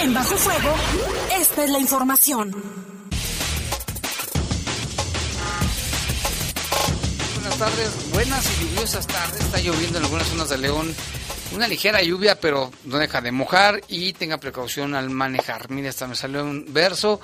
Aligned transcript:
En 0.00 0.14
Bajo 0.14 0.36
Fuego, 0.36 0.74
esta 1.40 1.64
es 1.64 1.70
la 1.70 1.78
información. 1.80 2.50
Buenas 7.34 7.58
tardes, 7.58 8.10
buenas 8.12 8.46
y 8.46 8.64
lluviosas 8.64 9.06
tardes. 9.08 9.40
Está 9.40 9.58
lloviendo 9.58 9.98
en 9.98 10.04
algunas 10.04 10.28
zonas 10.28 10.48
de 10.50 10.58
León. 10.58 10.94
Una 11.52 11.66
ligera 11.66 12.00
lluvia, 12.00 12.40
pero 12.40 12.70
no 12.84 12.98
deja 12.98 13.20
de 13.20 13.32
mojar 13.32 13.80
y 13.88 14.12
tenga 14.12 14.38
precaución 14.38 14.94
al 14.94 15.10
manejar. 15.10 15.68
Mire, 15.70 15.88
hasta 15.88 16.06
me 16.06 16.14
salió 16.14 16.44
un 16.44 16.72
verso. 16.72 17.20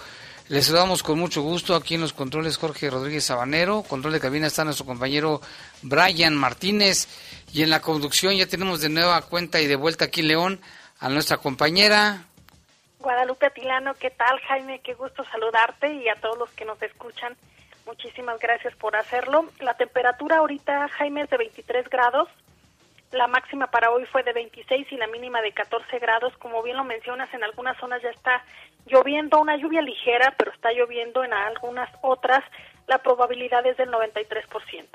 Les 0.49 0.67
saludamos 0.67 1.05
con 1.05 1.19
mucho 1.19 1.43
gusto 1.43 1.77
aquí 1.77 1.95
en 1.95 2.01
los 2.01 2.13
controles 2.13 2.57
Jorge 2.57 2.91
Rodríguez 2.91 3.25
Sabanero. 3.25 3.83
Control 3.83 4.13
de 4.13 4.21
cabina 4.21 4.49
está 4.49 4.65
nuestro 4.65 4.85
compañero 4.85 5.41
Brian 5.83 6.35
Martínez. 6.35 7.07
Y 7.53 7.63
en 7.63 7.71
la 7.71 7.81
conducción 7.81 8.35
ya 8.35 8.47
tenemos 8.47 8.81
de 8.81 8.89
nueva 8.89 9.23
cuenta 9.23 9.61
y 9.61 9.69
de 9.69 9.77
vuelta 9.77 10.07
aquí 10.07 10.23
León 10.23 10.61
a 10.99 11.09
nuestra 11.09 11.37
compañera. 11.37 12.27
Guadalupe 13.05 13.45
Atilano, 13.45 13.93
¿qué 13.95 14.09
tal 14.09 14.41
Jaime? 14.49 14.81
Qué 14.81 14.95
gusto 14.95 15.25
saludarte 15.31 15.93
y 15.93 16.09
a 16.09 16.15
todos 16.15 16.39
los 16.39 16.51
que 16.53 16.65
nos 16.65 16.81
escuchan. 16.81 17.37
Muchísimas 17.85 18.41
gracias 18.41 18.75
por 18.77 18.97
hacerlo. 18.97 19.45
La 19.61 19.75
temperatura 19.75 20.39
ahorita, 20.39 20.89
Jaime, 20.89 21.21
es 21.21 21.31
de 21.31 21.37
23 21.37 21.87
grados. 21.91 22.31
La 23.13 23.27
máxima 23.27 23.67
para 23.67 23.91
hoy 23.91 24.07
fue 24.07 24.23
de 24.23 24.33
26 24.33 24.91
y 24.91 24.97
la 24.97 25.07
mínima 25.09 25.43
de 25.43 25.53
14 25.53 25.99
grados. 25.99 26.33
Como 26.39 26.63
bien 26.63 26.79
lo 26.79 26.85
mencionas, 26.85 27.29
en 27.35 27.45
algunas 27.45 27.77
zonas 27.79 28.01
ya 28.03 28.09
está 28.09 28.43
lloviendo, 28.87 29.39
una 29.39 29.59
lluvia 29.59 29.83
ligera, 29.83 30.35
pero 30.39 30.51
está 30.51 30.73
lloviendo 30.73 31.23
en 31.23 31.35
algunas 31.35 31.91
otras. 32.01 32.43
La 32.87 32.97
probabilidad 33.03 33.67
es 33.67 33.77
del 33.77 33.91
93%. 33.91 34.89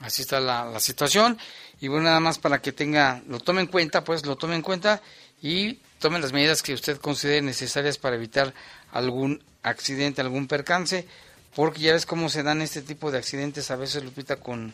Así 0.00 0.22
está 0.22 0.40
la, 0.40 0.64
la 0.64 0.80
situación. 0.80 1.38
Y 1.80 1.86
bueno, 1.86 2.06
nada 2.06 2.18
más 2.18 2.40
para 2.40 2.60
que 2.60 2.72
tenga, 2.72 3.22
lo 3.28 3.38
tome 3.38 3.60
en 3.60 3.68
cuenta, 3.68 4.02
pues 4.02 4.26
lo 4.26 4.34
tome 4.34 4.56
en 4.56 4.62
cuenta 4.62 5.00
y 5.44 5.74
tome 5.98 6.20
las 6.20 6.32
medidas 6.32 6.62
que 6.62 6.72
usted 6.72 6.98
considere 6.98 7.42
necesarias 7.42 7.98
para 7.98 8.16
evitar 8.16 8.54
algún 8.92 9.44
accidente, 9.62 10.22
algún 10.22 10.48
percance, 10.48 11.06
porque 11.54 11.80
ya 11.80 11.92
ves 11.92 12.06
cómo 12.06 12.30
se 12.30 12.42
dan 12.42 12.62
este 12.62 12.80
tipo 12.80 13.10
de 13.10 13.18
accidentes 13.18 13.70
a 13.70 13.76
veces, 13.76 14.02
Lupita, 14.02 14.36
con, 14.36 14.72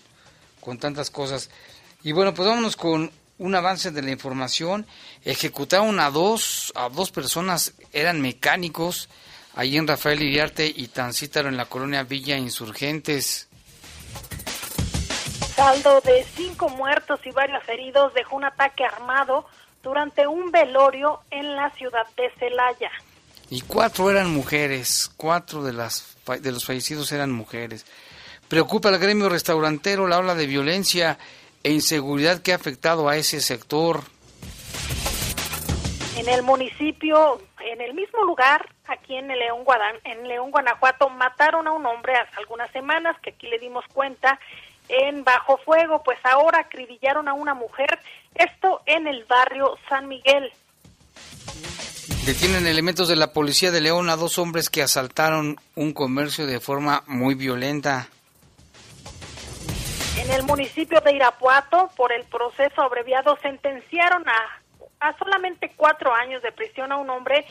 con 0.61 0.78
tantas 0.78 1.11
cosas. 1.11 1.50
Y 2.05 2.12
bueno, 2.12 2.34
pues 2.34 2.48
vámonos 2.48 2.77
con 2.77 3.11
un 3.39 3.55
avance 3.56 3.91
de 3.91 4.00
la 4.00 4.12
información. 4.12 4.86
Ejecutaron 5.25 5.98
a 5.98 6.08
dos, 6.12 6.73
a 6.77 6.89
dos 6.89 7.11
personas, 7.11 7.75
eran 7.92 8.20
mecánicos, 8.20 9.08
ahí 9.56 9.77
en 9.77 9.89
Rafael 9.89 10.23
Iriarte 10.23 10.73
y 10.73 10.86
Tancítaro, 10.86 11.48
en 11.48 11.56
la 11.56 11.64
colonia 11.64 12.05
Villa 12.05 12.36
Insurgentes. 12.36 13.48
Saldo 15.56 16.00
de 16.02 16.25
cinco 16.36 16.69
muertos 16.69 17.19
y 17.25 17.33
varios 17.33 17.69
heridos 17.69 18.14
dejó 18.14 18.36
un 18.36 18.45
ataque 18.45 18.84
armado 18.84 19.47
durante 19.83 20.27
un 20.27 20.50
velorio 20.50 21.20
en 21.31 21.56
la 21.56 21.70
ciudad 21.70 22.06
de 22.17 22.31
Celaya. 22.39 22.91
Y 23.48 23.62
cuatro 23.62 24.11
eran 24.11 24.31
mujeres, 24.31 25.11
cuatro 25.17 25.62
de, 25.62 25.73
las, 25.73 26.17
de 26.41 26.53
los 26.53 26.64
fallecidos 26.64 27.11
eran 27.12 27.33
mujeres. 27.33 27.84
Preocupa 28.48 28.89
al 28.89 28.98
gremio 28.98 29.28
restaurantero 29.28 30.06
la 30.06 30.19
ola 30.19 30.34
de 30.34 30.47
violencia 30.47 31.19
e 31.62 31.73
inseguridad 31.73 32.42
que 32.42 32.53
ha 32.53 32.56
afectado 32.56 33.08
a 33.08 33.17
ese 33.17 33.41
sector. 33.41 34.03
En 36.17 36.28
el 36.28 36.42
municipio, 36.42 37.41
en 37.61 37.81
el 37.81 37.95
mismo 37.95 38.25
lugar, 38.25 38.69
aquí 38.86 39.17
en 39.17 39.28
León, 39.28 39.64
Guadán, 39.64 39.97
en 40.05 40.28
León, 40.28 40.51
Guanajuato, 40.51 41.08
mataron 41.08 41.67
a 41.67 41.73
un 41.73 41.86
hombre 41.86 42.14
hace 42.14 42.36
algunas 42.39 42.70
semanas, 42.73 43.17
que 43.23 43.31
aquí 43.31 43.48
le 43.48 43.58
dimos 43.58 43.84
cuenta, 43.92 44.39
en 44.91 45.24
Bajo 45.24 45.58
Fuego, 45.58 46.02
pues 46.02 46.19
ahora 46.24 46.60
acribillaron 46.60 47.28
a 47.28 47.33
una 47.33 47.55
mujer, 47.55 47.98
esto 48.34 48.83
en 48.86 49.06
el 49.06 49.24
barrio 49.24 49.78
San 49.88 50.08
Miguel. 50.08 50.52
Detienen 52.27 52.66
elementos 52.66 53.08
de 53.08 53.16
la 53.16 53.33
policía 53.33 53.70
de 53.70 53.80
León 53.80 54.11
a 54.11 54.16
dos 54.16 54.38
hombres 54.38 54.68
que 54.68 54.83
asaltaron 54.83 55.56
un 55.74 55.92
comercio 55.92 56.46
de 56.46 56.61
forma 56.61 57.02
muy 57.06 57.34
violenta. 57.34 58.08
En 60.18 60.30
el 60.30 60.42
municipio 60.42 61.00
de 61.00 61.14
Irapuato, 61.14 61.90
por 61.96 62.12
el 62.12 62.24
proceso 62.24 62.83
abreviado, 62.83 63.39
sentenciaron 63.40 64.29
a, 64.29 64.61
a 65.00 65.17
solamente 65.18 65.73
cuatro 65.77 66.12
años 66.14 66.42
de 66.42 66.52
prisión 66.52 66.92
a 66.92 66.98
un 66.98 67.08
hombre 67.08 67.46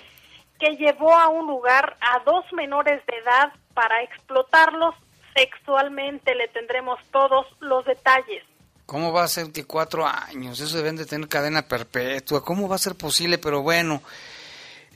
que 0.60 0.76
llevó 0.76 1.16
a 1.16 1.30
un 1.30 1.48
lugar 1.48 1.98
a 2.02 2.20
dos 2.20 2.46
menores 2.54 3.04
de 3.08 3.18
edad 3.18 3.52
para 3.74 4.04
explotarlos 4.04 4.94
sexualmente. 5.36 6.36
Le 6.36 6.48
tendremos 6.50 7.00
todos 7.12 7.48
los 7.60 7.86
detalles. 7.86 8.44
¿Cómo 8.86 9.12
va 9.12 9.24
a 9.24 9.28
ser 9.28 9.52
que 9.52 9.66
cuatro 9.66 10.08
años? 10.08 10.60
Eso 10.60 10.78
deben 10.78 10.96
de 10.96 11.06
tener 11.06 11.28
cadena 11.28 11.62
perpetua. 11.62 12.44
¿Cómo 12.44 12.68
va 12.68 12.76
a 12.76 12.80
ser 12.80 12.96
posible? 12.96 13.38
Pero 13.38 13.62
bueno, 13.62 14.02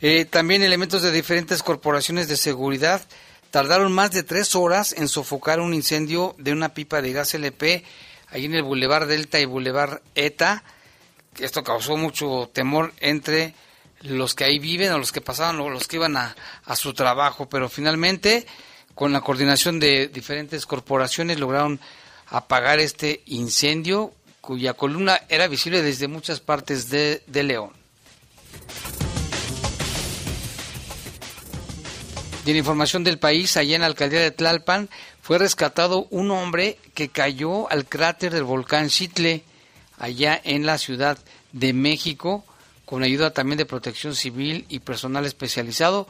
eh, 0.01 0.25
también 0.25 0.63
elementos 0.63 1.03
de 1.03 1.11
diferentes 1.11 1.61
corporaciones 1.61 2.27
de 2.27 2.35
seguridad 2.35 3.01
tardaron 3.51 3.91
más 3.91 4.09
de 4.09 4.23
tres 4.23 4.55
horas 4.55 4.93
en 4.93 5.07
sofocar 5.07 5.59
un 5.59 5.75
incendio 5.75 6.33
de 6.39 6.53
una 6.53 6.73
pipa 6.73 7.03
de 7.03 7.13
gas 7.13 7.35
LP 7.35 7.83
ahí 8.31 8.45
en 8.45 8.55
el 8.55 8.63
Boulevard 8.63 9.07
Delta 9.07 9.39
y 9.39 9.45
Boulevard 9.45 10.01
ETA. 10.15 10.63
Esto 11.37 11.63
causó 11.63 11.95
mucho 11.95 12.49
temor 12.51 12.93
entre 12.99 13.53
los 14.01 14.33
que 14.33 14.43
ahí 14.43 14.57
viven 14.57 14.91
o 14.91 14.97
los 14.97 15.11
que 15.11 15.21
pasaban 15.21 15.59
o 15.59 15.69
los 15.69 15.87
que 15.87 15.97
iban 15.97 16.17
a, 16.17 16.35
a 16.65 16.75
su 16.75 16.93
trabajo, 16.93 17.47
pero 17.47 17.69
finalmente 17.69 18.47
con 18.95 19.13
la 19.13 19.21
coordinación 19.21 19.79
de 19.79 20.07
diferentes 20.07 20.65
corporaciones 20.65 21.39
lograron 21.39 21.79
apagar 22.27 22.79
este 22.79 23.21
incendio 23.25 24.13
cuya 24.41 24.73
columna 24.73 25.21
era 25.29 25.47
visible 25.47 25.81
desde 25.81 26.07
muchas 26.07 26.39
partes 26.39 26.89
de, 26.89 27.23
de 27.27 27.43
León. 27.43 27.71
Y 32.45 32.51
en 32.51 32.57
información 32.57 33.05
del 33.05 33.19
país, 33.19 33.55
allá 33.55 33.75
en 33.75 33.81
la 33.81 33.87
alcaldía 33.87 34.19
de 34.19 34.31
Tlalpan, 34.31 34.89
fue 35.21 35.37
rescatado 35.37 36.07
un 36.09 36.29
hombre 36.31 36.77
que 36.93 37.07
cayó 37.07 37.71
al 37.71 37.85
cráter 37.85 38.33
del 38.33 38.43
volcán 38.43 38.89
Chitle, 38.89 39.43
allá 39.97 40.41
en 40.43 40.65
la 40.65 40.77
Ciudad 40.77 41.17
de 41.53 41.71
México, 41.71 42.43
con 42.85 43.03
ayuda 43.03 43.31
también 43.31 43.57
de 43.57 43.65
protección 43.65 44.13
civil 44.13 44.65
y 44.67 44.79
personal 44.79 45.25
especializado. 45.25 46.05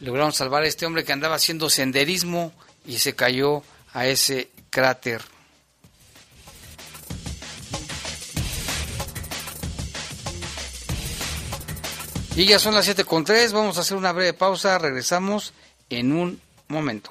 Lograron 0.00 0.32
salvar 0.32 0.62
a 0.62 0.66
este 0.66 0.86
hombre 0.86 1.04
que 1.04 1.12
andaba 1.12 1.36
haciendo 1.36 1.70
senderismo 1.70 2.52
y 2.86 2.98
se 2.98 3.14
cayó 3.14 3.62
a 3.92 4.06
ese 4.06 4.50
cráter. 4.70 5.22
Y 12.36 12.44
ya 12.46 12.60
son 12.60 12.74
las 12.74 12.84
7 12.84 13.04
con 13.04 13.24
3, 13.24 13.52
vamos 13.52 13.78
a 13.78 13.80
hacer 13.80 13.96
una 13.96 14.12
breve 14.12 14.32
pausa, 14.32 14.78
regresamos 14.78 15.52
en 15.90 16.12
un 16.12 16.40
momento. 16.68 17.10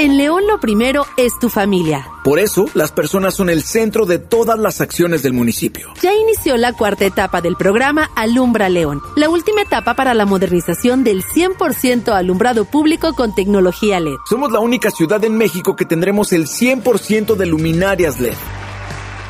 En 0.00 0.16
León 0.16 0.46
lo 0.46 0.60
primero 0.60 1.06
es 1.16 1.36
tu 1.40 1.48
familia. 1.48 2.06
Por 2.22 2.38
eso, 2.38 2.66
las 2.74 2.92
personas 2.92 3.34
son 3.34 3.50
el 3.50 3.64
centro 3.64 4.06
de 4.06 4.20
todas 4.20 4.56
las 4.56 4.80
acciones 4.80 5.24
del 5.24 5.32
municipio. 5.32 5.88
Ya 6.00 6.14
inició 6.14 6.56
la 6.56 6.72
cuarta 6.72 7.04
etapa 7.04 7.40
del 7.40 7.56
programa 7.56 8.08
Alumbra 8.14 8.68
León, 8.68 9.02
la 9.16 9.28
última 9.28 9.62
etapa 9.62 9.94
para 9.94 10.14
la 10.14 10.24
modernización 10.24 11.02
del 11.02 11.24
100% 11.24 12.12
alumbrado 12.12 12.64
público 12.64 13.12
con 13.16 13.34
tecnología 13.34 13.98
LED. 13.98 14.18
Somos 14.30 14.52
la 14.52 14.60
única 14.60 14.92
ciudad 14.92 15.24
en 15.24 15.36
México 15.36 15.74
que 15.74 15.84
tendremos 15.84 16.32
el 16.32 16.46
100% 16.46 17.34
de 17.34 17.46
luminarias 17.46 18.20
LED. 18.20 18.36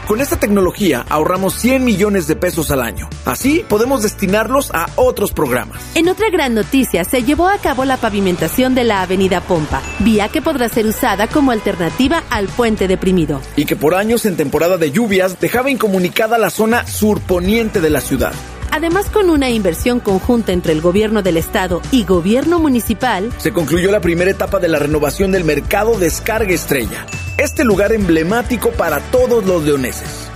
Con 0.09 0.23
esta 0.23 0.41
tecnología 0.41 1.05
ahorramos 1.11 1.53
100 1.57 1.85
millones 1.85 2.27
de 2.27 2.35
pesos 2.35 2.71
al 2.71 2.81
año. 2.81 3.11
Así 3.27 3.63
podemos 3.69 4.03
destinarlos 4.03 4.71
a 4.73 4.87
otros 4.97 5.33
programas. 5.33 5.83
En 5.95 6.09
otra 6.09 6.31
gran 6.31 6.55
noticia, 6.55 7.05
se 7.05 7.25
llevó 7.25 7.47
a 7.47 7.59
cabo 7.59 7.85
la 7.85 7.99
pavimentación 7.99 8.75
de 8.75 8.85
la 8.85 9.03
Avenida 9.03 9.43
Pompa, 9.43 9.83
vía 9.99 10.31
que 10.31 10.41
podrá 10.41 10.71
ser 10.71 10.87
usada 10.87 11.27
como 11.27 11.51
alternativa 11.51 12.23
al 12.31 12.49
puente 12.49 12.89
deprimido. 12.89 13.43
Y 13.55 13.67
que 13.67 13.77
por 13.77 13.95
años 13.95 14.25
en 14.25 14.39
temporada 14.39 14.79
de 14.79 14.91
lluvias 14.93 15.41
dejaba 15.41 15.71
incomunicada 15.71 16.39
la 16.39 16.49
zona 16.49 16.87
surponiente 16.87 17.83
de 17.83 17.91
la 17.91 18.01
ciudad. 18.01 18.33
Además, 18.71 19.11
con 19.11 19.31
una 19.31 19.51
inversión 19.51 20.01
conjunta 20.01 20.53
entre 20.53 20.73
el 20.73 20.81
gobierno 20.81 21.23
del 21.23 21.37
estado 21.37 21.81
y 21.91 22.05
gobierno 22.05 22.59
municipal, 22.59 23.31
se 23.39 23.53
concluyó 23.53 23.91
la 23.91 24.01
primera 24.01 24.31
etapa 24.31 24.59
de 24.59 24.69
la 24.69 24.79
renovación 24.79 25.33
del 25.33 25.45
mercado 25.45 25.99
Descarga 25.99 26.53
Estrella, 26.53 27.07
este 27.39 27.65
lugar 27.65 27.93
emblemático 27.93 28.71
para 28.71 29.01
todos 29.01 29.45
los 29.45 29.65
leoneses. 29.65 30.29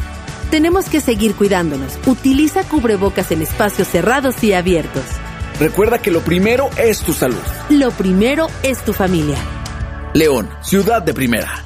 Tenemos 0.50 0.87
que 0.87 1.00
seguir 1.00 1.34
cuidándonos. 1.34 1.99
Utiliza 2.06 2.64
cubrebocas 2.64 3.31
en 3.32 3.43
espacios 3.43 3.88
cerrados 3.88 4.43
y 4.44 4.52
abiertos. 4.52 5.05
Recuerda 5.58 5.99
que 5.99 6.11
lo 6.11 6.20
primero 6.20 6.69
es 6.76 7.00
tu 7.00 7.12
salud. 7.12 7.40
Lo 7.70 7.90
primero 7.90 8.49
es 8.62 8.84
tu 8.84 8.93
familia. 8.93 9.38
León, 10.14 10.50
ciudad 10.62 11.00
de 11.02 11.14
primera. 11.14 11.64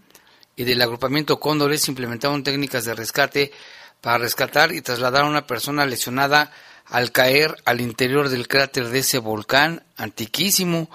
y 0.56 0.66
del 0.66 0.82
agrupamiento 0.82 1.40
Cóndores 1.40 1.88
implementaron 1.88 2.44
técnicas 2.44 2.84
de 2.84 2.94
rescate 2.94 3.54
para 4.02 4.18
rescatar 4.18 4.74
y 4.74 4.82
trasladar 4.82 5.24
a 5.24 5.30
una 5.30 5.48
persona 5.48 5.86
lesionada 5.86 6.52
al 6.86 7.14
caer 7.14 7.56
al 7.64 7.80
interior 7.80 8.28
del 8.28 8.50
cráter 8.50 8.90
de 8.90 9.00
ese 9.00 9.20
volcán 9.20 9.84
antiquísimo. 9.96 10.90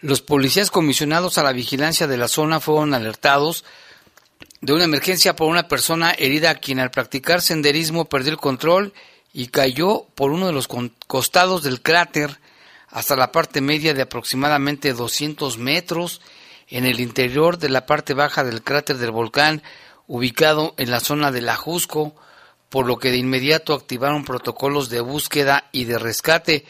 Los 0.00 0.22
policías 0.22 0.72
comisionados 0.72 1.38
a 1.38 1.44
la 1.44 1.52
vigilancia 1.52 2.08
de 2.08 2.16
la 2.16 2.26
zona 2.26 2.58
fueron 2.58 2.94
alertados 2.94 3.64
de 4.60 4.72
una 4.72 4.84
emergencia 4.84 5.36
por 5.36 5.48
una 5.48 5.68
persona 5.68 6.10
herida 6.10 6.56
quien 6.56 6.80
al 6.80 6.90
practicar 6.90 7.42
senderismo 7.42 8.06
perdió 8.06 8.32
el 8.32 8.38
control 8.38 8.92
y 8.92 8.96
cayó 9.48 10.06
por 10.14 10.30
uno 10.30 10.46
de 10.46 10.52
los 10.52 10.68
costados 11.06 11.62
del 11.62 11.82
cráter 11.82 12.40
hasta 12.88 13.16
la 13.16 13.32
parte 13.32 13.60
media 13.60 13.92
de 13.92 14.02
aproximadamente 14.02 14.94
200 14.94 15.58
metros 15.58 16.22
en 16.68 16.86
el 16.86 17.00
interior 17.00 17.58
de 17.58 17.68
la 17.68 17.84
parte 17.84 18.14
baja 18.14 18.44
del 18.44 18.62
cráter 18.62 18.96
del 18.96 19.10
volcán 19.10 19.62
ubicado 20.06 20.74
en 20.78 20.90
la 20.90 21.00
zona 21.00 21.30
de 21.32 21.42
la 21.42 21.56
Jusco, 21.56 22.14
por 22.68 22.86
lo 22.86 22.98
que 22.98 23.10
de 23.10 23.18
inmediato 23.18 23.74
activaron 23.74 24.24
protocolos 24.24 24.88
de 24.88 25.00
búsqueda 25.00 25.68
y 25.72 25.84
de 25.84 25.98
rescate. 25.98 26.64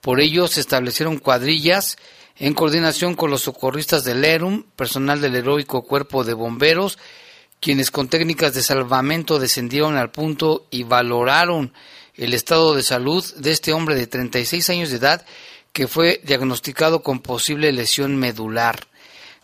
Por 0.00 0.20
ello 0.20 0.48
se 0.48 0.60
establecieron 0.60 1.18
cuadrillas 1.18 1.96
en 2.38 2.54
coordinación 2.54 3.14
con 3.14 3.30
los 3.30 3.42
socorristas 3.42 4.04
del 4.04 4.24
ERUM, 4.24 4.64
personal 4.76 5.20
del 5.20 5.36
heroico 5.36 5.82
cuerpo 5.82 6.24
de 6.24 6.34
bomberos, 6.34 6.98
quienes 7.60 7.90
con 7.90 8.08
técnicas 8.08 8.54
de 8.54 8.62
salvamento 8.62 9.38
descendieron 9.38 9.96
al 9.96 10.10
punto 10.10 10.66
y 10.70 10.82
valoraron 10.82 11.72
el 12.16 12.34
estado 12.34 12.74
de 12.74 12.82
salud 12.82 13.24
de 13.36 13.50
este 13.50 13.72
hombre 13.72 13.94
de 13.94 14.06
36 14.06 14.70
años 14.70 14.90
de 14.90 14.96
edad 14.96 15.24
que 15.72 15.88
fue 15.88 16.20
diagnosticado 16.24 17.02
con 17.02 17.20
posible 17.20 17.70
lesión 17.72 18.16
medular. 18.16 18.86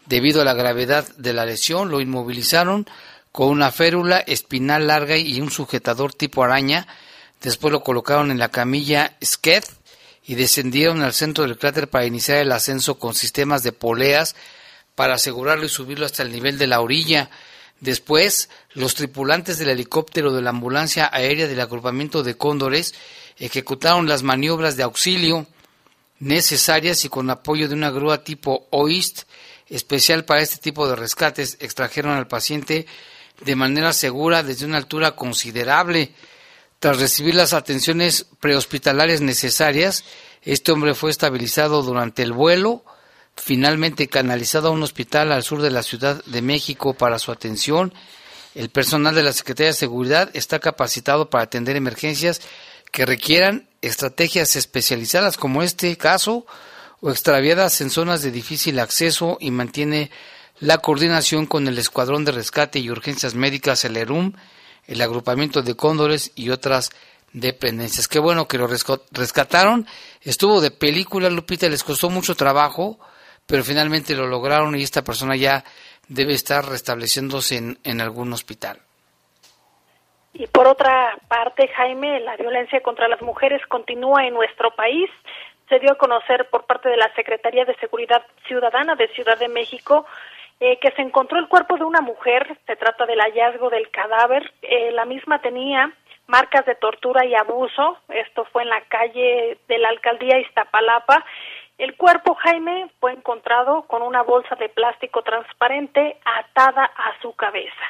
Debido 0.06 0.40
a 0.40 0.44
la 0.44 0.54
gravedad 0.54 1.06
de 1.16 1.32
la 1.32 1.44
lesión, 1.44 1.90
lo 1.90 2.00
inmovilizaron 2.00 2.86
con 3.30 3.48
una 3.48 3.70
férula 3.70 4.18
espinal 4.18 4.86
larga 4.86 5.16
y 5.16 5.40
un 5.40 5.50
sujetador 5.50 6.14
tipo 6.14 6.42
araña. 6.42 6.86
Después 7.42 7.72
lo 7.72 7.82
colocaron 7.82 8.30
en 8.30 8.38
la 8.38 8.48
camilla 8.48 9.16
SKED 9.22 9.64
y 10.24 10.34
descendieron 10.34 11.02
al 11.02 11.12
centro 11.12 11.44
del 11.44 11.58
cráter 11.58 11.88
para 11.88 12.06
iniciar 12.06 12.38
el 12.38 12.52
ascenso 12.52 12.98
con 12.98 13.14
sistemas 13.14 13.62
de 13.62 13.72
poleas 13.72 14.34
para 14.94 15.14
asegurarlo 15.14 15.66
y 15.66 15.68
subirlo 15.68 16.06
hasta 16.06 16.22
el 16.22 16.32
nivel 16.32 16.58
de 16.58 16.66
la 16.66 16.80
orilla. 16.80 17.30
Después, 17.82 18.48
los 18.74 18.94
tripulantes 18.94 19.58
del 19.58 19.70
helicóptero 19.70 20.32
de 20.32 20.40
la 20.40 20.50
ambulancia 20.50 21.10
aérea 21.12 21.48
del 21.48 21.60
agrupamiento 21.60 22.22
de 22.22 22.36
cóndores 22.36 22.94
ejecutaron 23.38 24.06
las 24.06 24.22
maniobras 24.22 24.76
de 24.76 24.84
auxilio 24.84 25.48
necesarias 26.20 27.04
y 27.04 27.08
con 27.08 27.28
apoyo 27.28 27.68
de 27.68 27.74
una 27.74 27.90
grúa 27.90 28.22
tipo 28.22 28.68
OIST 28.70 29.24
especial 29.68 30.24
para 30.24 30.42
este 30.42 30.58
tipo 30.58 30.86
de 30.86 30.94
rescates 30.94 31.56
extrajeron 31.58 32.12
al 32.12 32.28
paciente 32.28 32.86
de 33.40 33.56
manera 33.56 33.92
segura 33.92 34.44
desde 34.44 34.64
una 34.64 34.78
altura 34.78 35.16
considerable. 35.16 36.12
Tras 36.78 37.00
recibir 37.00 37.34
las 37.34 37.52
atenciones 37.52 38.26
prehospitalarias 38.38 39.22
necesarias, 39.22 40.04
este 40.42 40.70
hombre 40.70 40.94
fue 40.94 41.10
estabilizado 41.10 41.82
durante 41.82 42.22
el 42.22 42.32
vuelo, 42.32 42.84
finalmente 43.36 44.08
canalizado 44.08 44.68
a 44.68 44.72
un 44.72 44.82
hospital 44.82 45.32
al 45.32 45.42
sur 45.42 45.62
de 45.62 45.70
la 45.70 45.82
Ciudad 45.82 46.24
de 46.24 46.42
México 46.42 46.94
para 46.94 47.18
su 47.18 47.32
atención. 47.32 47.92
El 48.54 48.68
personal 48.68 49.14
de 49.14 49.22
la 49.22 49.32
Secretaría 49.32 49.68
de 49.68 49.78
Seguridad 49.78 50.30
está 50.34 50.58
capacitado 50.58 51.30
para 51.30 51.44
atender 51.44 51.76
emergencias 51.76 52.40
que 52.90 53.06
requieran 53.06 53.68
estrategias 53.80 54.54
especializadas 54.56 55.36
como 55.36 55.62
este 55.62 55.96
caso 55.96 56.46
o 57.00 57.10
extraviadas 57.10 57.80
en 57.80 57.90
zonas 57.90 58.22
de 58.22 58.30
difícil 58.30 58.78
acceso 58.78 59.38
y 59.40 59.50
mantiene 59.50 60.10
la 60.60 60.78
coordinación 60.78 61.46
con 61.46 61.66
el 61.66 61.78
Escuadrón 61.78 62.24
de 62.24 62.32
Rescate 62.32 62.78
y 62.78 62.90
Urgencias 62.90 63.34
Médicas, 63.34 63.84
el 63.84 63.96
ERUM, 63.96 64.34
el 64.86 65.00
agrupamiento 65.00 65.62
de 65.62 65.74
cóndores 65.74 66.30
y 66.36 66.50
otras 66.50 66.90
dependencias. 67.32 68.06
Qué 68.06 68.18
bueno 68.18 68.46
que 68.46 68.58
lo 68.58 68.68
rescataron. 69.10 69.86
Estuvo 70.20 70.60
de 70.60 70.70
película, 70.70 71.30
Lupita, 71.30 71.68
les 71.68 71.82
costó 71.82 72.10
mucho 72.10 72.36
trabajo, 72.36 73.00
pero 73.46 73.64
finalmente 73.64 74.14
lo 74.14 74.26
lograron 74.26 74.74
y 74.76 74.82
esta 74.82 75.02
persona 75.02 75.36
ya 75.36 75.64
debe 76.08 76.32
estar 76.32 76.64
restableciéndose 76.64 77.56
en, 77.56 77.78
en 77.84 78.00
algún 78.00 78.32
hospital. 78.32 78.78
Y 80.34 80.46
por 80.46 80.66
otra 80.66 81.18
parte, 81.28 81.68
Jaime, 81.68 82.20
la 82.20 82.36
violencia 82.36 82.80
contra 82.80 83.06
las 83.08 83.20
mujeres 83.20 83.60
continúa 83.66 84.26
en 84.26 84.34
nuestro 84.34 84.74
país 84.74 85.10
se 85.68 85.78
dio 85.78 85.92
a 85.92 85.96
conocer 85.96 86.50
por 86.50 86.66
parte 86.66 86.90
de 86.90 86.98
la 86.98 87.10
Secretaría 87.14 87.64
de 87.64 87.74
Seguridad 87.76 88.22
Ciudadana 88.46 88.94
de 88.94 89.08
Ciudad 89.08 89.38
de 89.38 89.48
México 89.48 90.04
eh, 90.60 90.78
que 90.78 90.90
se 90.92 91.02
encontró 91.02 91.38
el 91.38 91.48
cuerpo 91.48 91.76
de 91.76 91.84
una 91.84 92.02
mujer. 92.02 92.58
Se 92.66 92.76
trata 92.76 93.06
del 93.06 93.20
hallazgo 93.20 93.70
del 93.70 93.90
cadáver. 93.90 94.52
Eh, 94.62 94.92
la 94.92 95.04
misma 95.06 95.40
tenía 95.40 95.90
marcas 96.26 96.66
de 96.66 96.74
tortura 96.74 97.24
y 97.24 97.34
abuso. 97.34 97.98
Esto 98.10 98.44
fue 98.52 98.62
en 98.62 98.68
la 98.68 98.82
calle 98.82 99.58
de 99.66 99.78
la 99.78 99.88
alcaldía 99.88 100.38
Iztapalapa. 100.40 101.24
El 101.78 101.96
cuerpo, 101.96 102.34
Jaime, 102.34 102.90
fue 103.00 103.12
encontrado 103.12 103.82
con 103.82 104.02
una 104.02 104.22
bolsa 104.22 104.54
de 104.56 104.68
plástico 104.68 105.22
transparente 105.22 106.18
atada 106.24 106.84
a 106.84 107.20
su 107.20 107.34
cabeza. 107.34 107.84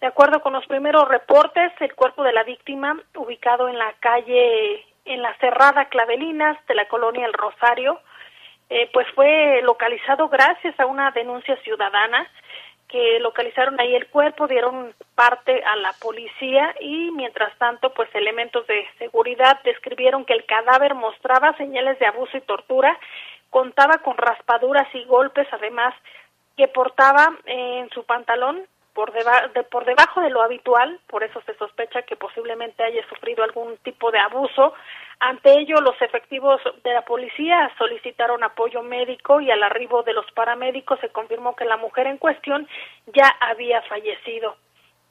De 0.00 0.06
acuerdo 0.06 0.40
con 0.40 0.52
los 0.52 0.66
primeros 0.66 1.08
reportes, 1.08 1.72
el 1.80 1.94
cuerpo 1.94 2.22
de 2.22 2.32
la 2.32 2.44
víctima, 2.44 3.00
ubicado 3.14 3.68
en 3.68 3.78
la 3.78 3.92
calle 4.00 4.84
en 5.04 5.22
la 5.22 5.34
cerrada 5.38 5.86
Clavelinas 5.86 6.58
de 6.66 6.74
la 6.74 6.86
colonia 6.86 7.26
El 7.26 7.32
Rosario, 7.32 8.00
eh, 8.68 8.88
pues 8.92 9.06
fue 9.14 9.60
localizado 9.62 10.28
gracias 10.28 10.78
a 10.78 10.86
una 10.86 11.10
denuncia 11.10 11.56
ciudadana 11.62 12.28
que 12.92 13.18
localizaron 13.20 13.80
ahí 13.80 13.94
el 13.96 14.06
cuerpo, 14.08 14.46
dieron 14.46 14.94
parte 15.14 15.64
a 15.64 15.76
la 15.76 15.94
policía 15.94 16.74
y 16.78 17.10
mientras 17.12 17.56
tanto 17.56 17.92
pues 17.94 18.14
elementos 18.14 18.66
de 18.66 18.86
seguridad 18.98 19.58
describieron 19.64 20.26
que 20.26 20.34
el 20.34 20.44
cadáver 20.44 20.94
mostraba 20.94 21.56
señales 21.56 21.98
de 21.98 22.06
abuso 22.06 22.36
y 22.36 22.42
tortura, 22.42 22.98
contaba 23.48 23.98
con 23.98 24.18
raspaduras 24.18 24.86
y 24.94 25.04
golpes, 25.04 25.48
además 25.52 25.94
que 26.56 26.68
portaba 26.68 27.34
en 27.46 27.88
su 27.90 28.04
pantalón 28.04 28.62
por, 28.94 29.12
de, 29.12 29.62
por 29.64 29.84
debajo 29.84 30.20
de 30.20 30.30
lo 30.30 30.42
habitual, 30.42 31.00
por 31.08 31.24
eso 31.24 31.40
se 31.46 31.54
sospecha 31.54 32.02
que 32.02 32.16
posiblemente 32.16 32.84
haya 32.84 33.06
sufrido 33.08 33.42
algún 33.42 33.76
tipo 33.78 34.10
de 34.10 34.18
abuso. 34.18 34.74
Ante 35.20 35.52
ello, 35.58 35.80
los 35.80 36.00
efectivos 36.02 36.60
de 36.82 36.92
la 36.92 37.02
policía 37.02 37.70
solicitaron 37.78 38.42
apoyo 38.42 38.82
médico 38.82 39.40
y 39.40 39.50
al 39.50 39.62
arribo 39.62 40.02
de 40.02 40.12
los 40.12 40.30
paramédicos 40.32 41.00
se 41.00 41.10
confirmó 41.10 41.56
que 41.56 41.64
la 41.64 41.76
mujer 41.76 42.06
en 42.06 42.18
cuestión 42.18 42.68
ya 43.06 43.28
había 43.40 43.82
fallecido. 43.82 44.56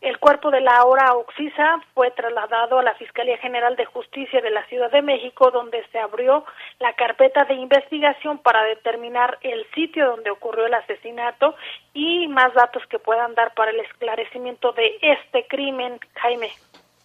El 0.02 0.18
cuerpo 0.18 0.50
de 0.50 0.62
la 0.62 0.78
ahora 0.78 1.14
Oxisa 1.14 1.80
fue 1.94 2.10
trasladado 2.10 2.80
a 2.80 2.84
la 2.84 2.96
Fiscalía 2.96 3.38
General 3.38 3.76
de 3.76 3.86
Justicia 3.86 4.42
de 4.42 4.50
la 4.50 4.66
Ciudad 4.66 4.90
de 4.90 5.04
México, 5.04 5.52
donde 5.52 5.86
se 5.92 6.00
abrió 6.00 6.44
la 6.80 6.96
carpeta 6.96 7.46
de 7.46 7.54
investigación 7.54 8.40
para 8.40 8.64
determinar 8.64 9.38
el 9.44 9.64
sitio 9.76 10.08
donde 10.08 10.32
ocurrió 10.32 10.66
el 10.66 10.74
asesinato 10.74 11.54
y 11.94 12.28
más 12.30 12.52
datos 12.56 12.82
que 12.90 12.98
puedan 12.98 13.36
dar 13.36 13.54
para 13.54 13.70
el 13.70 13.80
esclarecimiento 13.80 14.72
de 14.72 14.98
este 15.04 15.46
crimen, 15.48 16.00
Jaime. 16.16 16.50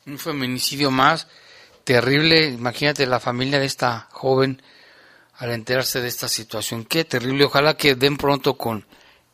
Un 0.06 0.18
feminicidio 0.18 0.90
más, 0.90 1.28
terrible, 1.84 2.46
imagínate 2.46 3.04
la 3.04 3.20
familia 3.20 3.58
de 3.58 3.66
esta 3.66 4.08
joven 4.10 4.62
al 5.34 5.50
enterarse 5.50 6.00
de 6.00 6.08
esta 6.08 6.28
situación. 6.28 6.86
Qué 6.86 7.04
terrible, 7.04 7.44
ojalá 7.44 7.76
que 7.76 7.94
den 7.94 8.16
pronto 8.16 8.54
con 8.54 8.86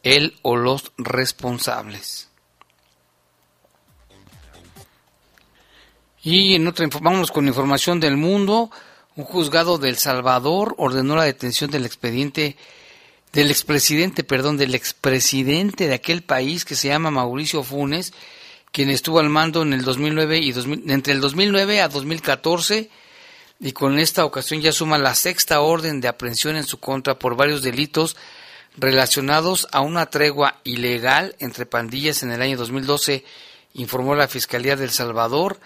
él 0.03 0.35
o 0.43 0.57
los 0.57 0.93
responsables. 0.99 2.32
Y 6.23 6.55
en 6.55 6.67
otra, 6.67 6.87
vámonos 7.01 7.31
con 7.31 7.49
información 7.49 8.01
del 8.01 8.17
mundo. 8.17 8.71
Un 9.17 9.25
juzgado 9.25 9.79
de 9.79 9.89
El 9.89 9.99
Salvador 9.99 10.75
ordenó 10.79 11.17
la 11.17 11.25
detención 11.25 11.71
del 11.71 11.85
expediente 11.85 12.57
del 13.33 13.51
expresidente, 13.51 14.25
perdón, 14.25 14.59
del 14.59 14.75
expresidente 14.75 15.89
de 15.89 15.95
aquel 15.95 16.23
país 16.23 16.67
que 16.67 16.77
se 16.77 16.89
llama 16.89 17.11
Mauricio 17.11 17.63
Funes, 17.63 18.13
quien 18.73 18.91
estuvo 18.91 19.21
al 19.21 19.31
mando 19.31 19.63
en 19.63 19.73
el 19.73 19.85
2009 19.85 20.39
y 20.39 20.53
entre 20.91 21.15
el 21.15 21.21
2009 21.21 21.81
a 21.81 21.89
2014 21.89 22.91
y 23.61 23.73
con 23.73 23.99
esta 23.99 24.25
ocasión 24.25 24.61
ya 24.61 24.73
suma 24.73 24.99
la 24.99 25.15
sexta 25.15 25.61
orden 25.61 26.01
de 26.01 26.09
aprehensión 26.09 26.57
en 26.57 26.65
su 26.65 26.79
contra 26.79 27.19
por 27.19 27.37
varios 27.37 27.63
delitos 27.63 28.17
relacionados 28.77 29.69
a 29.73 29.81
una 29.81 30.07
tregua 30.07 30.61
ilegal 30.65 31.37
entre 31.39 31.65
pandillas 31.65 32.23
en 32.23 32.33
el 32.33 32.43
año 32.43 32.57
2012, 32.57 33.25
informó 33.75 34.15
la 34.15 34.29
Fiscalía 34.29 34.77
de 34.77 34.85
El 34.85 34.91
Salvador. 34.91 35.61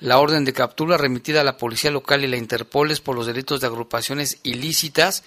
La 0.00 0.18
orden 0.18 0.46
de 0.46 0.54
captura 0.54 0.96
remitida 0.96 1.42
a 1.42 1.44
la 1.44 1.58
Policía 1.58 1.90
Local 1.90 2.24
y 2.24 2.26
la 2.26 2.38
Interpol 2.38 2.90
es 2.90 3.00
por 3.00 3.14
los 3.14 3.26
delitos 3.26 3.60
de 3.60 3.66
agrupaciones 3.66 4.38
ilícitas 4.42 5.24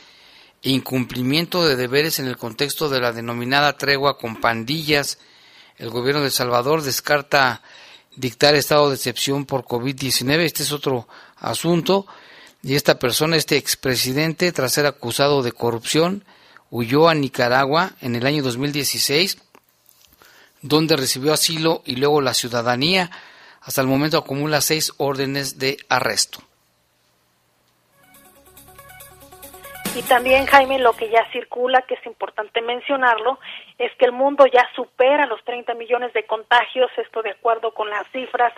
e 0.64 0.72
incumplimiento 0.72 1.64
de 1.64 1.76
deberes 1.76 2.18
en 2.18 2.26
el 2.26 2.38
contexto 2.38 2.90
de 2.90 3.00
la 3.00 3.12
denominada 3.12 3.78
tregua 3.78 4.18
con 4.18 4.38
pandillas. 4.38 5.20
El 5.78 5.92
gobierno 5.92 6.22
de 6.22 6.28
El 6.28 6.32
Salvador 6.32 6.82
descarta 6.82 7.62
dictar 8.16 8.56
estado 8.56 8.90
de 8.90 8.96
excepción 8.96 9.46
por 9.46 9.64
COVID-19. 9.64 10.40
Este 10.40 10.64
es 10.64 10.72
otro 10.72 11.08
asunto. 11.38 12.08
Y 12.64 12.74
esta 12.74 12.98
persona, 12.98 13.36
este 13.36 13.58
expresidente, 13.58 14.52
tras 14.54 14.74
ser 14.74 14.88
acusado 14.88 15.44
de 15.44 15.52
corrupción, 15.52 16.24
huyó 16.72 17.10
a 17.10 17.14
Nicaragua 17.14 17.92
en 18.02 18.16
el 18.16 18.26
año 18.26 18.42
2016, 18.42 19.38
donde 20.64 20.96
recibió 20.96 21.34
asilo 21.34 21.84
y 21.86 21.98
luego 21.98 22.22
la 22.22 22.34
ciudadanía. 22.34 23.12
Hasta 23.66 23.82
el 23.82 23.88
momento 23.88 24.18
acumula 24.18 24.62
seis 24.62 24.94
órdenes 24.98 25.58
de 25.58 25.78
arresto. 25.90 26.40
Y 29.96 30.02
también, 30.04 30.48
Jaime, 30.48 30.80
lo 30.80 30.94
que 30.94 31.10
ya 31.10 31.24
circula, 31.32 31.84
que 31.84 31.94
es 31.94 32.06
importante 32.08 32.62
mencionarlo, 32.62 33.40
es 33.78 33.92
que 33.98 34.06
el 34.06 34.12
mundo 34.12 34.46
ya 34.48 34.68
supera 34.76 35.28
los 35.28 35.44
30 35.44 35.76
millones 35.76 36.12
de 36.14 36.26
contagios, 36.26 36.90
esto 36.98 37.22
de 37.22 37.32
acuerdo 37.32 37.74
con 37.76 37.90
las 37.92 38.08
cifras 38.12 38.54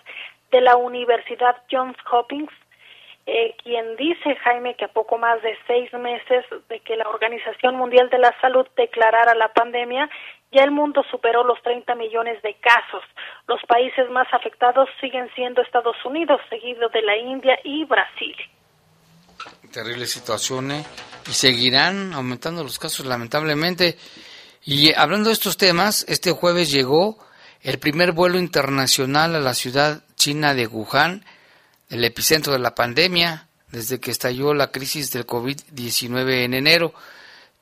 de 0.51 0.61
la 0.61 0.77
Universidad 0.77 1.57
Johns 1.69 1.97
Hopkins, 2.09 2.49
eh, 3.25 3.55
quien 3.63 3.97
dice, 3.97 4.35
Jaime, 4.35 4.75
que 4.75 4.85
a 4.85 4.93
poco 4.93 5.17
más 5.17 5.41
de 5.41 5.57
seis 5.67 5.91
meses 5.93 6.45
de 6.69 6.79
que 6.79 6.95
la 6.95 7.09
Organización 7.09 7.75
Mundial 7.75 8.09
de 8.09 8.19
la 8.19 8.33
Salud 8.39 8.65
declarara 8.77 9.35
la 9.35 9.49
pandemia, 9.49 10.09
ya 10.55 10.63
el 10.63 10.71
mundo 10.71 11.03
superó 11.11 11.43
los 11.43 11.61
30 11.63 11.95
millones 11.95 12.41
de 12.41 12.55
casos. 12.61 13.03
Los 13.47 13.59
países 13.67 14.09
más 14.09 14.27
afectados 14.31 14.87
siguen 15.01 15.29
siendo 15.35 15.61
Estados 15.61 15.97
Unidos, 16.05 16.39
seguido 16.49 16.89
de 16.89 17.01
la 17.01 17.17
India 17.17 17.59
y 17.63 17.85
Brasil. 17.85 18.35
Terrible 19.71 20.05
situación, 20.05 20.71
¿eh? 20.71 20.85
Y 21.27 21.33
seguirán 21.33 22.13
aumentando 22.13 22.63
los 22.63 22.79
casos, 22.79 23.05
lamentablemente. 23.05 23.97
Y 24.63 24.93
hablando 24.93 25.29
de 25.29 25.33
estos 25.33 25.57
temas, 25.57 26.05
este 26.07 26.31
jueves 26.31 26.71
llegó 26.71 27.17
el 27.61 27.77
primer 27.77 28.13
vuelo 28.13 28.39
internacional 28.39 29.35
a 29.35 29.39
la 29.39 29.53
ciudad 29.53 30.03
china 30.15 30.53
de 30.53 30.67
Wuhan, 30.67 31.25
el 31.89 32.03
epicentro 32.05 32.53
de 32.53 32.59
la 32.59 32.73
pandemia 32.73 33.47
desde 33.75 33.99
que 33.99 34.11
estalló 34.11 34.53
la 34.53 34.71
crisis 34.71 35.11
del 35.11 35.27
COVID-19 35.27 36.45
en 36.45 36.53
enero. 36.53 36.93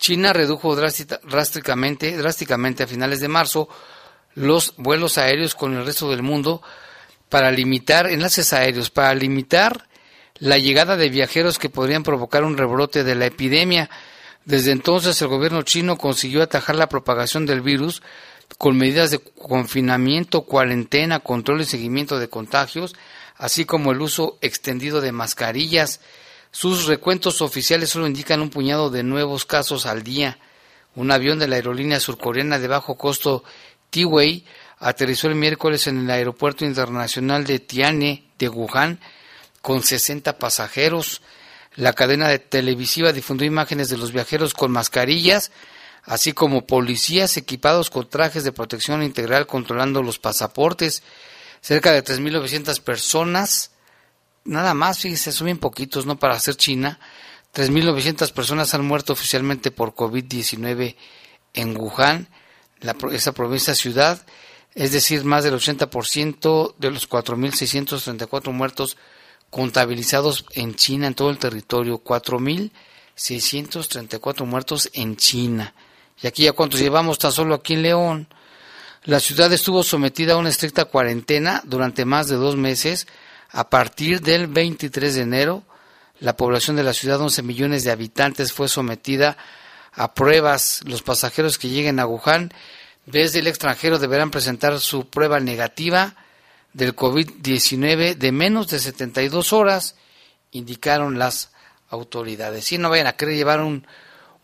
China 0.04 0.34
redujo 0.34 0.76
drásticamente, 0.76 2.18
drásticamente 2.18 2.84
a 2.84 2.88
finales 2.88 3.22
de 3.22 3.30
marzo 3.30 3.70
los 4.36 4.74
vuelos 4.76 5.18
aéreos 5.18 5.56
con 5.56 5.78
el 5.78 5.86
resto 5.86 6.12
del 6.12 6.22
mundo 6.22 6.62
para 7.30 7.52
limitar 7.52 8.08
enlaces 8.08 8.52
aéreos, 8.52 8.90
para 8.90 9.16
limitar 9.16 9.88
la 10.40 10.58
llegada 10.58 10.98
de 10.98 11.08
viajeros 11.08 11.58
que 11.58 11.70
podrían 11.70 12.04
provocar 12.04 12.44
un 12.44 12.58
rebrote 12.58 13.06
de 13.06 13.16
la 13.16 13.28
epidemia. 13.28 13.90
Desde 14.44 14.74
entonces 14.74 15.22
el 15.22 15.30
gobierno 15.30 15.62
chino 15.62 15.98
consiguió 15.98 16.44
atajar 16.44 16.76
la 16.76 16.90
propagación 16.90 17.46
del 17.46 17.62
virus 17.62 18.04
con 18.58 18.76
medidas 18.76 19.10
de 19.10 19.20
confinamiento, 19.20 20.42
cuarentena, 20.42 21.22
control 21.22 21.62
y 21.62 21.66
seguimiento 21.66 22.20
de 22.20 22.28
contagios, 22.28 22.94
así 23.38 23.64
como 23.64 23.94
el 23.94 24.02
uso 24.02 24.38
extendido 24.42 25.00
de 25.00 25.14
mascarillas. 25.14 26.02
Sus 26.56 26.86
recuentos 26.86 27.42
oficiales 27.42 27.90
solo 27.90 28.06
indican 28.06 28.40
un 28.40 28.52
puñado 28.52 28.92
de 28.92 29.02
nuevos 29.02 29.44
casos 29.44 29.88
al 29.88 30.04
día. 30.04 30.38
Un 30.94 31.10
avión 31.10 31.40
de 31.40 31.48
la 31.48 31.56
aerolínea 31.56 32.00
surcoreana 32.00 32.60
de 32.60 32.68
bajo 32.68 32.96
costo 32.96 33.44
T-Way 33.90 34.46
aterrizó 34.78 35.28
el 35.28 35.36
miércoles 35.36 35.88
en 35.88 36.02
el 36.02 36.12
aeropuerto 36.12 36.64
internacional 36.64 37.44
de 37.44 37.58
Tiane 37.58 38.26
de 38.38 38.50
Wuhan 38.50 39.00
con 39.64 39.82
60 39.82 40.38
pasajeros. 40.38 41.24
La 41.74 41.94
cadena 41.94 42.28
de 42.28 42.38
televisiva 42.38 43.14
difundió 43.14 43.48
imágenes 43.48 43.90
de 43.90 43.98
los 43.98 44.12
viajeros 44.12 44.54
con 44.54 44.72
mascarillas, 44.72 45.52
así 46.04 46.34
como 46.34 46.68
policías 46.68 47.36
equipados 47.36 47.90
con 47.90 48.08
trajes 48.08 48.44
de 48.44 48.52
protección 48.52 49.02
integral 49.02 49.48
controlando 49.48 50.04
los 50.04 50.20
pasaportes 50.20 51.02
cerca 51.62 51.92
de 51.94 52.04
3.900 52.04 52.80
personas, 52.82 53.73
nada 54.46 54.74
más, 54.74 55.00
fíjese, 55.00 55.32
son 55.32 55.46
bien 55.46 55.58
poquitos, 55.58 56.06
¿no? 56.06 56.18
Para 56.18 56.36
hacer 56.36 56.56
China, 56.56 57.00
3.900 57.54 58.32
personas 58.32 58.74
han 58.74 58.86
muerto 58.86 59.14
oficialmente 59.14 59.72
por 59.72 59.94
COVID-19 59.94 60.96
en 61.54 61.78
Wuhan, 61.78 62.28
la, 62.80 62.96
esa 63.12 63.32
provincia 63.32 63.76
ciudad, 63.76 64.26
es 64.76 64.92
decir, 64.92 65.24
más 65.24 65.44
del 65.44 65.54
80% 65.54 66.76
de 66.78 66.92
los 66.92 67.10
4.634 67.10 68.52
muertos 68.52 68.98
contabilizados 69.50 70.46
en 70.54 70.76
China, 70.76 71.08
en 71.08 71.14
todo 71.14 71.30
el 71.30 71.38
territorio, 71.38 72.04
4.634 72.04 74.46
muertos 74.46 74.90
en 74.94 75.16
China. 75.16 75.74
Y 76.22 76.28
aquí 76.28 76.44
ya 76.44 76.52
cuántos 76.54 76.80
llevamos 76.80 77.20
tan 77.20 77.32
solo 77.32 77.54
aquí 77.54 77.74
en 77.74 77.84
León. 77.84 78.28
La 79.04 79.20
ciudad 79.20 79.54
estuvo 79.54 79.84
sometida 79.84 80.34
a 80.34 80.38
una 80.38 80.50
estricta 80.50 80.86
cuarentena 80.86 81.62
durante 81.66 82.06
más 82.06 82.30
de 82.30 82.36
dos 82.36 82.56
meses. 82.56 83.06
A 83.54 83.70
partir 83.70 84.20
del 84.22 84.48
23 84.48 85.14
de 85.14 85.22
enero, 85.22 85.64
la 86.20 86.36
población 86.36 86.76
de 86.76 86.82
la 86.82 86.94
ciudad, 86.94 87.22
11 87.22 87.44
millones 87.44 87.84
de 87.84 87.92
habitantes, 87.92 88.52
fue 88.52 88.68
sometida 88.68 89.38
a 89.94 90.16
pruebas. 90.16 90.82
Los 90.86 91.04
pasajeros 91.04 91.60
que 91.60 91.70
lleguen 91.70 92.00
a 92.00 92.08
Wuhan 92.08 92.52
desde 93.06 93.40
el 93.40 93.48
extranjero 93.48 94.00
deberán 94.00 94.32
presentar 94.32 94.80
su 94.80 95.08
prueba 95.08 95.40
negativa 95.40 96.16
del 96.74 96.96
COVID-19 96.96 98.16
de 98.16 98.32
menos 98.32 98.70
de 98.70 98.80
72 98.80 99.54
horas, 99.54 99.96
indicaron 100.50 101.20
las 101.20 101.52
autoridades. 101.90 102.66
Si 102.66 102.80
no 102.80 102.90
vayan 102.90 103.06
a 103.06 103.16
querer 103.16 103.36
llevar 103.36 103.62
un, 103.62 103.86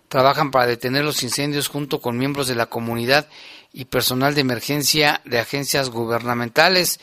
trabajan 0.08 0.50
para 0.50 0.66
detener 0.66 1.04
los 1.04 1.22
incendios 1.22 1.68
junto 1.68 2.00
con 2.00 2.18
miembros 2.18 2.48
de 2.48 2.56
la 2.56 2.66
comunidad 2.66 3.28
y 3.72 3.84
personal 3.84 4.34
de 4.34 4.40
emergencia 4.40 5.20
de 5.24 5.38
agencias 5.38 5.90
gubernamentales. 5.90 6.98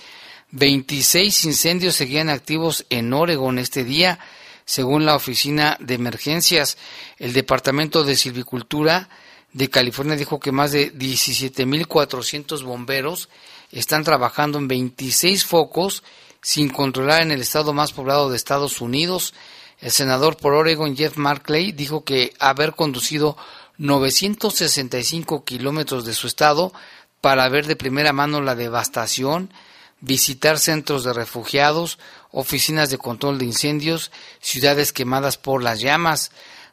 26 0.52 1.46
incendios 1.46 1.96
seguían 1.96 2.30
activos 2.30 2.86
en 2.90 3.14
Oregon 3.14 3.60
este 3.60 3.84
día, 3.84 4.20
según 4.66 5.06
la 5.06 5.16
Oficina 5.16 5.78
de 5.80 5.96
Emergencias. 5.96 6.78
El 7.18 7.34
Departamento 7.34 8.04
de 8.04 8.16
Silvicultura 8.16 9.10
de 9.54 9.70
California 9.70 10.16
dijo 10.16 10.40
que 10.40 10.52
más 10.52 10.72
de 10.72 10.94
17.400 10.94 12.64
bomberos 12.64 13.30
están 13.72 14.04
trabajando 14.04 14.58
en 14.58 14.68
26 14.68 15.46
focos 15.46 16.04
sin 16.42 16.70
controlar 16.70 17.22
en 17.22 17.32
el 17.32 17.42
estado 17.42 17.74
más 17.74 17.94
poblado 17.94 18.30
de 18.30 18.38
Estados 18.38 18.82
Unidos. 18.82 19.34
El 19.80 19.92
senador 19.92 20.38
por 20.38 20.54
Oregon, 20.54 20.96
Jeff 20.96 21.18
Markley, 21.18 21.72
dijo 21.72 22.04
que 22.04 22.34
haber 22.40 22.74
conducido 22.74 23.38
965 23.78 25.44
kilómetros 25.44 26.06
de 26.06 26.14
su 26.14 26.28
estado 26.28 26.74
para 27.22 27.48
ver 27.50 27.68
de 27.68 27.76
primera 27.76 28.14
mano 28.14 28.42
la 28.42 28.56
devastación, 28.56 29.52
visitar 30.00 30.60
centros 30.60 31.04
de 31.04 31.14
refugiados, 31.14 32.00
oficinas 32.32 32.90
de 32.90 32.98
control 32.98 33.38
de 33.38 33.46
incendios, 33.46 34.12
ciudades 34.40 34.94
quemadas 34.94 35.38
por 35.38 35.64
las 35.64 35.80
llamas. 35.80 36.32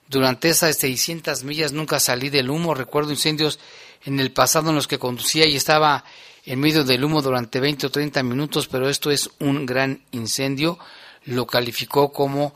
Durante 0.08 0.48
esas 0.48 0.76
600 0.76 1.44
millas 1.44 1.72
nunca 1.72 2.00
salí 2.00 2.28
del 2.30 2.50
humo. 2.50 2.74
Recuerdo 2.74 3.10
incendios 3.10 3.58
en 4.04 4.20
el 4.20 4.32
pasado 4.32 4.70
en 4.70 4.76
los 4.76 4.86
que 4.86 4.98
conducía 4.98 5.46
y 5.46 5.56
estaba 5.56 6.04
en 6.46 6.60
medio 6.60 6.84
del 6.84 7.04
humo 7.04 7.22
durante 7.22 7.60
20 7.60 7.86
o 7.86 7.90
30 7.90 8.22
minutos, 8.22 8.68
pero 8.68 8.88
esto 8.88 9.10
es 9.10 9.30
un 9.40 9.66
gran 9.66 10.02
incendio. 10.12 10.78
Lo 11.24 11.46
calificó 11.46 12.12
como 12.12 12.52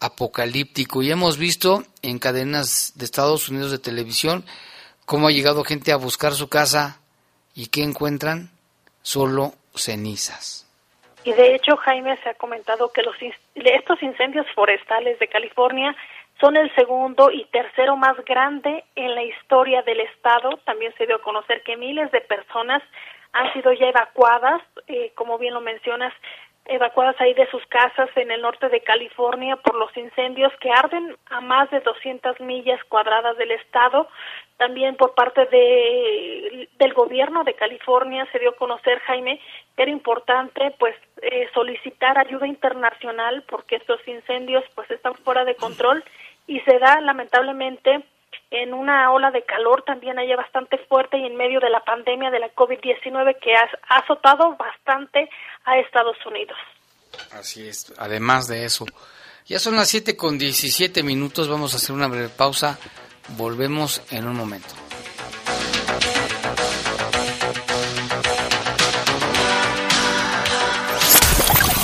apocalíptico. 0.00 1.02
Y 1.02 1.10
hemos 1.10 1.38
visto 1.38 1.84
en 2.02 2.18
cadenas 2.18 2.92
de 2.96 3.04
Estados 3.04 3.48
Unidos 3.48 3.70
de 3.70 3.78
televisión 3.78 4.44
cómo 5.06 5.28
ha 5.28 5.32
llegado 5.32 5.64
gente 5.64 5.92
a 5.92 5.96
buscar 5.96 6.32
su 6.32 6.48
casa 6.48 7.00
y 7.54 7.66
que 7.66 7.82
encuentran 7.82 8.50
solo 9.02 9.52
cenizas. 9.74 10.68
Y 11.24 11.32
de 11.32 11.54
hecho, 11.54 11.76
Jaime, 11.76 12.16
se 12.22 12.30
ha 12.30 12.34
comentado 12.34 12.90
que 12.92 13.02
los, 13.02 13.14
estos 13.54 14.02
incendios 14.02 14.46
forestales 14.54 15.18
de 15.20 15.28
California 15.28 15.94
son 16.40 16.56
el 16.56 16.74
segundo 16.74 17.30
y 17.30 17.44
tercero 17.46 17.96
más 17.96 18.16
grande 18.24 18.84
en 18.96 19.14
la 19.14 19.22
historia 19.22 19.82
del 19.82 20.00
estado. 20.00 20.56
También 20.64 20.92
se 20.98 21.06
dio 21.06 21.16
a 21.16 21.22
conocer 21.22 21.62
que 21.62 21.76
miles 21.76 22.10
de 22.10 22.20
personas 22.20 22.82
han 23.32 23.52
sido 23.52 23.72
ya 23.72 23.88
evacuadas, 23.88 24.62
eh, 24.88 25.12
como 25.14 25.38
bien 25.38 25.54
lo 25.54 25.60
mencionas, 25.60 26.12
evacuadas 26.66 27.20
ahí 27.20 27.34
de 27.34 27.50
sus 27.50 27.64
casas 27.66 28.08
en 28.16 28.30
el 28.30 28.40
norte 28.40 28.68
de 28.68 28.82
California 28.82 29.56
por 29.56 29.74
los 29.74 29.94
incendios 29.96 30.52
que 30.60 30.70
arden 30.70 31.16
a 31.26 31.40
más 31.40 31.68
de 31.70 31.80
200 31.80 32.40
millas 32.40 32.82
cuadradas 32.84 33.36
del 33.36 33.50
estado. 33.50 34.08
También 34.58 34.94
por 34.96 35.14
parte 35.14 35.44
de, 35.46 36.68
del 36.78 36.94
gobierno 36.94 37.42
de 37.42 37.54
California 37.54 38.28
se 38.30 38.38
dio 38.38 38.50
a 38.50 38.56
conocer, 38.56 39.00
Jaime, 39.00 39.40
que 39.76 39.82
era 39.82 39.90
importante 39.90 40.72
pues 40.78 40.94
eh, 41.20 41.48
solicitar 41.52 42.16
ayuda 42.16 42.46
internacional 42.46 43.42
porque 43.48 43.76
estos 43.76 44.00
incendios 44.06 44.62
pues 44.76 44.88
están 44.90 45.14
fuera 45.14 45.44
de 45.44 45.56
control 45.56 46.04
y 46.46 46.60
se 46.60 46.78
da 46.78 47.00
lamentablemente 47.00 48.04
en 48.52 48.74
una 48.74 49.10
ola 49.10 49.30
de 49.30 49.42
calor 49.44 49.82
también 49.82 50.18
allá 50.18 50.36
bastante 50.36 50.78
fuerte 50.88 51.18
y 51.18 51.26
en 51.26 51.36
medio 51.36 51.58
de 51.60 51.70
la 51.70 51.80
pandemia 51.80 52.30
de 52.30 52.38
la 52.38 52.54
COVID-19 52.54 53.38
que 53.40 53.54
ha, 53.54 53.68
azotado 53.88 54.56
bastante 54.56 55.28
a 55.64 55.78
Estados 55.78 56.16
Unidos. 56.26 56.56
Así 57.32 57.66
es, 57.66 57.92
además 57.98 58.48
de 58.48 58.64
eso. 58.64 58.86
Ya 59.46 59.58
son 59.58 59.76
las 59.76 59.88
7 59.88 60.16
con 60.16 60.38
17 60.38 61.02
minutos, 61.02 61.48
vamos 61.48 61.74
a 61.74 61.78
hacer 61.78 61.94
una 61.94 62.08
breve 62.08 62.28
pausa, 62.28 62.78
volvemos 63.36 64.02
en 64.12 64.26
un 64.26 64.36
momento. 64.36 64.74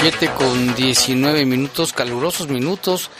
7 0.00 0.30
con 0.38 0.76
19 0.76 1.44
minutos, 1.44 1.92
calurosos 1.92 2.46
minutos. 2.46 3.10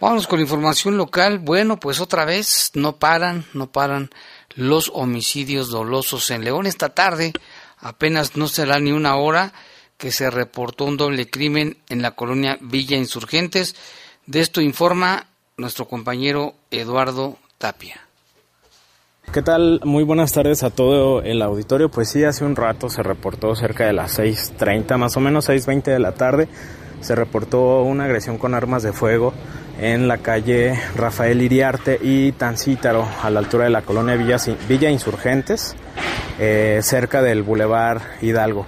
Vamos 0.00 0.26
con 0.26 0.40
información 0.40 0.96
local. 0.96 1.38
Bueno, 1.38 1.78
pues 1.78 2.00
otra 2.00 2.24
vez 2.24 2.70
no 2.72 2.96
paran, 2.96 3.44
no 3.52 3.70
paran 3.70 4.08
los 4.54 4.90
homicidios 4.94 5.68
dolosos 5.68 6.30
en 6.30 6.42
León. 6.42 6.64
Esta 6.64 6.88
tarde 6.88 7.34
apenas 7.76 8.34
no 8.34 8.48
será 8.48 8.80
ni 8.80 8.92
una 8.92 9.16
hora 9.16 9.52
que 9.98 10.10
se 10.10 10.30
reportó 10.30 10.86
un 10.86 10.96
doble 10.96 11.28
crimen 11.28 11.76
en 11.90 12.00
la 12.00 12.12
colonia 12.12 12.56
Villa 12.62 12.96
Insurgentes. 12.96 13.76
De 14.24 14.40
esto 14.40 14.62
informa 14.62 15.26
nuestro 15.58 15.86
compañero 15.86 16.54
Eduardo 16.70 17.36
Tapia. 17.58 18.08
¿Qué 19.30 19.40
tal? 19.40 19.80
Muy 19.84 20.04
buenas 20.04 20.32
tardes 20.32 20.62
a 20.62 20.68
todo 20.68 21.22
el 21.22 21.40
auditorio. 21.40 21.90
Pues 21.90 22.10
sí, 22.10 22.22
hace 22.22 22.44
un 22.44 22.54
rato 22.54 22.90
se 22.90 23.02
reportó 23.02 23.54
cerca 23.54 23.86
de 23.86 23.94
las 23.94 24.18
6.30, 24.18 24.98
más 24.98 25.16
o 25.16 25.20
menos 25.20 25.48
6.20 25.48 25.84
de 25.84 25.98
la 25.98 26.12
tarde, 26.12 26.48
se 27.00 27.14
reportó 27.14 27.82
una 27.82 28.04
agresión 28.04 28.36
con 28.36 28.54
armas 28.54 28.82
de 28.82 28.92
fuego 28.92 29.32
en 29.80 30.06
la 30.06 30.18
calle 30.18 30.78
Rafael 30.96 31.40
Iriarte 31.40 31.98
y 32.02 32.32
Tancítaro, 32.32 33.06
a 33.22 33.30
la 33.30 33.38
altura 33.40 33.64
de 33.64 33.70
la 33.70 33.82
colonia 33.82 34.16
Villa, 34.16 34.36
Villa 34.68 34.90
Insurgentes, 34.90 35.76
eh, 36.38 36.80
cerca 36.82 37.22
del 37.22 37.42
Boulevard 37.42 38.02
Hidalgo. 38.20 38.66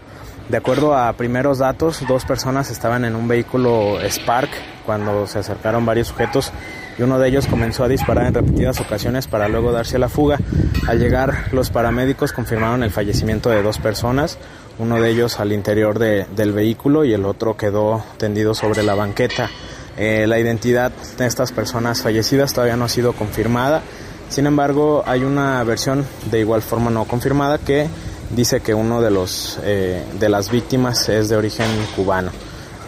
De 0.48 0.59
acuerdo 0.59 0.94
a 0.94 1.12
primeros 1.14 1.59
datos, 1.59 2.04
dos 2.07 2.26
personas 2.26 2.70
estaban 2.70 3.07
en 3.07 3.16
un 3.16 3.26
vehículo 3.26 3.98
Spark 4.07 4.50
cuando 4.85 5.26
se 5.26 5.38
acercaron 5.38 5.87
varios 5.87 6.09
sujetos 6.09 6.52
y 6.98 7.02
uno 7.02 7.18
de 7.18 7.28
ellos 7.28 7.46
comenzó 7.46 7.83
a 7.85 7.88
disparar 7.88 8.26
en 8.26 8.35
repetidas 8.35 8.78
ocasiones 8.80 9.26
para 9.26 9.48
luego 9.48 9.72
darse 9.72 9.96
a 9.96 10.00
la 10.00 10.11
fuga. 10.11 10.38
Al 10.87 10.98
llegar, 10.98 11.48
los 11.52 11.70
paramédicos 11.70 12.33
confirmaron 12.33 12.83
el 12.83 12.90
fallecimiento 12.90 13.48
de 13.48 13.62
dos 13.62 13.78
personas, 13.78 14.38
uno 14.78 15.00
de 15.00 15.11
ellos 15.11 15.40
al 15.40 15.52
interior 15.52 15.98
del 15.98 16.52
vehículo 16.52 17.04
y 17.04 17.14
el 17.14 17.24
otro 17.24 17.57
quedó 17.57 18.04
tendido 18.18 18.54
sobre 18.54 18.83
la 18.83 18.94
banqueta. 18.94 19.48
Eh, 19.96 20.26
la 20.26 20.38
identidad 20.38 20.92
de 21.16 21.26
estas 21.26 21.52
personas 21.52 22.02
fallecidas 22.02 22.52
todavía 22.52 22.76
no 22.76 22.85
ha 22.85 22.88
sido 22.90 23.14
confirmada. 23.14 23.83
Sin 24.28 24.46
embargo, 24.46 25.04
hay 25.07 25.24
una 25.24 25.62
versión 25.64 26.04
de 26.30 26.40
igual 26.40 26.61
forma 26.61 26.90
no 26.90 27.04
confirmada 27.04 27.59
que 27.59 27.88
dice 28.34 28.60
que 28.60 28.74
uno 28.74 29.00
de 29.00 29.10
los 29.10 29.58
eh, 29.62 30.04
de 30.18 30.28
las 30.28 30.50
víctimas 30.50 31.08
es 31.08 31.28
de 31.28 31.36
origen 31.36 31.66
cubano. 31.96 32.30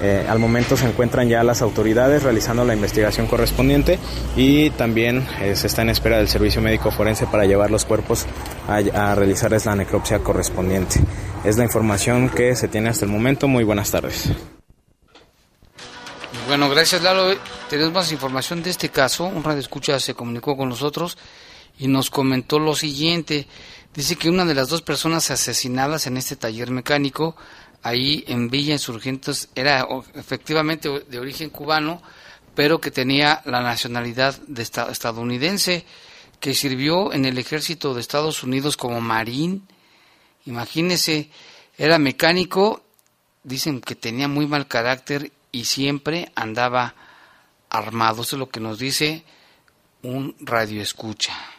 Eh, 0.03 0.27
al 0.29 0.39
momento 0.39 0.77
se 0.77 0.87
encuentran 0.87 1.27
ya 1.27 1.43
las 1.43 1.63
autoridades 1.63 2.23
realizando 2.23 2.65
la 2.65 2.75
investigación 2.75 3.27
correspondiente 3.27 3.99
y 4.37 4.69
también 4.71 5.27
se 5.55 5.67
está 5.67 5.81
en 5.81 5.89
espera 5.89 6.19
del 6.19 6.29
servicio 6.29 6.61
médico 6.61 6.91
forense 6.91 7.27
para 7.27 7.47
llevar 7.47 7.71
los 7.71 7.87
cuerpos 7.87 8.27
a, 8.69 8.77
a 8.77 9.15
realizarles 9.15 9.65
la 9.65 9.75
necropsia 9.75 10.19
correspondiente. 10.19 11.01
Es 11.45 11.57
la 11.57 11.65
información 11.65 12.29
que 12.29 12.55
se 12.55 12.69
tiene 12.69 12.91
hasta 12.91 13.07
el 13.07 13.11
momento. 13.11 13.49
Muy 13.49 13.65
buenas 13.65 13.91
tardes. 13.91 14.29
Bueno, 16.47 16.71
gracias 16.71 17.03
Lalo. 17.03 17.35
Tenemos 17.69 17.93
más 17.93 18.13
información 18.13 18.63
de 18.63 18.71
este 18.71 18.89
caso. 18.91 19.25
Un 19.25 19.43
radio 19.43 19.59
escucha 19.59 19.99
se 19.99 20.15
comunicó 20.15 20.57
con 20.57 20.69
nosotros 20.69 21.19
y 21.79 21.89
nos 21.89 22.11
comentó 22.11 22.59
lo 22.59 22.75
siguiente. 22.75 23.47
Dice 23.95 24.17
que 24.17 24.29
una 24.29 24.45
de 24.45 24.55
las 24.55 24.69
dos 24.69 24.83
personas 24.83 25.31
asesinadas 25.31 26.07
en 26.07 26.17
este 26.17 26.37
taller 26.37 26.71
mecánico, 26.71 27.37
ahí 27.83 28.25
en 28.29 28.51
Villa 28.51 28.75
Insurgentes, 28.75 29.49
era 29.55 29.87
efectivamente 30.15 30.89
de 30.89 31.19
origen 31.19 31.51
cubano, 31.51 32.03
pero 32.55 32.81
que 32.81 32.91
tenía 32.91 33.43
la 33.45 33.63
nacionalidad 33.63 34.39
de 34.47 34.63
estadounidense, 34.63 35.85
que 36.41 36.55
sirvió 36.55 37.13
en 37.13 37.25
el 37.25 37.39
ejército 37.39 37.95
de 37.95 38.01
Estados 38.01 38.43
Unidos 38.43 38.77
como 38.77 39.01
marín. 39.01 39.67
Imagínese, 40.45 41.31
era 41.79 41.99
mecánico, 41.99 42.83
dicen 43.43 43.81
que 43.81 43.95
tenía 43.95 44.29
muy 44.29 44.47
mal 44.47 44.67
carácter 44.67 45.33
y 45.53 45.65
siempre 45.65 46.31
andaba 46.35 46.95
armado. 47.71 48.23
Eso 48.23 48.37
es 48.37 48.41
lo 48.41 48.49
que 48.49 48.61
nos 48.61 48.79
dice 48.79 49.25
un 50.03 50.37
radio 50.41 50.83
escucha 50.83 51.56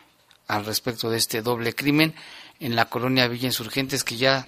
al 0.47 0.65
respecto 0.65 1.09
de 1.09 1.17
este 1.17 1.41
doble 1.41 1.73
crimen 1.73 2.15
en 2.59 2.75
la 2.75 2.85
colonia 2.85 3.27
Villa 3.27 3.47
Insurgentes 3.47 4.03
que 4.03 4.17
ya 4.17 4.47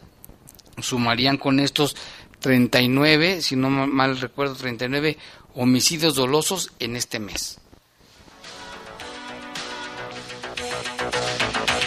sumarían 0.79 1.37
con 1.37 1.59
estos 1.59 1.95
39, 2.39 3.41
si 3.41 3.55
no 3.55 3.69
mal 3.69 4.19
recuerdo, 4.19 4.55
39 4.55 5.17
homicidios 5.55 6.15
dolosos 6.15 6.71
en 6.79 6.95
este 6.95 7.19
mes. 7.19 7.59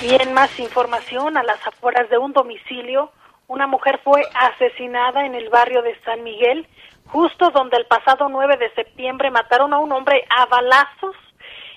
Bien, 0.03 0.35
más 0.35 0.59
información 0.59 1.37
a 1.37 1.43
las 1.43 1.65
afueras 1.67 2.11
de 2.11 2.19
un 2.19 2.33
domicilio. 2.33 3.13
Una 3.47 3.67
mujer 3.67 4.01
fue 4.03 4.23
asesinada 4.35 5.25
en 5.25 5.35
el 5.35 5.49
barrio 5.49 5.83
de 5.83 5.99
San 6.05 6.23
Miguel 6.23 6.67
justo 7.13 7.51
donde 7.51 7.77
el 7.77 7.87
pasado 7.87 8.29
9 8.29 8.57
de 8.57 8.73
septiembre 8.75 9.31
mataron 9.31 9.75
a 9.75 9.79
un 9.79 9.93
hombre 9.93 10.25
a 10.31 10.47
balazos. 10.47 11.15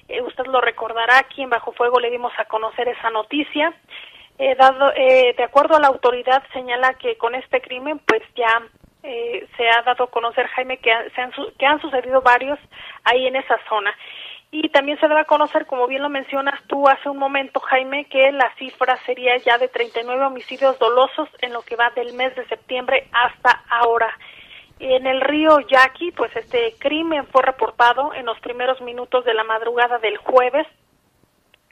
Eh, 0.08 0.22
usted 0.22 0.46
lo 0.48 0.62
recordará, 0.62 1.18
aquí 1.18 1.42
en 1.42 1.50
Bajo 1.50 1.72
Fuego 1.74 2.00
le 2.00 2.12
dimos 2.12 2.32
a 2.38 2.46
conocer 2.46 2.88
esa 2.88 3.10
noticia. 3.10 3.74
Eh, 4.38 4.56
dado, 4.56 4.92
eh, 4.96 5.34
de 5.38 5.44
acuerdo 5.44 5.76
a 5.76 5.80
la 5.80 5.88
autoridad, 5.88 6.44
señala 6.54 6.94
que 6.96 7.18
con 7.18 7.36
este 7.36 7.62
crimen, 7.62 8.00
pues 8.00 8.22
ya 8.36 8.64
se 9.56 9.70
ha 9.70 9.84
dado 9.84 10.06
a 10.06 10.10
conocer, 10.10 10.48
Jaime, 10.48 10.80
que, 10.80 10.92
se 11.14 11.22
han, 11.22 11.32
que 11.60 11.66
han 11.68 11.80
sucedido 11.80 12.24
varios 12.24 12.58
ahí 13.04 13.28
en 13.28 13.36
esa 13.36 13.56
zona. 13.70 13.96
Y 14.50 14.70
también 14.70 15.00
se 15.00 15.08
debe 15.08 15.22
a 15.22 15.26
conocer, 15.26 15.68
como 15.68 15.86
bien 15.86 16.02
lo 16.02 16.10
mencionas 16.10 16.60
tú 16.66 16.88
hace 16.88 17.08
un 17.10 17.18
momento, 17.18 17.60
Jaime, 17.60 18.06
que 18.06 18.32
la 18.32 18.52
cifra 18.56 18.98
sería 19.06 19.38
ya 19.38 19.60
de 19.60 19.68
39 19.68 20.26
homicidios 20.26 20.80
dolosos 20.80 21.30
en 21.42 21.54
lo 21.54 21.62
que 21.62 21.76
va 21.76 21.92
del 21.92 22.14
mes 22.14 22.36
de 22.36 22.48
septiembre 22.48 23.08
hasta 23.12 23.64
ahora. 23.70 24.12
En 24.80 25.08
el 25.08 25.22
río 25.22 25.60
Yaqui, 25.62 26.12
pues 26.12 26.36
este 26.36 26.76
crimen 26.80 27.26
fue 27.28 27.42
reportado 27.44 28.14
en 28.14 28.26
los 28.26 28.40
primeros 28.40 28.82
minutos 28.82 29.24
de 29.24 29.34
la 29.34 29.46
madrugada 29.46 30.00
del 30.00 30.18
jueves. 30.18 30.68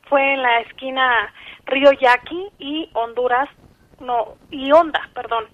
Fue 0.08 0.34
en 0.34 0.42
la 0.42 0.62
esquina 0.62 1.34
Río 1.66 1.92
Yaqui 1.92 2.50
y 2.60 2.90
Honduras, 2.94 3.50
no, 4.00 4.36
y 4.52 4.72
Honda, 4.72 5.10
perdón, 5.14 5.48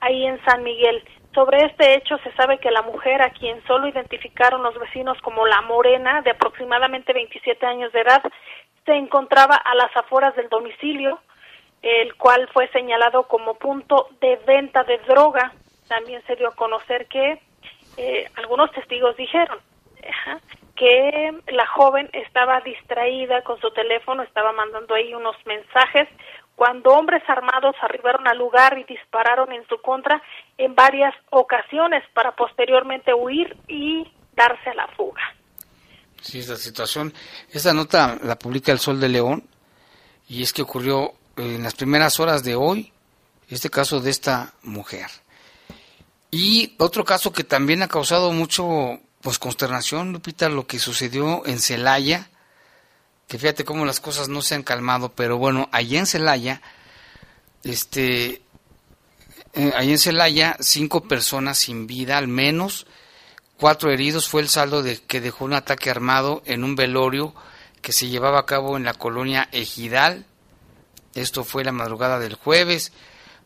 ahí 0.00 0.26
en 0.26 0.42
San 0.44 0.62
Miguel. 0.62 1.02
Sobre 1.34 1.64
este 1.64 1.94
hecho 1.94 2.18
se 2.18 2.32
sabe 2.32 2.58
que 2.58 2.70
la 2.70 2.82
mujer, 2.82 3.22
a 3.22 3.30
quien 3.30 3.64
solo 3.66 3.88
identificaron 3.88 4.62
los 4.62 4.78
vecinos 4.78 5.16
como 5.22 5.46
la 5.46 5.62
Morena, 5.62 6.20
de 6.22 6.32
aproximadamente 6.32 7.12
27 7.12 7.64
años 7.64 7.92
de 7.92 8.00
edad, 8.00 8.22
se 8.84 8.92
encontraba 8.92 9.54
a 9.56 9.74
las 9.74 9.96
afueras 9.96 10.34
del 10.36 10.48
domicilio, 10.48 11.20
el 11.82 12.14
cual 12.16 12.48
fue 12.52 12.68
señalado 12.68 13.22
como 13.28 13.54
punto 13.54 14.08
de 14.20 14.36
venta 14.46 14.82
de 14.84 14.98
droga 15.08 15.52
también 15.90 16.22
se 16.28 16.36
dio 16.36 16.48
a 16.48 16.54
conocer 16.54 17.08
que 17.08 17.42
eh, 17.96 18.30
algunos 18.36 18.70
testigos 18.70 19.16
dijeron 19.16 19.58
que 20.76 21.42
la 21.52 21.66
joven 21.66 22.08
estaba 22.12 22.60
distraída 22.60 23.42
con 23.42 23.60
su 23.60 23.70
teléfono, 23.72 24.22
estaba 24.22 24.52
mandando 24.52 24.94
ahí 24.94 25.12
unos 25.12 25.34
mensajes 25.44 26.08
cuando 26.54 26.90
hombres 26.90 27.22
armados 27.28 27.74
arribaron 27.82 28.28
al 28.28 28.38
lugar 28.38 28.78
y 28.78 28.84
dispararon 28.84 29.52
en 29.52 29.66
su 29.66 29.82
contra 29.82 30.22
en 30.56 30.74
varias 30.74 31.12
ocasiones 31.30 32.04
para 32.14 32.36
posteriormente 32.36 33.12
huir 33.12 33.56
y 33.66 34.06
darse 34.34 34.70
a 34.70 34.74
la 34.74 34.86
fuga. 34.88 35.22
Sí, 36.20 36.38
esta 36.38 36.56
situación, 36.56 37.12
esta 37.50 37.74
nota 37.74 38.16
la 38.22 38.38
publica 38.38 38.70
El 38.70 38.78
Sol 38.78 39.00
de 39.00 39.08
León 39.08 39.42
y 40.28 40.42
es 40.42 40.52
que 40.52 40.62
ocurrió 40.62 41.14
en 41.36 41.62
las 41.62 41.74
primeras 41.74 42.20
horas 42.20 42.44
de 42.44 42.54
hoy 42.54 42.92
este 43.48 43.68
caso 43.68 44.00
de 44.00 44.10
esta 44.10 44.54
mujer. 44.62 45.08
Y 46.30 46.74
otro 46.78 47.04
caso 47.04 47.32
que 47.32 47.44
también 47.44 47.82
ha 47.82 47.88
causado 47.88 48.32
mucho 48.32 49.00
pues 49.20 49.38
consternación, 49.38 50.12
Lupita, 50.12 50.48
lo 50.48 50.66
que 50.66 50.78
sucedió 50.78 51.44
en 51.46 51.60
Celaya, 51.60 52.30
que 53.28 53.38
fíjate 53.38 53.64
cómo 53.64 53.84
las 53.84 54.00
cosas 54.00 54.28
no 54.28 54.42
se 54.42 54.54
han 54.54 54.62
calmado, 54.62 55.12
pero 55.12 55.38
bueno, 55.38 55.68
allá 55.72 55.98
en 55.98 56.06
Celaya, 56.06 56.62
este, 57.62 58.42
eh, 59.52 59.72
allá 59.76 59.90
en 59.90 59.98
Celaya, 59.98 60.56
cinco 60.60 61.02
personas 61.02 61.58
sin 61.58 61.86
vida, 61.86 62.16
al 62.16 62.28
menos 62.28 62.86
cuatro 63.58 63.90
heridos, 63.90 64.28
fue 64.28 64.40
el 64.40 64.48
saldo 64.48 64.82
de 64.82 65.02
que 65.02 65.20
dejó 65.20 65.44
un 65.44 65.52
ataque 65.52 65.90
armado 65.90 66.42
en 66.46 66.64
un 66.64 66.76
velorio 66.76 67.34
que 67.82 67.92
se 67.92 68.08
llevaba 68.08 68.40
a 68.40 68.46
cabo 68.46 68.76
en 68.76 68.84
la 68.84 68.94
colonia 68.94 69.48
Ejidal. 69.52 70.24
Esto 71.14 71.44
fue 71.44 71.64
la 71.64 71.72
madrugada 71.72 72.18
del 72.18 72.34
jueves. 72.34 72.92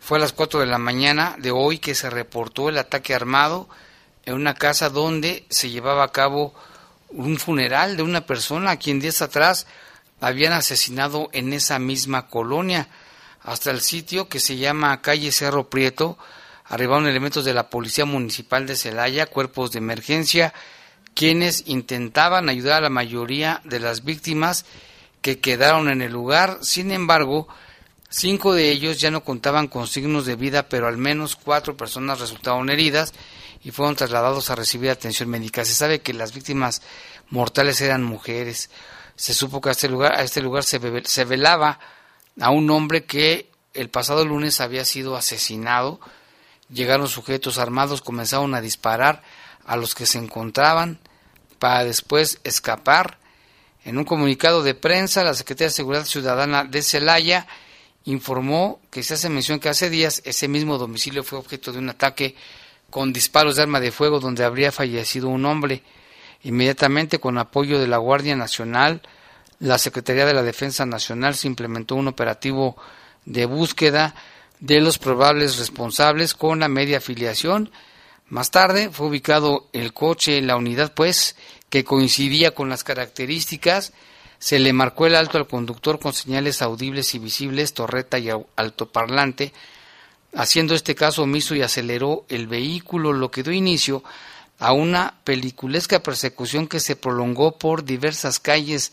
Fue 0.04 0.18
a 0.18 0.20
las 0.20 0.34
4 0.34 0.60
de 0.60 0.66
la 0.66 0.76
mañana 0.76 1.34
de 1.38 1.50
hoy 1.50 1.78
que 1.78 1.94
se 1.94 2.10
reportó 2.10 2.68
el 2.68 2.76
ataque 2.76 3.14
armado 3.14 3.70
en 4.26 4.34
una 4.34 4.52
casa 4.52 4.90
donde 4.90 5.46
se 5.48 5.70
llevaba 5.70 6.04
a 6.04 6.12
cabo 6.12 6.52
un 7.08 7.38
funeral 7.38 7.96
de 7.96 8.02
una 8.02 8.26
persona 8.26 8.72
a 8.72 8.76
quien 8.76 9.00
días 9.00 9.22
atrás 9.22 9.66
habían 10.20 10.52
asesinado 10.52 11.30
en 11.32 11.54
esa 11.54 11.78
misma 11.78 12.26
colonia. 12.26 12.88
Hasta 13.42 13.70
el 13.70 13.80
sitio 13.80 14.28
que 14.28 14.40
se 14.40 14.58
llama 14.58 15.00
calle 15.00 15.32
Cerro 15.32 15.70
Prieto 15.70 16.18
arribaron 16.66 17.06
elementos 17.06 17.46
de 17.46 17.54
la 17.54 17.70
Policía 17.70 18.04
Municipal 18.04 18.66
de 18.66 18.76
Celaya, 18.76 19.24
cuerpos 19.24 19.72
de 19.72 19.78
emergencia, 19.78 20.52
quienes 21.14 21.62
intentaban 21.66 22.50
ayudar 22.50 22.76
a 22.76 22.82
la 22.82 22.90
mayoría 22.90 23.62
de 23.64 23.80
las 23.80 24.04
víctimas 24.04 24.66
que 25.22 25.40
quedaron 25.40 25.88
en 25.88 26.02
el 26.02 26.12
lugar. 26.12 26.58
Sin 26.60 26.90
embargo, 26.90 27.48
Cinco 28.16 28.54
de 28.54 28.70
ellos 28.70 29.00
ya 29.00 29.10
no 29.10 29.24
contaban 29.24 29.66
con 29.66 29.88
signos 29.88 30.24
de 30.24 30.36
vida, 30.36 30.68
pero 30.68 30.86
al 30.86 30.96
menos 30.96 31.34
cuatro 31.34 31.76
personas 31.76 32.20
resultaron 32.20 32.70
heridas 32.70 33.12
y 33.60 33.72
fueron 33.72 33.96
trasladados 33.96 34.50
a 34.50 34.54
recibir 34.54 34.90
atención 34.90 35.28
médica. 35.28 35.64
Se 35.64 35.74
sabe 35.74 36.00
que 36.00 36.14
las 36.14 36.32
víctimas 36.32 36.80
mortales 37.30 37.80
eran 37.80 38.04
mujeres. 38.04 38.70
Se 39.16 39.34
supo 39.34 39.60
que 39.60 39.70
a 39.70 39.72
este 39.72 39.88
lugar, 39.88 40.14
a 40.14 40.22
este 40.22 40.40
lugar 40.42 40.62
se, 40.62 40.80
se 41.04 41.24
velaba 41.24 41.80
a 42.40 42.50
un 42.50 42.70
hombre 42.70 43.04
que 43.04 43.50
el 43.72 43.90
pasado 43.90 44.24
lunes 44.24 44.60
había 44.60 44.84
sido 44.84 45.16
asesinado. 45.16 45.98
Llegaron 46.68 47.08
sujetos 47.08 47.58
armados, 47.58 48.00
comenzaron 48.00 48.54
a 48.54 48.60
disparar 48.60 49.24
a 49.66 49.74
los 49.76 49.96
que 49.96 50.06
se 50.06 50.18
encontraban 50.18 51.00
para 51.58 51.82
después 51.82 52.38
escapar. 52.44 53.18
En 53.84 53.98
un 53.98 54.04
comunicado 54.04 54.62
de 54.62 54.76
prensa, 54.76 55.24
la 55.24 55.34
Secretaría 55.34 55.66
de 55.66 55.74
Seguridad 55.74 56.04
Ciudadana 56.04 56.62
de 56.62 56.80
Celaya 56.80 57.48
informó 58.04 58.80
que 58.90 59.02
se 59.02 59.14
hace 59.14 59.28
mención 59.28 59.60
que 59.60 59.68
hace 59.68 59.90
días 59.90 60.22
ese 60.24 60.48
mismo 60.48 60.78
domicilio 60.78 61.24
fue 61.24 61.38
objeto 61.38 61.72
de 61.72 61.78
un 61.78 61.88
ataque 61.88 62.34
con 62.90 63.12
disparos 63.12 63.56
de 63.56 63.62
arma 63.62 63.80
de 63.80 63.90
fuego 63.90 64.20
donde 64.20 64.44
habría 64.44 64.70
fallecido 64.70 65.28
un 65.28 65.46
hombre. 65.46 65.82
Inmediatamente, 66.42 67.18
con 67.18 67.38
apoyo 67.38 67.80
de 67.80 67.88
la 67.88 67.96
Guardia 67.96 68.36
Nacional, 68.36 69.02
la 69.58 69.78
Secretaría 69.78 70.26
de 70.26 70.34
la 70.34 70.42
Defensa 70.42 70.84
Nacional 70.84 71.34
se 71.34 71.48
implementó 71.48 71.94
un 71.94 72.08
operativo 72.08 72.76
de 73.24 73.46
búsqueda 73.46 74.14
de 74.60 74.80
los 74.80 74.98
probables 74.98 75.58
responsables 75.58 76.34
con 76.34 76.60
la 76.60 76.68
media 76.68 76.98
afiliación. 76.98 77.70
Más 78.28 78.50
tarde 78.50 78.90
fue 78.90 79.08
ubicado 79.08 79.68
el 79.72 79.92
coche, 79.92 80.40
la 80.42 80.56
unidad 80.56 80.92
pues, 80.94 81.36
que 81.70 81.84
coincidía 81.84 82.52
con 82.52 82.68
las 82.68 82.84
características. 82.84 83.92
Se 84.44 84.58
le 84.58 84.74
marcó 84.74 85.06
el 85.06 85.14
alto 85.14 85.38
al 85.38 85.46
conductor 85.46 85.98
con 85.98 86.12
señales 86.12 86.60
audibles 86.60 87.14
y 87.14 87.18
visibles, 87.18 87.72
torreta 87.72 88.18
y 88.18 88.28
altoparlante, 88.56 89.54
haciendo 90.34 90.74
este 90.74 90.94
caso 90.94 91.22
omiso 91.22 91.54
y 91.54 91.62
aceleró 91.62 92.26
el 92.28 92.46
vehículo, 92.46 93.14
lo 93.14 93.30
que 93.30 93.42
dio 93.42 93.54
inicio 93.54 94.04
a 94.58 94.74
una 94.74 95.14
peliculesca 95.24 96.02
persecución 96.02 96.66
que 96.66 96.78
se 96.78 96.94
prolongó 96.94 97.56
por 97.56 97.86
diversas 97.86 98.38
calles 98.38 98.92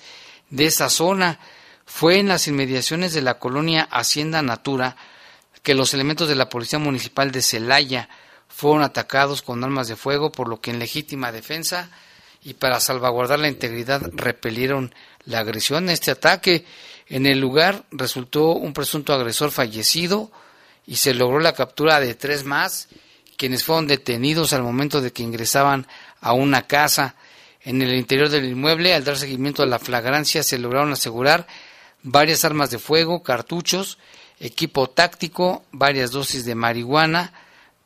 de 0.51 0.67
esa 0.67 0.89
zona. 0.89 1.37
Fue 1.85 2.19
en 2.19 2.29
las 2.29 2.47
inmediaciones 2.47 3.13
de 3.13 3.21
la 3.21 3.37
colonia 3.37 3.89
Hacienda 3.91 4.41
Natura 4.41 4.95
que 5.63 5.75
los 5.75 5.93
elementos 5.93 6.29
de 6.29 6.35
la 6.35 6.47
Policía 6.47 6.79
Municipal 6.79 7.29
de 7.31 7.41
Celaya 7.41 8.07
fueron 8.47 8.83
atacados 8.83 9.41
con 9.41 9.61
armas 9.65 9.89
de 9.89 9.97
fuego, 9.97 10.31
por 10.31 10.47
lo 10.47 10.61
que 10.61 10.71
en 10.71 10.79
legítima 10.79 11.33
defensa 11.33 11.91
y 12.43 12.55
para 12.55 12.79
salvaguardar 12.79 13.39
la 13.39 13.47
integridad 13.47 14.01
repelieron 14.13 14.93
la 15.25 15.39
agresión. 15.39 15.89
Este 15.89 16.11
ataque 16.11 16.65
en 17.07 17.25
el 17.25 17.39
lugar 17.39 17.83
resultó 17.91 18.53
un 18.53 18.73
presunto 18.73 19.13
agresor 19.13 19.51
fallecido 19.51 20.31
y 20.87 20.95
se 20.95 21.13
logró 21.13 21.39
la 21.39 21.53
captura 21.53 21.99
de 21.99 22.15
tres 22.15 22.43
más, 22.43 22.87
quienes 23.37 23.63
fueron 23.63 23.87
detenidos 23.87 24.53
al 24.53 24.63
momento 24.63 25.01
de 25.01 25.11
que 25.11 25.23
ingresaban 25.23 25.87
a 26.19 26.33
una 26.33 26.67
casa. 26.67 27.15
En 27.63 27.81
el 27.81 27.93
interior 27.93 28.29
del 28.29 28.45
inmueble, 28.45 28.93
al 28.93 29.03
dar 29.03 29.17
seguimiento 29.17 29.61
a 29.61 29.67
la 29.67 29.77
flagrancia, 29.77 30.41
se 30.41 30.57
lograron 30.57 30.91
asegurar 30.91 31.45
varias 32.01 32.43
armas 32.43 32.71
de 32.71 32.79
fuego, 32.79 33.21
cartuchos, 33.21 33.99
equipo 34.39 34.89
táctico, 34.89 35.63
varias 35.71 36.11
dosis 36.11 36.45
de 36.45 36.55
marihuana, 36.55 37.33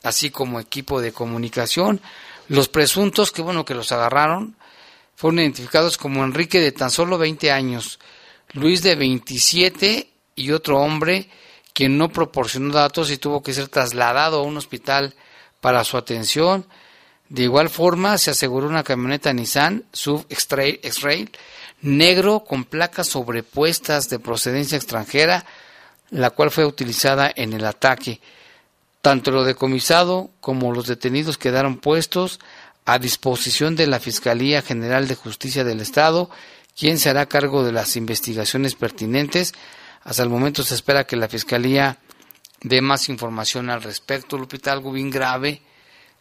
así 0.03 0.29
como 0.29 0.61
equipo 0.61 1.01
de 1.01 1.11
comunicación. 1.11 1.99
Los 2.47 2.67
presuntos, 2.69 3.31
que 3.31 3.41
bueno 3.41 3.65
que 3.65 3.75
los 3.75 3.91
agarraron, 3.91 4.55
fueron 5.15 5.39
identificados 5.39 5.97
como 5.97 6.23
Enrique 6.23 6.59
de 6.59 6.71
tan 6.71 6.91
solo 6.91 7.17
20 7.17 7.51
años, 7.51 7.99
Luis 8.53 8.83
de 8.83 8.95
27 8.95 10.09
y 10.35 10.51
otro 10.51 10.79
hombre 10.79 11.29
quien 11.75 11.97
no 11.97 12.07
proporcionó 12.07 12.73
datos 12.73 13.11
y 13.11 13.17
tuvo 13.17 13.43
que 13.43 13.53
ser 13.53 13.67
trasladado 13.67 14.39
a 14.39 14.43
un 14.43 14.55
hospital 14.55 15.13
para 15.59 15.83
su 15.83 15.97
atención. 15.97 16.65
De 17.27 17.43
igual 17.43 17.69
forma, 17.69 18.17
se 18.17 18.31
aseguró 18.31 18.67
una 18.69 18.83
camioneta 18.83 19.33
Nissan 19.33 19.83
Sub 19.91 20.25
X-Rail 20.29 21.31
negro 21.81 22.45
con 22.47 22.63
placas 22.63 23.07
sobrepuestas 23.07 24.07
de 24.09 24.19
procedencia 24.19 24.77
extranjera, 24.77 25.45
la 26.11 26.29
cual 26.29 26.49
fue 26.49 26.65
utilizada 26.65 27.29
en 27.35 27.51
el 27.51 27.65
ataque. 27.65 28.21
Tanto 29.05 29.29
lo 29.29 29.43
decomisado 29.43 30.31
como 30.41 30.73
los 30.73 30.87
detenidos 30.87 31.37
quedaron 31.37 31.77
puestos 31.77 32.39
a 32.85 32.97
disposición 32.97 33.75
de 33.75 33.85
la 33.85 33.99
Fiscalía 33.99 34.63
General 34.63 35.07
de 35.07 35.13
Justicia 35.13 35.63
del 35.63 35.79
Estado, 35.79 36.31
quien 36.75 36.97
se 36.97 37.11
hará 37.11 37.27
cargo 37.27 37.63
de 37.63 37.71
las 37.71 37.97
investigaciones 37.97 38.73
pertinentes. 38.73 39.53
Hasta 40.01 40.23
el 40.23 40.29
momento 40.29 40.63
se 40.63 40.73
espera 40.73 41.03
que 41.03 41.17
la 41.17 41.27
Fiscalía 41.27 41.99
dé 42.61 42.81
más 42.81 43.07
información 43.07 43.69
al 43.69 43.83
respecto. 43.83 44.39
Lupita, 44.39 44.71
algo 44.71 44.91
bien 44.91 45.11
grave 45.11 45.61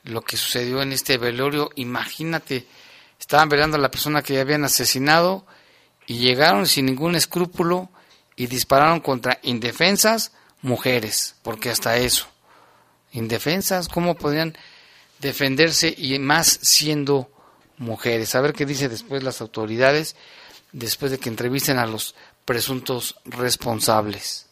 lo 0.02 0.20
que 0.20 0.36
sucedió 0.36 0.82
en 0.82 0.92
este 0.92 1.16
velorio. 1.16 1.70
Imagínate, 1.76 2.66
estaban 3.18 3.48
velando 3.48 3.78
a 3.78 3.80
la 3.80 3.90
persona 3.90 4.20
que 4.20 4.34
ya 4.34 4.42
habían 4.42 4.64
asesinado 4.64 5.46
y 6.06 6.18
llegaron 6.18 6.66
sin 6.66 6.84
ningún 6.84 7.14
escrúpulo 7.14 7.88
y 8.36 8.46
dispararon 8.46 9.00
contra 9.00 9.38
indefensas 9.42 10.32
mujeres, 10.60 11.36
porque 11.42 11.70
hasta 11.70 11.96
eso, 11.96 12.28
indefensas, 13.14 13.88
¿cómo 13.88 14.14
podrían 14.14 14.54
defenderse 15.20 15.94
y 15.96 16.18
más 16.18 16.46
siendo 16.46 17.28
mujeres? 17.78 18.34
A 18.34 18.42
ver 18.42 18.52
qué 18.52 18.66
dice 18.66 18.88
después 18.88 19.22
las 19.22 19.40
autoridades, 19.40 20.16
después 20.72 21.10
de 21.10 21.18
que 21.18 21.30
entrevisten 21.30 21.78
a 21.78 21.86
los 21.86 22.14
presuntos 22.44 23.18
responsables. 23.24 24.50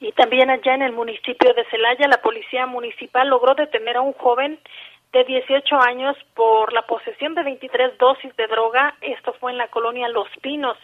Y 0.00 0.10
también 0.12 0.50
allá 0.50 0.74
en 0.74 0.82
el 0.82 0.92
municipio 0.92 1.54
de 1.54 1.64
Celaya, 1.70 2.08
la 2.08 2.20
policía 2.20 2.66
municipal 2.66 3.28
logró 3.28 3.54
detener 3.54 3.96
a 3.96 4.00
un 4.00 4.12
joven 4.14 4.58
de 5.12 5.24
18 5.24 5.76
años 5.76 6.16
por 6.34 6.72
la 6.72 6.82
posesión 6.82 7.34
de 7.34 7.44
23 7.44 7.98
dosis 7.98 8.34
de 8.36 8.46
droga. 8.48 8.96
Esto 9.00 9.32
fue 9.34 9.52
en 9.52 9.58
la 9.58 9.68
colonia 9.68 10.08
Los 10.08 10.28
Pinos. 10.40 10.76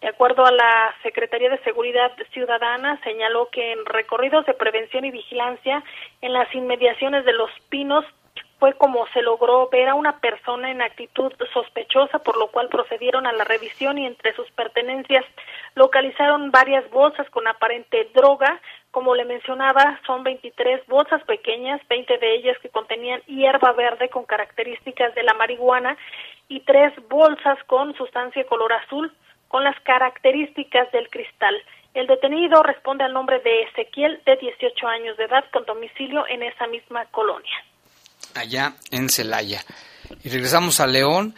De 0.00 0.08
acuerdo 0.08 0.46
a 0.46 0.50
la 0.50 0.94
Secretaría 1.02 1.50
de 1.50 1.58
Seguridad 1.58 2.12
Ciudadana, 2.32 2.98
señaló 3.04 3.50
que 3.50 3.72
en 3.72 3.84
recorridos 3.84 4.46
de 4.46 4.54
prevención 4.54 5.04
y 5.04 5.10
vigilancia 5.10 5.84
en 6.22 6.32
las 6.32 6.52
inmediaciones 6.54 7.26
de 7.26 7.34
Los 7.34 7.50
Pinos 7.68 8.06
fue 8.58 8.74
como 8.74 9.06
se 9.08 9.22
logró 9.22 9.68
ver 9.70 9.88
a 9.88 9.94
una 9.94 10.18
persona 10.20 10.70
en 10.70 10.80
actitud 10.82 11.32
sospechosa, 11.52 12.18
por 12.18 12.38
lo 12.38 12.48
cual 12.48 12.68
procedieron 12.68 13.26
a 13.26 13.32
la 13.32 13.44
revisión 13.44 13.98
y 13.98 14.06
entre 14.06 14.34
sus 14.34 14.50
pertenencias 14.52 15.24
localizaron 15.74 16.50
varias 16.50 16.88
bolsas 16.90 17.28
con 17.30 17.46
aparente 17.46 18.10
droga. 18.14 18.60
Como 18.90 19.14
le 19.14 19.24
mencionaba, 19.24 20.00
son 20.06 20.22
23 20.24 20.86
bolsas 20.86 21.22
pequeñas, 21.24 21.80
20 21.88 22.18
de 22.18 22.34
ellas 22.34 22.58
que 22.58 22.68
contenían 22.68 23.22
hierba 23.22 23.72
verde 23.72 24.08
con 24.08 24.24
características 24.24 25.14
de 25.14 25.22
la 25.22 25.34
marihuana 25.34 25.96
y 26.48 26.60
tres 26.60 26.92
bolsas 27.08 27.58
con 27.64 27.94
sustancia 27.94 28.44
color 28.44 28.72
azul 28.72 29.10
con 29.50 29.62
las 29.62 29.78
características 29.80 30.90
del 30.92 31.10
cristal. 31.10 31.54
El 31.92 32.06
detenido 32.06 32.62
responde 32.62 33.04
al 33.04 33.12
nombre 33.12 33.40
de 33.40 33.64
Ezequiel, 33.64 34.22
de 34.24 34.36
18 34.36 34.86
años 34.86 35.16
de 35.18 35.24
edad, 35.24 35.44
con 35.52 35.66
domicilio 35.66 36.24
en 36.26 36.42
esa 36.42 36.66
misma 36.68 37.04
colonia 37.10 37.58
allá 38.34 38.74
en 38.90 39.08
Celaya. 39.08 39.64
Y 40.22 40.28
regresamos 40.28 40.80
a 40.80 40.86
León. 40.86 41.34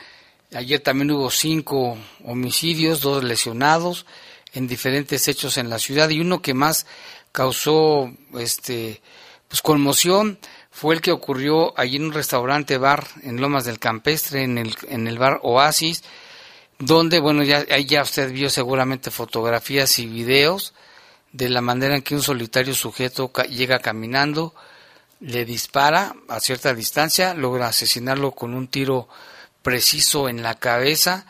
Ayer 0.54 0.80
también 0.80 1.10
hubo 1.10 1.30
cinco 1.30 1.96
homicidios, 2.24 3.00
dos 3.00 3.24
lesionados 3.24 4.06
en 4.52 4.68
diferentes 4.68 5.28
hechos 5.28 5.56
en 5.56 5.70
la 5.70 5.78
ciudad 5.78 6.10
y 6.10 6.20
uno 6.20 6.42
que 6.42 6.52
más 6.52 6.86
causó 7.32 8.12
este 8.38 9.00
pues 9.48 9.62
conmoción 9.62 10.38
fue 10.70 10.94
el 10.94 11.00
que 11.00 11.10
ocurrió 11.10 11.78
allí 11.78 11.96
en 11.96 12.04
un 12.04 12.12
restaurante 12.12 12.76
bar 12.76 13.04
en 13.22 13.40
Lomas 13.40 13.64
del 13.64 13.78
Campestre 13.78 14.42
en 14.42 14.58
el 14.58 14.74
en 14.88 15.06
el 15.08 15.18
bar 15.18 15.40
Oasis 15.42 16.04
donde 16.84 17.20
bueno 17.20 17.44
ya 17.44 17.64
ya 17.78 18.02
usted 18.02 18.32
vio 18.32 18.50
seguramente 18.50 19.12
fotografías 19.12 20.00
y 20.00 20.06
videos 20.06 20.74
de 21.30 21.48
la 21.48 21.60
manera 21.60 21.94
en 21.94 22.02
que 22.02 22.16
un 22.16 22.22
solitario 22.22 22.74
sujeto 22.74 23.32
llega 23.48 23.78
caminando 23.78 24.52
le 25.20 25.44
dispara 25.44 26.16
a 26.28 26.40
cierta 26.40 26.74
distancia, 26.74 27.34
logra 27.34 27.68
asesinarlo 27.68 28.32
con 28.32 28.54
un 28.54 28.66
tiro 28.66 29.08
preciso 29.62 30.28
en 30.28 30.42
la 30.42 30.56
cabeza 30.56 31.26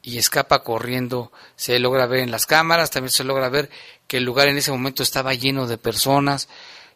y 0.00 0.18
escapa 0.18 0.62
corriendo. 0.62 1.32
Se 1.56 1.80
logra 1.80 2.06
ver 2.06 2.20
en 2.20 2.30
las 2.30 2.46
cámaras, 2.46 2.92
también 2.92 3.10
se 3.10 3.24
logra 3.24 3.48
ver 3.48 3.70
que 4.06 4.18
el 4.18 4.24
lugar 4.24 4.46
en 4.46 4.58
ese 4.58 4.70
momento 4.70 5.02
estaba 5.02 5.34
lleno 5.34 5.66
de 5.66 5.78
personas 5.78 6.48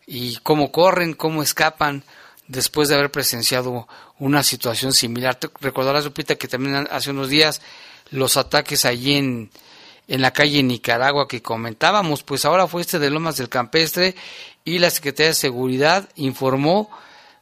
y 0.07 0.37
cómo 0.45 0.71
corren, 0.71 1.15
cómo 1.15 1.43
escapan 1.43 2.05
después 2.49 2.89
de 2.89 2.97
haber 2.97 3.11
presenciado 3.11 3.87
una 4.19 4.43
situación 4.43 4.93
similar. 4.93 5.39
Recordarás, 5.61 6.05
Lupita, 6.05 6.35
que 6.35 6.49
también 6.49 6.89
hace 6.91 7.11
unos 7.11 7.29
días 7.29 7.61
los 8.11 8.37
ataques 8.37 8.85
allí 8.85 9.15
en, 9.15 9.51
en 10.09 10.23
la 10.23 10.33
calle 10.33 10.63
Nicaragua 10.63 11.29
que 11.29 11.43
comentábamos, 11.43 12.23
pues 12.23 12.45
ahora 12.45 12.67
fue 12.67 12.81
este 12.81 12.99
de 12.99 13.11
Lomas 13.11 13.37
del 13.37 13.51
Campestre 13.51 14.17
y 14.65 14.79
la 14.79 14.91
Secretaría 14.91 15.29
de 15.29 15.35
Seguridad 15.35 16.09
informó 16.17 16.91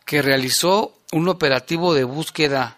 que 0.05 0.23
realizó 0.23 0.93
un 1.13 1.29
operativo 1.29 1.95
de 1.95 2.05
búsqueda 2.05 2.77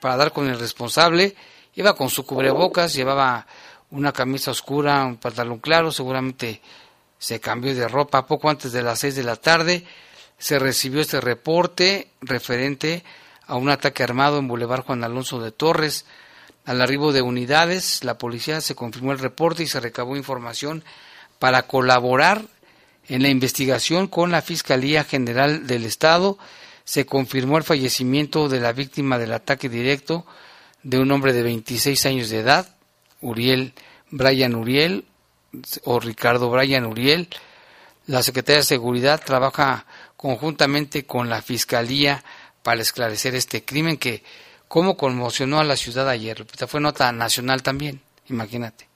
para 0.00 0.16
dar 0.16 0.32
con 0.32 0.48
el 0.48 0.58
responsable. 0.58 1.34
Iba 1.74 1.96
con 1.96 2.10
su 2.10 2.24
cubrebocas, 2.24 2.92
llevaba 2.92 3.46
una 3.90 4.12
camisa 4.12 4.50
oscura, 4.50 5.04
un 5.04 5.16
pantalón 5.16 5.58
claro, 5.58 5.90
seguramente 5.90 6.60
se 7.18 7.40
cambió 7.40 7.74
de 7.74 7.88
ropa 7.88 8.26
poco 8.26 8.50
antes 8.50 8.72
de 8.72 8.82
las 8.82 8.98
seis 8.98 9.14
de 9.14 9.22
la 9.22 9.36
tarde. 9.36 9.84
Se 10.42 10.58
recibió 10.58 11.00
este 11.00 11.20
reporte 11.20 12.08
referente 12.20 13.04
a 13.46 13.54
un 13.54 13.70
ataque 13.70 14.02
armado 14.02 14.40
en 14.40 14.48
Boulevard 14.48 14.82
Juan 14.82 15.04
Alonso 15.04 15.40
de 15.40 15.52
Torres. 15.52 16.04
Al 16.64 16.82
arribo 16.82 17.12
de 17.12 17.22
unidades, 17.22 18.02
la 18.02 18.18
policía 18.18 18.60
se 18.60 18.74
confirmó 18.74 19.12
el 19.12 19.20
reporte 19.20 19.62
y 19.62 19.68
se 19.68 19.78
recabó 19.78 20.16
información 20.16 20.82
para 21.38 21.68
colaborar 21.68 22.42
en 23.06 23.22
la 23.22 23.28
investigación 23.28 24.08
con 24.08 24.32
la 24.32 24.42
Fiscalía 24.42 25.04
General 25.04 25.68
del 25.68 25.84
Estado. 25.84 26.38
Se 26.82 27.06
confirmó 27.06 27.56
el 27.56 27.62
fallecimiento 27.62 28.48
de 28.48 28.58
la 28.58 28.72
víctima 28.72 29.18
del 29.18 29.34
ataque 29.34 29.68
directo 29.68 30.26
de 30.82 30.98
un 30.98 31.12
hombre 31.12 31.32
de 31.34 31.44
26 31.44 32.04
años 32.06 32.30
de 32.30 32.40
edad, 32.40 32.74
Uriel 33.20 33.74
Brian 34.10 34.56
Uriel 34.56 35.04
o 35.84 36.00
Ricardo 36.00 36.50
Brian 36.50 36.84
Uriel. 36.84 37.28
La 38.06 38.24
Secretaría 38.24 38.58
de 38.58 38.64
Seguridad 38.64 39.22
trabaja 39.24 39.86
conjuntamente 40.22 41.04
con 41.04 41.28
la 41.28 41.42
Fiscalía 41.42 42.22
para 42.62 42.80
esclarecer 42.80 43.34
este 43.34 43.64
crimen 43.64 43.96
que 43.96 44.22
cómo 44.68 44.96
conmocionó 44.96 45.58
a 45.58 45.64
la 45.64 45.74
ciudad 45.74 46.08
ayer. 46.08 46.44
Fue 46.68 46.80
nota 46.80 47.10
nacional 47.10 47.64
también, 47.64 48.00
imagínate. 48.30 48.86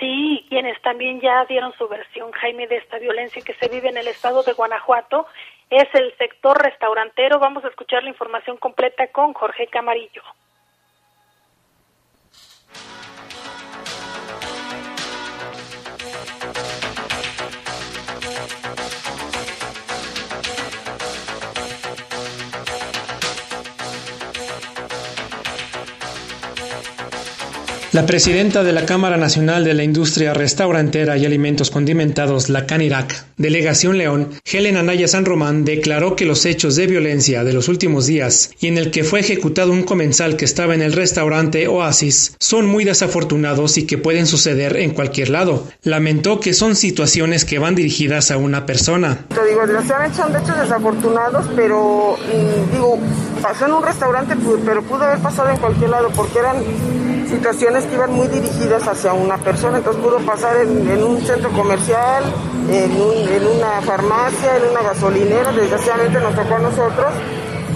Sí, 0.00 0.44
quienes 0.48 0.82
también 0.82 1.20
ya 1.20 1.44
dieron 1.48 1.72
su 1.78 1.86
versión, 1.86 2.32
Jaime, 2.32 2.66
de 2.66 2.76
esta 2.78 2.98
violencia 2.98 3.40
que 3.40 3.54
se 3.54 3.68
vive 3.68 3.88
en 3.88 3.98
el 3.98 4.08
estado 4.08 4.42
de 4.42 4.52
Guanajuato 4.52 5.26
es 5.70 5.88
el 5.94 6.12
sector 6.18 6.60
restaurantero. 6.60 7.38
Vamos 7.38 7.64
a 7.64 7.68
escuchar 7.68 8.02
la 8.02 8.10
información 8.10 8.56
completa 8.56 9.06
con 9.12 9.32
Jorge 9.32 9.68
Camarillo. 9.68 10.22
La 27.96 28.04
presidenta 28.04 28.62
de 28.62 28.74
la 28.74 28.84
Cámara 28.84 29.16
Nacional 29.16 29.64
de 29.64 29.72
la 29.72 29.82
Industria 29.82 30.34
Restaurantera 30.34 31.16
y 31.16 31.24
Alimentos 31.24 31.70
Condimentados, 31.70 32.50
la 32.50 32.66
CANIRAC, 32.66 33.24
Delegación 33.38 33.96
León, 33.96 34.34
Helen 34.44 34.76
Anaya 34.76 35.08
San 35.08 35.24
Román, 35.24 35.64
declaró 35.64 36.14
que 36.14 36.26
los 36.26 36.44
hechos 36.44 36.76
de 36.76 36.88
violencia 36.88 37.42
de 37.42 37.54
los 37.54 37.68
últimos 37.68 38.04
días 38.04 38.50
y 38.60 38.66
en 38.66 38.76
el 38.76 38.90
que 38.90 39.02
fue 39.02 39.20
ejecutado 39.20 39.72
un 39.72 39.82
comensal 39.82 40.36
que 40.36 40.44
estaba 40.44 40.74
en 40.74 40.82
el 40.82 40.92
restaurante 40.92 41.68
Oasis 41.68 42.36
son 42.38 42.66
muy 42.66 42.84
desafortunados 42.84 43.78
y 43.78 43.86
que 43.86 43.96
pueden 43.96 44.26
suceder 44.26 44.76
en 44.76 44.90
cualquier 44.90 45.30
lado. 45.30 45.66
Lamentó 45.82 46.38
que 46.38 46.52
son 46.52 46.76
situaciones 46.76 47.46
que 47.46 47.58
van 47.58 47.76
dirigidas 47.76 48.30
a 48.30 48.36
una 48.36 48.66
persona. 48.66 49.24
Te 49.30 49.42
digo, 49.48 49.62
desafortunados, 49.66 51.46
pero 51.56 52.18
mm, 52.18 52.72
digo, 52.74 52.98
pasó 53.46 53.66
en 53.66 53.74
un 53.74 53.82
restaurante, 53.82 54.34
pero 54.64 54.82
pudo 54.82 55.04
haber 55.04 55.20
pasado 55.20 55.50
en 55.50 55.58
cualquier 55.58 55.90
lado 55.90 56.08
porque 56.16 56.40
eran 56.40 56.56
situaciones 57.28 57.84
que 57.84 57.94
iban 57.94 58.12
muy 58.12 58.26
dirigidas 58.26 58.88
hacia 58.88 59.12
una 59.12 59.36
persona, 59.38 59.78
entonces 59.78 60.02
pudo 60.02 60.18
pasar 60.18 60.56
en, 60.56 61.02
un 61.04 61.20
centro 61.20 61.50
comercial, 61.50 62.24
en, 62.68 62.90
una 63.46 63.80
farmacia, 63.82 64.56
en 64.56 64.70
una 64.72 64.82
gasolinera, 64.82 65.52
desgraciadamente 65.52 66.18
nos 66.18 66.34
tocó 66.34 66.56
a 66.56 66.58
nosotros 66.58 67.12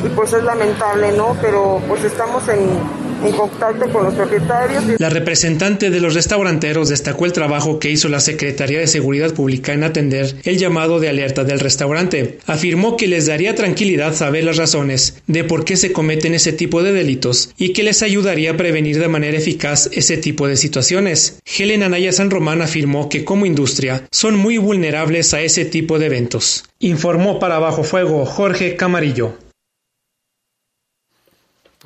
y 0.04 0.09
pues 0.09 0.33
es 0.33 0.42
lamentable, 0.42 1.12
¿no? 1.12 1.37
Pero 1.40 1.80
pues 1.87 2.02
estamos 2.02 2.48
en, 2.48 2.80
en 3.24 3.33
contacto 3.33 3.88
con 3.90 4.04
los 4.04 4.14
propietarios. 4.14 4.85
La 4.98 5.11
representante 5.11 5.90
de 5.90 6.00
los 6.00 6.14
restauranteros 6.14 6.88
destacó 6.88 7.26
el 7.26 7.33
trabajo 7.33 7.78
que 7.78 7.90
hizo 7.90 8.09
la 8.09 8.20
Secretaría 8.20 8.78
de 8.78 8.87
Seguridad 8.87 9.35
Pública 9.35 9.72
en 9.72 9.85
atender 9.85 10.37
el 10.44 10.59
llamado 10.59 11.00
de 11.00 11.09
alerta 11.09 11.44
del 11.44 11.61
restaurante. 11.61 12.38
Afirmó 12.46 12.96
que 12.96 13.09
les 13.09 13.26
daría 13.26 13.54
tranquilidad 13.54 14.14
saber 14.14 14.44
las 14.44 14.56
razones 14.56 15.22
de 15.26 15.44
por 15.44 15.64
qué 15.64 15.76
se 15.76 15.92
cometen 15.92 16.35
ese 16.35 16.52
tipo 16.52 16.83
de 16.83 16.92
delitos 16.92 17.50
y 17.56 17.72
que 17.72 17.83
les 17.83 18.02
ayudaría 18.02 18.52
a 18.52 18.56
prevenir 18.56 18.98
de 18.98 19.09
manera 19.09 19.37
eficaz 19.37 19.88
ese 19.92 20.16
tipo 20.16 20.48
de 20.48 20.56
situaciones. 20.56 21.40
Helen 21.59 21.83
Anaya 21.83 22.12
San 22.12 22.30
Román 22.30 22.62
afirmó 22.62 23.09
que 23.09 23.24
como 23.24 23.46
industria 23.46 24.04
son 24.11 24.37
muy 24.37 24.59
vulnerables 24.59 25.35
a 25.35 25.40
ese 25.40 25.64
tipo 25.64 25.98
de 25.98 26.06
eventos. 26.06 26.64
Informó 26.78 27.38
para 27.38 27.59
Bajo 27.59 27.85
Fuego 27.85 28.24
Jorge 28.24 28.76
Camarillo. 28.76 29.35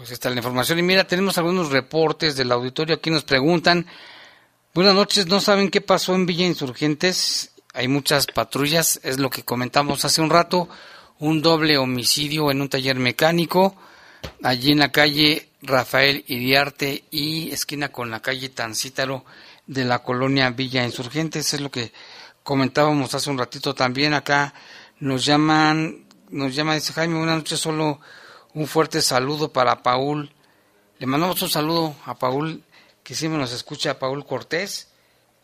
Pues 0.04 0.12
está 0.12 0.28
la 0.28 0.36
información. 0.36 0.78
Y 0.78 0.82
mira, 0.82 1.06
tenemos 1.06 1.38
algunos 1.38 1.70
reportes 1.70 2.36
del 2.36 2.52
auditorio. 2.52 2.96
Aquí 2.96 3.08
nos 3.08 3.24
preguntan. 3.24 3.86
Buenas 4.74 4.94
noches, 4.94 5.26
¿no 5.28 5.40
saben 5.40 5.70
qué 5.70 5.80
pasó 5.80 6.14
en 6.14 6.26
Villa 6.26 6.44
Insurgentes? 6.44 7.52
Hay 7.72 7.88
muchas 7.88 8.26
patrullas, 8.26 9.00
es 9.02 9.18
lo 9.18 9.30
que 9.30 9.44
comentamos 9.46 10.04
hace 10.04 10.20
un 10.20 10.28
rato. 10.28 10.68
Un 11.20 11.40
doble 11.40 11.78
homicidio 11.78 12.50
en 12.50 12.60
un 12.60 12.68
taller 12.68 12.96
mecánico, 12.96 13.76
allí 14.42 14.72
en 14.72 14.80
la 14.80 14.92
calle 14.92 15.48
Rafael 15.62 16.22
Iriarte 16.26 17.04
y 17.10 17.50
esquina 17.50 17.88
con 17.88 18.10
la 18.10 18.20
calle 18.20 18.50
Tancítaro 18.50 19.24
de 19.66 19.86
la 19.86 20.00
colonia 20.00 20.50
Villa 20.50 20.84
Insurgentes. 20.84 21.54
Es 21.54 21.62
lo 21.62 21.70
que 21.70 21.94
comentábamos 22.42 23.14
hace 23.14 23.30
un 23.30 23.38
ratito 23.38 23.74
también. 23.74 24.12
Acá 24.12 24.52
nos 25.00 25.24
llaman, 25.24 26.04
nos 26.28 26.54
llama, 26.54 26.74
dice 26.74 26.92
Jaime, 26.92 27.18
una 27.18 27.36
noche 27.36 27.56
solo 27.56 28.00
un 28.54 28.66
fuerte 28.66 29.02
saludo 29.02 29.52
para 29.52 29.82
Paul. 29.82 30.30
Le 30.98 31.06
mandamos 31.06 31.42
un 31.42 31.50
saludo 31.50 31.94
a 32.06 32.18
Paul, 32.18 32.62
que 33.02 33.14
siempre 33.14 33.38
nos 33.38 33.52
escucha, 33.52 33.98
Paul 33.98 34.24
Cortés. 34.24 34.88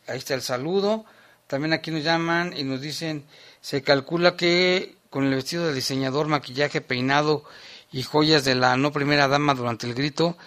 Ahí 0.06 0.18
está 0.18 0.34
el 0.34 0.42
saludo. 0.42 1.04
También 1.46 1.72
aquí 1.72 1.90
nos 1.90 2.04
llaman 2.04 2.56
y 2.56 2.62
nos 2.62 2.80
dicen, 2.80 3.24
se 3.60 3.82
calcula 3.82 4.36
que 4.36 4.96
con 5.10 5.24
el 5.24 5.34
vestido 5.34 5.66
de 5.66 5.74
diseñador, 5.74 6.28
maquillaje, 6.28 6.80
peinado 6.80 7.44
y 7.90 8.04
joyas 8.04 8.44
de 8.44 8.54
la 8.54 8.76
no 8.76 8.92
primera 8.92 9.26
dama 9.26 9.54
durante 9.54 9.88
el 9.88 9.94
grito, 9.94 10.38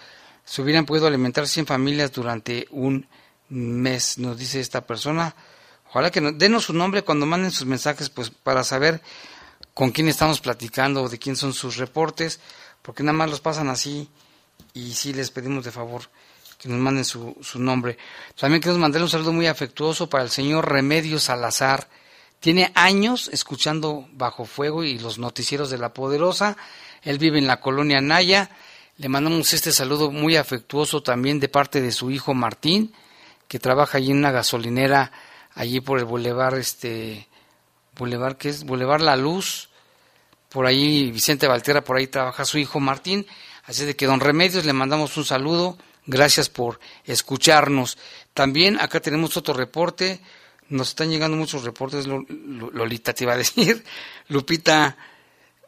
se 0.46 0.62
hubieran 0.62 0.86
podido 0.86 1.06
alimentar 1.06 1.46
100 1.46 1.66
familias 1.66 2.12
durante 2.12 2.66
un 2.70 3.06
mes, 3.50 4.18
nos 4.18 4.38
dice 4.38 4.60
esta 4.60 4.86
persona. 4.86 5.36
Ojalá 5.90 6.10
que 6.10 6.22
nos, 6.22 6.38
denos 6.38 6.64
su 6.64 6.72
nombre 6.72 7.02
cuando 7.02 7.26
manden 7.26 7.50
sus 7.50 7.66
mensajes, 7.66 8.08
pues 8.08 8.30
para 8.30 8.64
saber 8.64 9.02
con 9.74 9.90
quién 9.90 10.08
estamos 10.08 10.40
platicando, 10.40 11.08
de 11.08 11.18
quién 11.18 11.36
son 11.36 11.52
sus 11.52 11.76
reportes, 11.76 12.40
porque 12.80 13.02
nada 13.02 13.18
más 13.18 13.30
los 13.30 13.40
pasan 13.40 13.68
así 13.68 14.08
y 14.72 14.92
sí 14.94 15.12
les 15.12 15.30
pedimos 15.30 15.64
de 15.64 15.72
favor 15.72 16.08
que 16.58 16.68
nos 16.68 16.78
manden 16.78 17.04
su, 17.04 17.36
su 17.42 17.58
nombre. 17.58 17.98
También 18.38 18.62
queremos 18.62 18.80
mandarle 18.80 19.04
un 19.04 19.10
saludo 19.10 19.32
muy 19.32 19.46
afectuoso 19.46 20.08
para 20.08 20.24
el 20.24 20.30
señor 20.30 20.70
Remedio 20.70 21.18
Salazar. 21.18 21.88
Tiene 22.40 22.72
años 22.74 23.28
escuchando 23.32 24.06
Bajo 24.12 24.44
Fuego 24.44 24.84
y 24.84 24.98
los 24.98 25.18
noticieros 25.18 25.70
de 25.70 25.78
La 25.78 25.92
Poderosa. 25.92 26.56
Él 27.02 27.18
vive 27.18 27.38
en 27.38 27.46
la 27.46 27.60
colonia 27.60 28.00
Naya. 28.00 28.50
Le 28.96 29.08
mandamos 29.08 29.52
este 29.52 29.72
saludo 29.72 30.10
muy 30.10 30.36
afectuoso 30.36 31.02
también 31.02 31.40
de 31.40 31.48
parte 31.48 31.82
de 31.82 31.90
su 31.92 32.10
hijo 32.10 32.32
Martín, 32.32 32.94
que 33.48 33.58
trabaja 33.58 33.98
allí 33.98 34.12
en 34.12 34.18
una 34.18 34.30
gasolinera, 34.30 35.10
allí 35.54 35.80
por 35.80 35.98
el 35.98 36.04
bulevar 36.04 36.54
este, 36.54 37.28
Boulevard, 37.96 38.36
que 38.36 38.48
es 38.48 38.64
Boulevard 38.64 39.02
La 39.02 39.16
Luz, 39.16 39.68
por 40.48 40.66
ahí 40.66 41.10
Vicente 41.10 41.48
Valtera, 41.48 41.82
por 41.82 41.96
ahí 41.96 42.06
trabaja 42.06 42.44
su 42.44 42.58
hijo 42.58 42.80
Martín, 42.80 43.26
así 43.64 43.84
de 43.84 43.96
que 43.96 44.06
don 44.06 44.20
Remedios 44.20 44.64
le 44.64 44.72
mandamos 44.72 45.16
un 45.16 45.24
saludo, 45.24 45.78
gracias 46.06 46.48
por 46.48 46.78
escucharnos. 47.04 47.98
También 48.34 48.78
acá 48.80 49.00
tenemos 49.00 49.36
otro 49.36 49.54
reporte, 49.54 50.20
nos 50.68 50.90
están 50.90 51.10
llegando 51.10 51.36
muchos 51.36 51.64
reportes, 51.64 52.06
Lolita 52.06 53.12
te 53.12 53.24
iba 53.24 53.32
a 53.32 53.36
decir, 53.38 53.84
Lupita, 54.28 54.96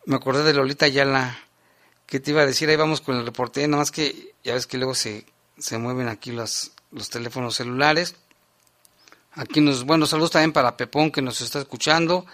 me 0.05 0.17
acordé 0.17 0.45
de 0.45 0.55
Lolita 0.55 0.87
Yala, 0.89 1.39
¿qué 2.07 2.21
te 2.21 2.31
iba 2.31 2.43
a 2.43 2.47
decir? 2.47 2.69
Ahí 2.69 2.77
vamos 2.77 3.01
con 3.01 3.17
el 3.17 3.27
reporte, 3.27 3.67
nada 3.67 3.83
más 3.83 3.91
que 3.91 4.35
ya 4.45 4.55
ves 4.55 4.67
que 4.67 4.79
luego 4.79 4.95
se, 4.95 5.27
se 5.59 5.79
mueven 5.79 6.09
aquí 6.09 6.31
los, 6.31 6.73
los 6.93 7.11
teléfonos 7.11 7.57
celulares. 7.57 8.15
Aquí 9.37 9.61
nos, 9.61 9.85
bueno, 9.85 10.07
saludos 10.07 10.31
también 10.31 10.53
para 10.53 10.77
Pepón 10.77 11.11
que 11.11 11.21
nos 11.21 11.41
está 11.43 11.59
escuchando. 11.59 12.25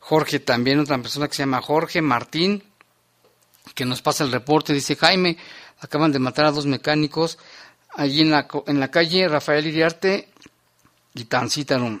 Jorge 0.00 0.40
también, 0.40 0.80
otra 0.80 0.98
persona 0.98 1.28
que 1.28 1.34
se 1.34 1.42
llama 1.42 1.62
Jorge 1.62 2.02
Martín, 2.02 2.62
que 3.74 3.84
nos 3.84 4.02
pasa 4.02 4.24
el 4.24 4.32
reporte. 4.32 4.72
Dice 4.72 4.96
Jaime, 4.96 5.38
acaban 5.80 6.10
de 6.10 6.18
matar 6.18 6.46
a 6.46 6.50
dos 6.50 6.66
mecánicos 6.66 7.38
allí 7.94 8.22
en 8.22 8.32
la, 8.32 8.48
en 8.66 8.80
la 8.80 8.90
calle 8.90 9.28
Rafael 9.28 9.66
Iriarte 9.66 10.28
y 11.14 11.24
Tancítaro. 11.24 12.00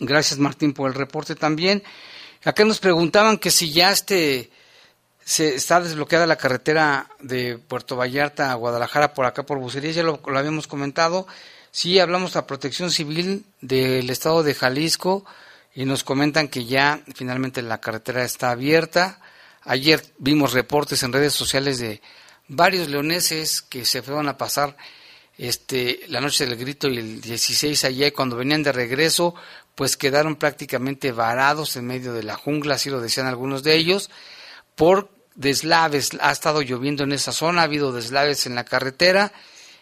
Gracias 0.00 0.40
Martín 0.40 0.72
por 0.72 0.90
el 0.90 0.94
reporte 0.94 1.36
también. 1.36 1.84
Acá 2.44 2.64
nos 2.64 2.80
preguntaban 2.80 3.38
que 3.38 3.52
si 3.52 3.70
ya 3.70 3.92
este 3.92 4.50
se 5.24 5.54
está 5.54 5.80
desbloqueada 5.80 6.26
la 6.26 6.36
carretera 6.36 7.08
de 7.20 7.56
Puerto 7.58 7.94
Vallarta 7.94 8.50
a 8.50 8.54
Guadalajara 8.54 9.14
por 9.14 9.24
acá 9.24 9.44
por 9.44 9.58
Bucería, 9.58 9.92
ya 9.92 10.02
lo 10.02 10.20
habíamos 10.36 10.66
comentado. 10.66 11.28
Sí, 11.74 11.98
hablamos 11.98 12.36
a 12.36 12.46
Protección 12.46 12.90
Civil 12.90 13.46
del 13.62 14.10
Estado 14.10 14.42
de 14.42 14.52
Jalisco 14.52 15.24
y 15.74 15.86
nos 15.86 16.04
comentan 16.04 16.48
que 16.48 16.66
ya 16.66 17.00
finalmente 17.14 17.62
la 17.62 17.80
carretera 17.80 18.24
está 18.24 18.50
abierta. 18.50 19.20
Ayer 19.62 20.04
vimos 20.18 20.52
reportes 20.52 21.02
en 21.02 21.14
redes 21.14 21.32
sociales 21.32 21.78
de 21.78 22.02
varios 22.46 22.88
leoneses 22.88 23.62
que 23.62 23.86
se 23.86 24.02
fueron 24.02 24.28
a 24.28 24.36
pasar 24.36 24.76
este, 25.38 26.00
la 26.08 26.20
noche 26.20 26.44
del 26.44 26.58
grito 26.58 26.90
y 26.90 26.98
el 26.98 27.22
16 27.22 27.86
allá 27.86 28.06
y 28.06 28.12
cuando 28.12 28.36
venían 28.36 28.62
de 28.62 28.72
regreso 28.72 29.34
pues 29.74 29.96
quedaron 29.96 30.36
prácticamente 30.36 31.10
varados 31.10 31.76
en 31.76 31.86
medio 31.86 32.12
de 32.12 32.22
la 32.22 32.36
jungla, 32.36 32.74
así 32.74 32.90
lo 32.90 33.00
decían 33.00 33.26
algunos 33.26 33.62
de 33.62 33.76
ellos, 33.76 34.10
por 34.74 35.08
deslaves. 35.36 36.10
Ha 36.20 36.32
estado 36.32 36.60
lloviendo 36.60 37.04
en 37.04 37.12
esa 37.12 37.32
zona, 37.32 37.62
ha 37.62 37.64
habido 37.64 37.92
deslaves 37.92 38.44
en 38.44 38.56
la 38.56 38.66
carretera 38.66 39.32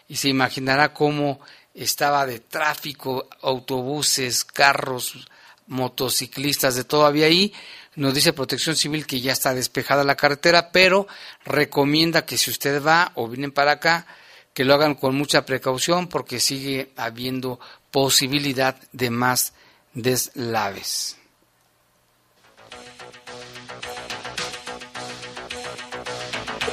y 0.07 0.15
se 0.15 0.29
imaginará 0.29 0.93
cómo 0.93 1.41
estaba 1.73 2.25
de 2.25 2.39
tráfico, 2.39 3.27
autobuses, 3.41 4.43
carros, 4.43 5.27
motociclistas, 5.67 6.75
de 6.75 6.83
todo 6.83 7.05
había 7.05 7.27
ahí. 7.27 7.53
Nos 7.95 8.13
dice 8.13 8.33
Protección 8.33 8.75
Civil 8.75 9.05
que 9.05 9.21
ya 9.21 9.33
está 9.33 9.53
despejada 9.53 10.03
la 10.03 10.15
carretera, 10.15 10.71
pero 10.71 11.07
recomienda 11.45 12.25
que 12.25 12.37
si 12.37 12.51
usted 12.51 12.83
va 12.83 13.11
o 13.15 13.27
vienen 13.27 13.51
para 13.51 13.73
acá, 13.73 14.05
que 14.53 14.65
lo 14.65 14.73
hagan 14.73 14.95
con 14.95 15.15
mucha 15.15 15.45
precaución 15.45 16.07
porque 16.07 16.39
sigue 16.39 16.91
habiendo 16.97 17.59
posibilidad 17.89 18.75
de 18.91 19.09
más 19.09 19.53
deslaves. 19.93 21.17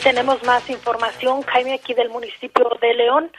Tenemos 0.03 0.43
más 0.45 0.69
información, 0.71 1.43
Jaime, 1.43 1.75
aquí 1.75 1.93
del 1.93 2.09
municipio 2.09 2.71
de 2.81 2.95
León. 2.95 3.31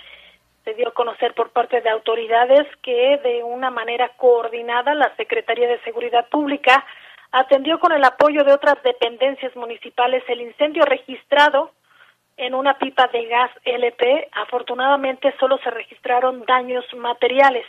Se 0.64 0.74
dio 0.74 0.89
a 0.89 0.93
conocer 0.93 1.34
por 1.34 1.51
parte 1.51 1.82
de 1.82 1.89
autoridades 1.89 2.68
que 2.82 3.18
de 3.24 3.43
una 3.43 3.70
manera 3.70 4.10
coordinada 4.18 4.93
la 4.93 5.16
Secretaría 5.16 5.68
de 5.68 5.82
Seguridad 5.82 6.28
Pública 6.30 6.86
atendió 7.32 7.80
con 7.80 7.91
el 7.91 8.03
apoyo 8.03 8.43
de 8.43 8.53
otras 8.53 8.82
dependencias 8.84 9.55
municipales 9.55 10.24
el 10.28 10.41
incendio 10.41 10.84
registrado 10.84 11.72
en 12.38 12.55
una 12.55 12.78
pipa 12.78 13.07
de 13.07 13.26
gas 13.26 13.51
LP. 13.66 14.30
Afortunadamente 14.32 15.34
solo 15.39 15.57
se 15.60 15.70
registraron 15.70 16.45
daños 16.45 16.86
materiales. 16.95 17.66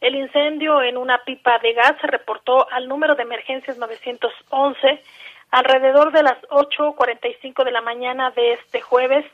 El 0.00 0.14
incendio 0.14 0.82
en 0.82 0.96
una 0.96 1.24
pipa 1.24 1.58
de 1.58 1.72
gas 1.72 1.94
se 2.00 2.06
reportó 2.06 2.70
al 2.70 2.88
número 2.88 3.14
de 3.14 3.22
emergencias 3.22 3.78
911 3.78 5.02
alrededor 5.50 6.12
de 6.12 6.22
las 6.22 6.40
8.45 6.48 7.64
de 7.64 7.70
la 7.70 7.80
mañana 7.80 8.30
de 8.30 8.54
este 8.54 8.80
jueves 8.80 9.24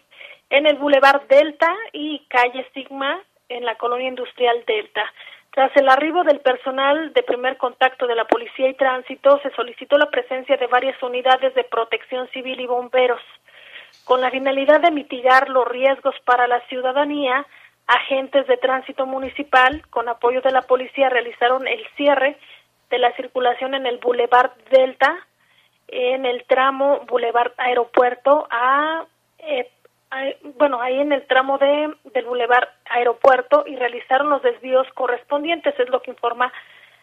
en 0.51 0.66
el 0.66 0.76
Boulevard 0.76 1.22
Delta 1.28 1.74
y 1.92 2.20
calle 2.28 2.66
Sigma 2.74 3.20
en 3.49 3.64
la 3.64 3.76
colonia 3.76 4.09
industrial 4.09 4.64
Delta. 4.66 5.05
Tras 5.53 5.74
el 5.76 5.88
arribo 5.88 6.24
del 6.24 6.40
personal 6.40 7.12
de 7.14 7.22
primer 7.22 7.57
contacto 7.57 8.07
de 8.07 8.14
la 8.14 8.26
Policía 8.26 8.68
y 8.68 8.74
Tránsito, 8.74 9.40
se 9.42 9.51
solicitó 9.51 9.99
la 9.99 10.11
presencia 10.11 10.57
de 10.57 10.66
varias 10.66 11.03
unidades 11.03 11.55
de 11.55 11.64
protección 11.64 12.28
civil 12.28 12.61
y 12.61 12.66
bomberos. 12.66 13.20
Con 14.05 14.20
la 14.20 14.30
finalidad 14.30 14.80
de 14.80 14.90
mitigar 14.90 15.49
los 15.49 15.66
riesgos 15.66 16.14
para 16.24 16.46
la 16.46 16.61
ciudadanía, 16.68 17.46
agentes 17.86 18.46
de 18.46 18.59
tránsito 18.59 19.07
municipal, 19.07 19.82
con 19.90 20.09
apoyo 20.09 20.42
de 20.42 20.53
la 20.53 20.62
policía, 20.62 21.09
realizaron 21.09 21.66
el 21.66 21.84
cierre 21.96 22.38
de 22.90 22.99
la 22.99 23.12
circulación 23.16 23.74
en 23.74 23.86
el 23.86 23.99
Boulevard 23.99 24.53
Delta, 24.70 25.26
en 25.88 26.26
el 26.26 26.44
tramo 26.44 27.01
Boulevard 27.07 27.53
Aeropuerto 27.57 28.46
a, 28.51 29.07
eh, 29.38 29.70
bueno, 30.57 30.81
ahí 30.81 30.99
en 30.99 31.13
el 31.13 31.27
tramo 31.27 31.59
de 31.59 31.95
del 32.15 32.25
Boulevard 32.25 32.69
Aeropuerto 32.91 33.65
y 33.67 33.77
realizaron 33.77 34.31
los 34.31 34.43
desvíos 34.43 34.87
correspondientes, 34.95 35.79
es 35.79 35.89
lo 35.91 36.01
que 36.03 36.11
informa 36.11 36.53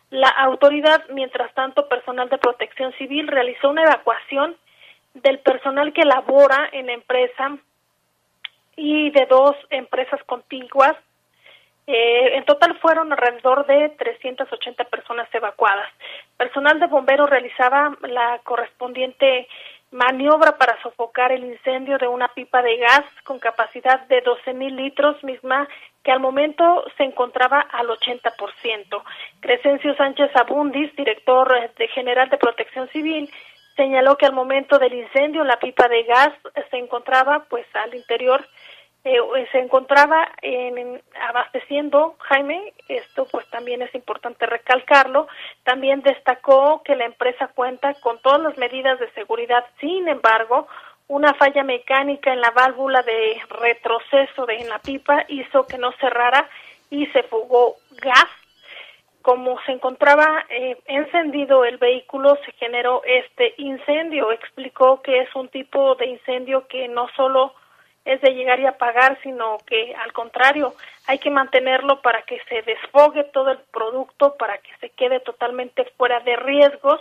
la 0.09 0.29
autoridad. 0.29 1.03
Mientras 1.09 1.53
tanto, 1.53 1.87
personal 1.87 2.29
de 2.29 2.37
Protección 2.37 2.93
Civil 2.93 3.27
realizó 3.27 3.69
una 3.69 3.83
evacuación 3.83 4.55
del 5.13 5.39
personal 5.39 5.93
que 5.93 6.03
labora 6.03 6.69
en 6.71 6.87
la 6.87 6.93
empresa 6.93 7.57
y 8.75 9.09
de 9.11 9.25
dos 9.27 9.55
empresas 9.69 10.21
contiguas 10.25 10.95
eh, 11.87 12.37
en 12.37 12.45
total 12.45 12.77
fueron 12.79 13.11
alrededor 13.11 13.67
de 13.67 13.89
380 13.89 14.85
personas 14.85 15.29
evacuadas. 15.33 15.87
Personal 16.35 16.79
de 16.79 16.87
bomberos 16.87 17.29
realizaba 17.29 17.95
la 18.01 18.39
correspondiente 18.43 19.47
maniobra 19.95 20.57
para 20.57 20.79
sofocar 20.81 21.31
el 21.31 21.45
incendio 21.45 21.97
de 21.97 22.07
una 22.07 22.27
pipa 22.27 22.61
de 22.61 22.77
gas 22.77 23.05
con 23.23 23.39
capacidad 23.39 24.01
de 24.07 24.19
12 24.21 24.53
mil 24.53 24.75
litros, 24.75 25.23
misma 25.23 25.67
que 26.03 26.11
al 26.11 26.19
momento 26.19 26.83
se 26.97 27.03
encontraba 27.03 27.61
al 27.61 27.87
80%. 27.87 29.01
Crescencio 29.39 29.95
Sánchez 29.95 30.35
Abundis, 30.35 30.93
director 30.97 31.49
de 31.77 31.87
general 31.87 32.29
de 32.29 32.37
Protección 32.37 32.89
Civil, 32.89 33.31
señaló 33.77 34.17
que 34.17 34.25
al 34.25 34.33
momento 34.33 34.77
del 34.79 34.93
incendio 34.93 35.45
la 35.45 35.59
pipa 35.59 35.87
de 35.87 36.03
gas 36.03 36.33
se 36.69 36.77
encontraba 36.77 37.45
pues 37.49 37.65
al 37.73 37.95
interior 37.95 38.45
eh, 39.05 39.47
se 39.51 39.59
encontraba 39.59 40.31
en, 40.41 40.99
abasteciendo 41.29 42.15
Jaime, 42.19 42.73
esto 42.87 43.27
pues 43.31 43.47
también 43.51 43.83
es 43.83 43.93
importante 43.93 44.47
recalcarlo, 44.47 45.27
también 45.63 46.01
destacó 46.01 46.81
que 46.83 46.95
la 46.95 47.05
empresa 47.05 47.49
cuenta 47.49 47.93
con 48.01 48.17
todas 48.19 48.41
las 48.41 48.57
medidas 48.57 48.99
de 48.99 49.11
seguridad, 49.11 49.63
sin 49.79 50.07
embargo, 50.07 50.67
una 51.07 51.35
falla 51.35 51.63
mecánica 51.63 52.33
en 52.33 52.41
la 52.41 52.49
válvula 52.49 53.03
de 53.03 53.39
retroceso 53.47 54.47
de 54.47 54.55
en 54.55 54.69
la 54.69 54.79
pipa 54.79 55.23
hizo 55.27 55.67
que 55.67 55.77
no 55.77 55.91
cerrara 55.99 56.49
y 56.89 57.05
se 57.07 57.21
fugó 57.23 57.75
gas. 58.01 58.25
Como 59.21 59.59
se 59.65 59.71
encontraba 59.71 60.45
eh, 60.49 60.77
encendido 60.85 61.63
el 61.63 61.77
vehículo, 61.77 62.37
se 62.45 62.51
generó 62.53 63.03
este 63.05 63.53
incendio. 63.57 64.31
Explicó 64.31 65.01
que 65.01 65.21
es 65.21 65.35
un 65.35 65.47
tipo 65.49 65.95
de 65.95 66.07
incendio 66.07 66.67
que 66.67 66.87
no 66.87 67.07
solo 67.15 67.53
es 68.05 68.21
de 68.21 68.33
llegar 68.35 68.59
y 68.59 68.67
apagar, 68.67 69.17
sino 69.23 69.57
que 69.65 69.95
al 69.95 70.13
contrario, 70.13 70.75
hay 71.07 71.17
que 71.17 71.31
mantenerlo 71.31 72.01
para 72.01 72.21
que 72.21 72.39
se 72.47 72.61
desfogue 72.61 73.23
todo 73.25 73.51
el 73.51 73.59
producto, 73.73 74.35
para 74.37 74.59
que 74.59 74.69
se 74.79 74.89
quede 74.91 75.19
totalmente 75.19 75.85
fuera 75.97 76.19
de 76.19 76.35
riesgos, 76.35 76.99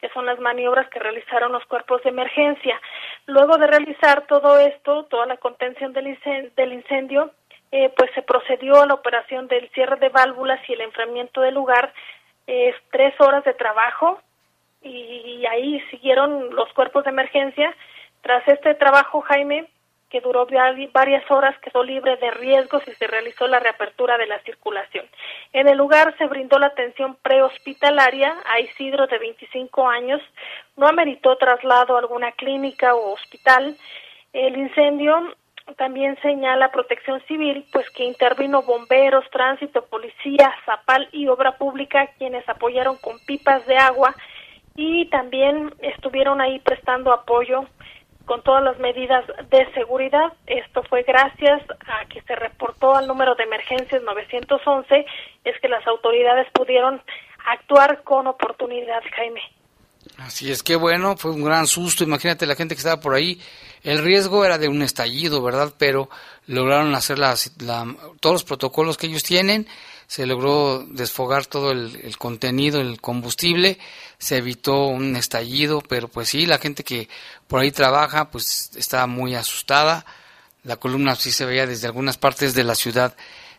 que 0.00 0.08
son 0.10 0.26
las 0.26 0.38
maniobras 0.38 0.88
que 0.88 0.98
realizaron 0.98 1.52
los 1.52 1.64
cuerpos 1.66 2.02
de 2.02 2.10
emergencia. 2.10 2.80
Luego 3.26 3.58
de 3.58 3.66
realizar 3.66 4.26
todo 4.26 4.58
esto, 4.58 5.04
toda 5.04 5.26
la 5.26 5.36
contención 5.36 5.92
del 5.92 6.08
incendio, 6.08 6.50
del 6.56 6.72
incendio 6.72 7.30
eh, 7.70 7.92
pues 7.96 8.10
se 8.14 8.22
procedió 8.22 8.80
a 8.80 8.86
la 8.86 8.94
operación 8.94 9.46
del 9.48 9.68
cierre 9.70 9.96
de 9.96 10.08
válvulas 10.08 10.60
y 10.68 10.72
el 10.72 10.80
enfriamiento 10.80 11.42
del 11.42 11.54
lugar. 11.54 11.92
Es 12.46 12.74
tres 12.90 13.14
horas 13.20 13.44
de 13.44 13.52
trabajo 13.52 14.20
y 14.80 15.44
ahí 15.46 15.80
siguieron 15.90 16.54
los 16.54 16.72
cuerpos 16.72 17.04
de 17.04 17.10
emergencia. 17.10 17.74
Tras 18.22 18.46
este 18.48 18.74
trabajo, 18.74 19.20
Jaime, 19.20 19.68
que 20.10 20.20
duró 20.20 20.46
varias 20.92 21.30
horas, 21.30 21.58
quedó 21.58 21.82
libre 21.82 22.16
de 22.16 22.30
riesgos 22.30 22.82
y 22.86 22.92
se 22.92 23.06
realizó 23.06 23.46
la 23.46 23.60
reapertura 23.60 24.16
de 24.16 24.26
la 24.26 24.38
circulación. 24.40 25.06
En 25.52 25.68
el 25.68 25.76
lugar 25.76 26.14
se 26.16 26.26
brindó 26.26 26.58
la 26.58 26.68
atención 26.68 27.16
prehospitalaria 27.22 28.36
a 28.46 28.60
Isidro 28.60 29.06
de 29.06 29.18
25 29.18 29.88
años, 29.88 30.20
no 30.76 30.86
ameritó 30.86 31.36
traslado 31.36 31.96
a 31.96 32.00
alguna 32.00 32.32
clínica 32.32 32.94
o 32.94 33.12
hospital. 33.12 33.76
El 34.32 34.56
incendio 34.56 35.34
también 35.76 36.16
señala 36.22 36.72
Protección 36.72 37.20
Civil, 37.26 37.66
pues 37.72 37.88
que 37.90 38.04
intervino 38.04 38.62
bomberos, 38.62 39.28
tránsito, 39.30 39.84
policía, 39.86 40.54
zapal 40.64 41.08
y 41.12 41.28
obra 41.28 41.58
pública, 41.58 42.08
quienes 42.18 42.48
apoyaron 42.48 42.96
con 42.96 43.18
pipas 43.26 43.66
de 43.66 43.76
agua 43.76 44.14
y 44.74 45.06
también 45.06 45.74
estuvieron 45.80 46.40
ahí 46.40 46.60
prestando 46.60 47.12
apoyo 47.12 47.66
con 48.28 48.42
todas 48.42 48.62
las 48.62 48.78
medidas 48.78 49.24
de 49.50 49.72
seguridad. 49.72 50.32
Esto 50.46 50.82
fue 50.84 51.02
gracias 51.02 51.62
a 51.86 52.06
que 52.06 52.20
se 52.22 52.36
reportó 52.36 52.94
al 52.94 53.08
número 53.08 53.34
de 53.34 53.44
emergencias 53.44 54.02
911, 54.02 55.06
es 55.44 55.60
que 55.60 55.68
las 55.68 55.84
autoridades 55.86 56.46
pudieron 56.52 57.00
actuar 57.46 58.02
con 58.04 58.26
oportunidad, 58.26 59.00
Jaime. 59.16 59.40
Así 60.18 60.50
es, 60.50 60.62
que 60.62 60.76
bueno, 60.76 61.16
fue 61.16 61.32
un 61.32 61.42
gran 61.42 61.66
susto, 61.66 62.04
imagínate 62.04 62.46
la 62.46 62.54
gente 62.54 62.74
que 62.74 62.80
estaba 62.80 63.00
por 63.00 63.14
ahí, 63.14 63.40
el 63.82 64.02
riesgo 64.02 64.44
era 64.44 64.58
de 64.58 64.68
un 64.68 64.82
estallido, 64.82 65.42
¿verdad? 65.42 65.72
Pero 65.78 66.10
lograron 66.46 66.94
hacer 66.94 67.18
las, 67.18 67.56
todos 68.20 68.34
los 68.34 68.44
protocolos 68.44 68.98
que 68.98 69.06
ellos 69.06 69.22
tienen, 69.22 69.66
se 70.08 70.26
logró 70.26 70.84
desfogar 70.88 71.44
todo 71.44 71.70
el, 71.70 72.16
contenido, 72.16 72.80
el 72.80 72.98
combustible, 72.98 73.78
se 74.18 74.38
evitó 74.38 74.86
un 74.86 75.14
estallido, 75.16 75.82
pero 75.82 76.08
pues 76.08 76.30
sí, 76.30 76.46
la 76.46 76.58
gente 76.58 76.82
que 76.82 77.10
por 77.46 77.60
ahí 77.60 77.70
trabaja 77.70 78.30
pues 78.30 78.70
estaba 78.74 79.06
muy 79.06 79.34
asustada, 79.34 80.06
la 80.64 80.76
columna 80.76 81.14
sí 81.14 81.30
se 81.30 81.44
veía 81.44 81.66
desde 81.66 81.86
algunas 81.86 82.16
partes 82.16 82.54
de 82.54 82.64
la 82.64 82.74
ciudad 82.74 83.14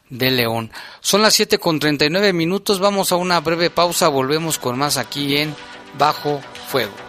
de 0.09 0.31
León. 0.31 0.71
Son 1.01 1.21
las 1.21 1.35
7 1.35 1.59
con 1.59 1.79
39 1.79 2.33
minutos, 2.33 2.79
vamos 2.79 3.11
a 3.11 3.15
una 3.15 3.39
breve 3.41 3.69
pausa, 3.69 4.07
volvemos 4.07 4.57
con 4.57 4.75
más 4.75 4.97
aquí 4.97 5.37
en 5.37 5.55
Bajo 5.99 6.41
Fuego. 6.67 7.08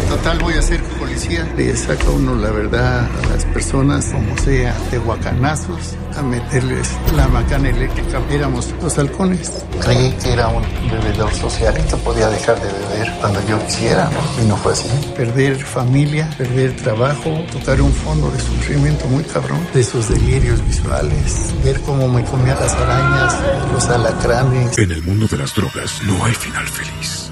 total 0.00 0.38
voy 0.38 0.54
a 0.54 0.62
ser 0.62 0.82
policía. 0.98 1.50
Le 1.56 1.76
saca 1.76 2.10
uno 2.10 2.34
la 2.34 2.50
verdad 2.50 3.06
a 3.06 3.28
las 3.28 3.44
personas, 3.46 4.06
como 4.06 4.36
sea, 4.38 4.74
de 4.90 4.98
guacanazos, 4.98 5.94
a 6.16 6.22
meterles 6.22 6.90
la 7.16 7.28
macana 7.28 7.70
eléctrica. 7.70 8.20
Éramos 8.30 8.72
los 8.82 8.98
halcones. 8.98 9.64
Creí 9.80 10.12
que 10.22 10.32
era 10.32 10.48
un 10.48 10.62
bebedor 10.90 11.32
socialista, 11.34 11.96
podía 11.98 12.28
dejar 12.28 12.60
de 12.60 12.72
beber 12.72 13.12
cuando 13.20 13.46
yo 13.46 13.58
quisiera, 13.66 14.10
Y 14.42 14.46
no 14.46 14.56
fue 14.56 14.72
así. 14.72 14.88
Perder 15.16 15.56
familia, 15.56 16.28
perder 16.38 16.76
trabajo, 16.76 17.30
tocar 17.50 17.80
un 17.80 17.92
fondo 17.92 18.30
de 18.30 18.38
sufrimiento 18.38 19.06
muy 19.06 19.24
cabrón, 19.24 19.66
de 19.74 19.80
esos 19.80 20.08
delirios 20.08 20.64
visuales, 20.66 21.54
ver 21.64 21.80
cómo 21.80 22.08
me 22.08 22.24
comía 22.24 22.54
las 22.54 22.72
arañas, 22.74 23.36
los 23.72 23.88
alacranes. 23.88 24.78
En 24.78 24.90
el 24.90 25.02
mundo 25.02 25.26
de 25.26 25.38
las 25.38 25.54
drogas 25.54 26.00
no 26.04 26.24
hay 26.24 26.34
final 26.34 26.66
feliz 26.68 27.31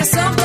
Así 0.00 0.39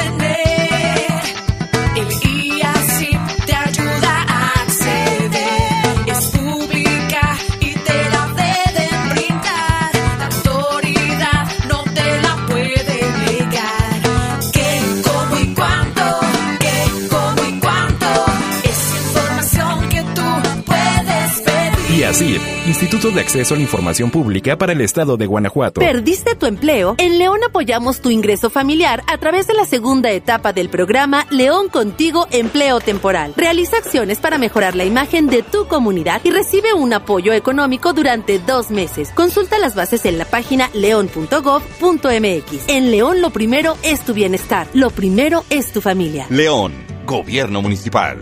Instituto 22.76 23.10
de 23.10 23.22
Acceso 23.22 23.54
a 23.54 23.58
la 23.58 23.64
Información 23.64 24.12
Pública 24.12 24.58
para 24.58 24.74
el 24.74 24.82
Estado 24.82 25.16
de 25.16 25.26
Guanajuato. 25.26 25.80
¿Perdiste 25.80 26.36
tu 26.36 26.46
empleo? 26.46 26.96
En 26.98 27.18
León 27.18 27.40
apoyamos 27.48 28.02
tu 28.02 28.10
ingreso 28.10 28.50
familiar 28.50 29.02
a 29.08 29.18
través 29.18 29.48
de 29.48 29.54
la 29.54 29.64
segunda 29.64 30.12
etapa 30.12 30.52
del 30.52 30.68
programa 30.68 31.26
León 31.30 31.70
Contigo 31.70 32.28
Empleo 32.32 32.82
Temporal. 32.82 33.34
Realiza 33.38 33.78
acciones 33.78 34.20
para 34.20 34.38
mejorar 34.38 34.76
la 34.76 34.84
imagen 34.84 35.28
de 35.28 35.42
tu 35.42 35.68
comunidad 35.68 36.20
y 36.26 36.32
recibe 36.32 36.74
un 36.74 36.92
apoyo 36.92 37.32
económico 37.32 37.94
durante 37.94 38.40
dos 38.40 38.72
meses. 38.72 39.10
Consulta 39.16 39.58
las 39.58 39.74
bases 39.74 40.04
en 40.04 40.18
la 40.18 40.26
página 40.26 40.70
león.gov.mx. 40.74 42.64
En 42.68 42.92
León 42.92 43.22
lo 43.22 43.30
primero 43.30 43.78
es 43.84 44.02
tu 44.02 44.14
bienestar, 44.14 44.68
lo 44.74 44.90
primero 44.90 45.46
es 45.50 45.72
tu 45.72 45.80
familia. 45.80 46.28
León, 46.30 46.74
Gobierno 47.06 47.62
Municipal. 47.62 48.20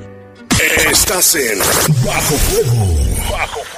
Estás 0.88 1.34
en 1.34 1.58
Bajo 2.06 2.36
Fuego. 2.36 2.86
Bajo 3.32 3.72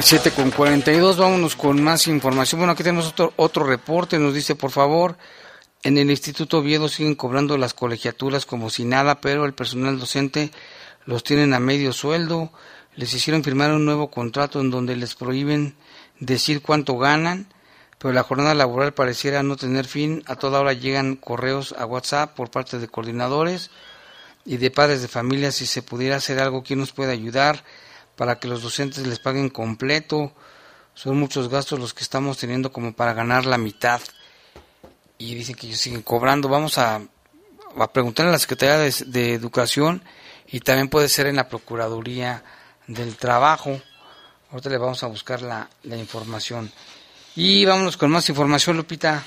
7 0.00 0.30
con 0.30 0.50
42, 0.50 1.18
vámonos 1.18 1.56
con 1.56 1.84
más 1.84 2.06
información. 2.06 2.60
Bueno, 2.60 2.72
aquí 2.72 2.82
tenemos 2.82 3.08
otro, 3.08 3.34
otro 3.36 3.66
reporte, 3.66 4.18
nos 4.18 4.32
dice 4.32 4.54
por 4.54 4.70
favor, 4.70 5.18
en 5.82 5.98
el 5.98 6.10
Instituto 6.10 6.60
Oviedo 6.60 6.88
siguen 6.88 7.16
cobrando 7.16 7.58
las 7.58 7.74
colegiaturas 7.74 8.46
como 8.46 8.70
si 8.70 8.86
nada, 8.86 9.20
pero 9.20 9.44
el 9.44 9.52
personal 9.52 9.98
docente 9.98 10.52
los 11.06 11.24
tienen 11.24 11.54
a 11.54 11.60
medio 11.60 11.92
sueldo, 11.92 12.52
les 12.94 13.14
hicieron 13.14 13.44
firmar 13.44 13.72
un 13.72 13.84
nuevo 13.84 14.10
contrato 14.10 14.60
en 14.60 14.70
donde 14.70 14.96
les 14.96 15.14
prohíben 15.14 15.74
decir 16.20 16.62
cuánto 16.62 16.98
ganan, 16.98 17.46
pero 17.98 18.12
la 18.12 18.22
jornada 18.22 18.54
laboral 18.54 18.92
pareciera 18.92 19.42
no 19.42 19.56
tener 19.56 19.86
fin. 19.86 20.22
A 20.26 20.36
toda 20.36 20.60
hora 20.60 20.72
llegan 20.72 21.16
correos 21.16 21.74
a 21.78 21.86
WhatsApp 21.86 22.34
por 22.34 22.50
parte 22.50 22.78
de 22.78 22.88
coordinadores 22.88 23.70
y 24.44 24.58
de 24.58 24.70
padres 24.70 25.02
de 25.02 25.08
familia 25.08 25.52
si 25.52 25.66
se 25.66 25.82
pudiera 25.82 26.16
hacer 26.16 26.38
algo, 26.38 26.62
¿quién 26.62 26.78
nos 26.78 26.92
puede 26.92 27.12
ayudar 27.12 27.64
para 28.16 28.38
que 28.38 28.48
los 28.48 28.62
docentes 28.62 29.06
les 29.06 29.18
paguen 29.18 29.50
completo? 29.50 30.32
Son 30.94 31.18
muchos 31.18 31.48
gastos 31.48 31.78
los 31.78 31.92
que 31.92 32.02
estamos 32.02 32.38
teniendo 32.38 32.72
como 32.72 32.94
para 32.94 33.12
ganar 33.12 33.44
la 33.44 33.58
mitad 33.58 34.00
y 35.18 35.34
dicen 35.34 35.54
que 35.54 35.66
ellos 35.66 35.80
siguen 35.80 36.02
cobrando. 36.02 36.48
Vamos 36.48 36.78
a, 36.78 37.02
a 37.76 37.92
preguntarle 37.92 38.30
a 38.30 38.32
la 38.32 38.38
Secretaría 38.38 38.78
de, 38.78 39.34
Educación 39.34 40.02
y 40.48 40.60
también 40.60 40.88
puede 40.88 41.08
ser 41.08 41.26
en 41.26 41.36
la 41.36 41.48
Procuraduría 41.48 42.42
del 42.86 43.16
Trabajo. 43.16 43.80
Ahorita 44.50 44.70
le 44.70 44.78
vamos 44.78 45.02
a 45.02 45.08
buscar 45.08 45.42
la, 45.42 45.68
la 45.82 45.96
información. 45.96 46.70
Y 47.34 47.64
vámonos 47.64 47.96
con 47.96 48.10
más 48.10 48.28
información, 48.28 48.76
Lupita. 48.76 49.22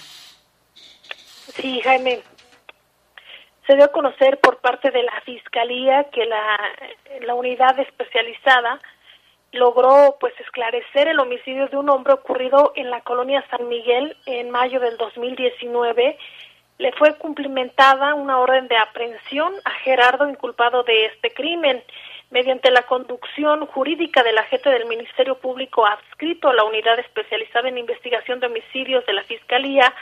Sí, 1.55 1.81
Jaime. 1.83 2.21
Se 3.67 3.75
dio 3.75 3.85
a 3.85 3.91
conocer 3.91 4.39
por 4.39 4.57
parte 4.57 4.89
de 4.89 5.03
la 5.03 5.21
Fiscalía 5.21 6.07
que 6.11 6.25
la, 6.25 6.57
la 7.21 7.35
unidad 7.35 7.79
especializada 7.79 8.79
logró 9.51 10.17
pues 10.19 10.33
esclarecer 10.39 11.07
el 11.07 11.19
homicidio 11.19 11.67
de 11.67 11.77
un 11.77 11.89
hombre 11.89 12.13
ocurrido 12.13 12.71
en 12.75 12.89
la 12.89 13.01
colonia 13.01 13.45
San 13.49 13.67
Miguel 13.67 14.15
en 14.25 14.49
mayo 14.49 14.79
del 14.79 14.97
2019. 14.97 16.17
Le 16.79 16.91
fue 16.93 17.15
cumplimentada 17.17 18.15
una 18.15 18.39
orden 18.39 18.67
de 18.69 18.77
aprehensión 18.77 19.53
a 19.65 19.71
Gerardo 19.83 20.29
inculpado 20.29 20.83
de 20.83 21.05
este 21.07 21.31
crimen. 21.31 21.83
Mediante 22.31 22.71
la 22.71 22.83
conducción 22.83 23.65
jurídica 23.65 24.23
del 24.23 24.37
agente 24.37 24.69
del 24.69 24.85
Ministerio 24.85 25.37
Público 25.39 25.85
adscrito 25.85 26.49
a 26.49 26.53
la 26.53 26.63
unidad 26.63 26.97
especializada 26.97 27.67
en 27.67 27.77
investigación 27.77 28.39
de 28.39 28.47
homicidios 28.47 29.05
de 29.05 29.13
la 29.13 29.23
Fiscalía, 29.23 29.93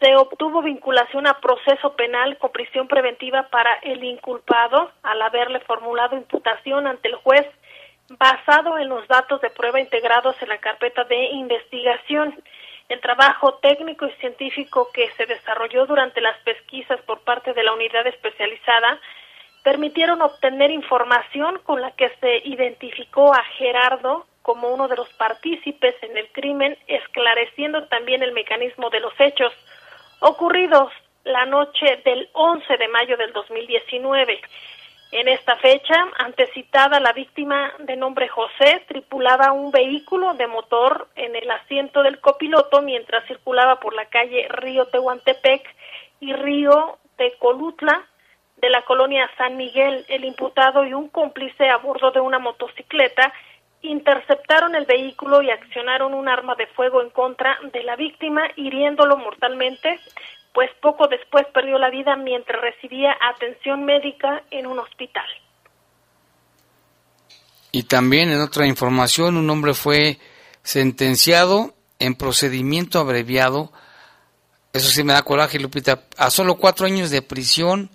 se 0.00 0.14
obtuvo 0.14 0.62
vinculación 0.62 1.26
a 1.26 1.40
proceso 1.40 1.96
penal 1.96 2.38
con 2.38 2.52
prisión 2.52 2.86
preventiva 2.86 3.48
para 3.48 3.74
el 3.82 4.04
inculpado 4.04 4.92
al 5.02 5.20
haberle 5.22 5.60
formulado 5.60 6.16
imputación 6.16 6.86
ante 6.86 7.08
el 7.08 7.16
juez 7.16 7.46
basado 8.10 8.78
en 8.78 8.88
los 8.88 9.08
datos 9.08 9.40
de 9.40 9.50
prueba 9.50 9.80
integrados 9.80 10.40
en 10.40 10.50
la 10.50 10.58
carpeta 10.58 11.02
de 11.04 11.30
investigación. 11.32 12.34
El 12.88 13.00
trabajo 13.00 13.54
técnico 13.54 14.06
y 14.06 14.12
científico 14.12 14.90
que 14.92 15.10
se 15.12 15.26
desarrolló 15.26 15.86
durante 15.86 16.20
las 16.20 16.38
pesquisas 16.38 17.00
por 17.02 17.20
parte 17.20 17.52
de 17.52 17.64
la 17.64 17.72
unidad 17.72 18.06
especializada 18.06 19.00
permitieron 19.64 20.22
obtener 20.22 20.70
información 20.70 21.58
con 21.64 21.80
la 21.80 21.90
que 21.92 22.08
se 22.20 22.42
identificó 22.44 23.34
a 23.34 23.42
Gerardo 23.58 24.26
como 24.42 24.68
uno 24.68 24.86
de 24.86 24.94
los 24.94 25.08
partícipes 25.14 25.96
en 26.02 26.16
el 26.16 26.28
crimen, 26.28 26.78
esclareciendo 26.86 27.88
también 27.88 28.22
el 28.22 28.30
mecanismo 28.30 28.90
de 28.90 29.00
los 29.00 29.12
hechos 29.18 29.52
ocurridos 30.20 30.92
la 31.24 31.44
noche 31.46 32.00
del 32.04 32.28
11 32.32 32.76
de 32.76 32.88
mayo 32.88 33.16
del 33.16 33.32
2019. 33.32 34.40
En 35.18 35.28
esta 35.28 35.56
fecha, 35.56 35.94
antecitada, 36.18 37.00
la 37.00 37.14
víctima 37.14 37.72
de 37.78 37.96
nombre 37.96 38.28
José 38.28 38.84
tripulaba 38.86 39.50
un 39.50 39.70
vehículo 39.70 40.34
de 40.34 40.46
motor 40.46 41.08
en 41.16 41.34
el 41.34 41.50
asiento 41.50 42.02
del 42.02 42.20
copiloto 42.20 42.82
mientras 42.82 43.26
circulaba 43.26 43.80
por 43.80 43.94
la 43.94 44.04
calle 44.10 44.46
Río 44.50 44.88
Tehuantepec 44.88 45.74
y 46.20 46.34
Río 46.34 46.98
Tecolutla 47.16 48.04
de 48.58 48.68
la 48.68 48.82
colonia 48.82 49.30
San 49.38 49.56
Miguel. 49.56 50.04
El 50.10 50.26
imputado 50.26 50.84
y 50.84 50.92
un 50.92 51.08
cómplice 51.08 51.70
a 51.70 51.78
bordo 51.78 52.10
de 52.10 52.20
una 52.20 52.38
motocicleta 52.38 53.32
interceptaron 53.80 54.74
el 54.74 54.84
vehículo 54.84 55.40
y 55.40 55.48
accionaron 55.48 56.12
un 56.12 56.28
arma 56.28 56.56
de 56.56 56.66
fuego 56.66 57.00
en 57.00 57.08
contra 57.08 57.58
de 57.72 57.82
la 57.84 57.96
víctima, 57.96 58.50
hiriéndolo 58.56 59.16
mortalmente 59.16 59.98
pues 60.56 60.70
poco 60.80 61.06
después 61.06 61.44
perdió 61.52 61.78
la 61.78 61.90
vida 61.90 62.16
mientras 62.16 62.58
recibía 62.62 63.14
atención 63.20 63.84
médica 63.84 64.42
en 64.50 64.66
un 64.66 64.78
hospital. 64.78 65.26
Y 67.72 67.82
también 67.82 68.30
en 68.30 68.40
otra 68.40 68.66
información, 68.66 69.36
un 69.36 69.50
hombre 69.50 69.74
fue 69.74 70.18
sentenciado 70.62 71.74
en 71.98 72.14
procedimiento 72.14 72.98
abreviado, 72.98 73.70
eso 74.72 74.88
sí 74.88 75.04
me 75.04 75.12
da 75.12 75.20
coraje, 75.20 75.60
Lupita, 75.60 76.04
a 76.16 76.30
solo 76.30 76.56
cuatro 76.56 76.86
años 76.86 77.10
de 77.10 77.20
prisión 77.20 77.90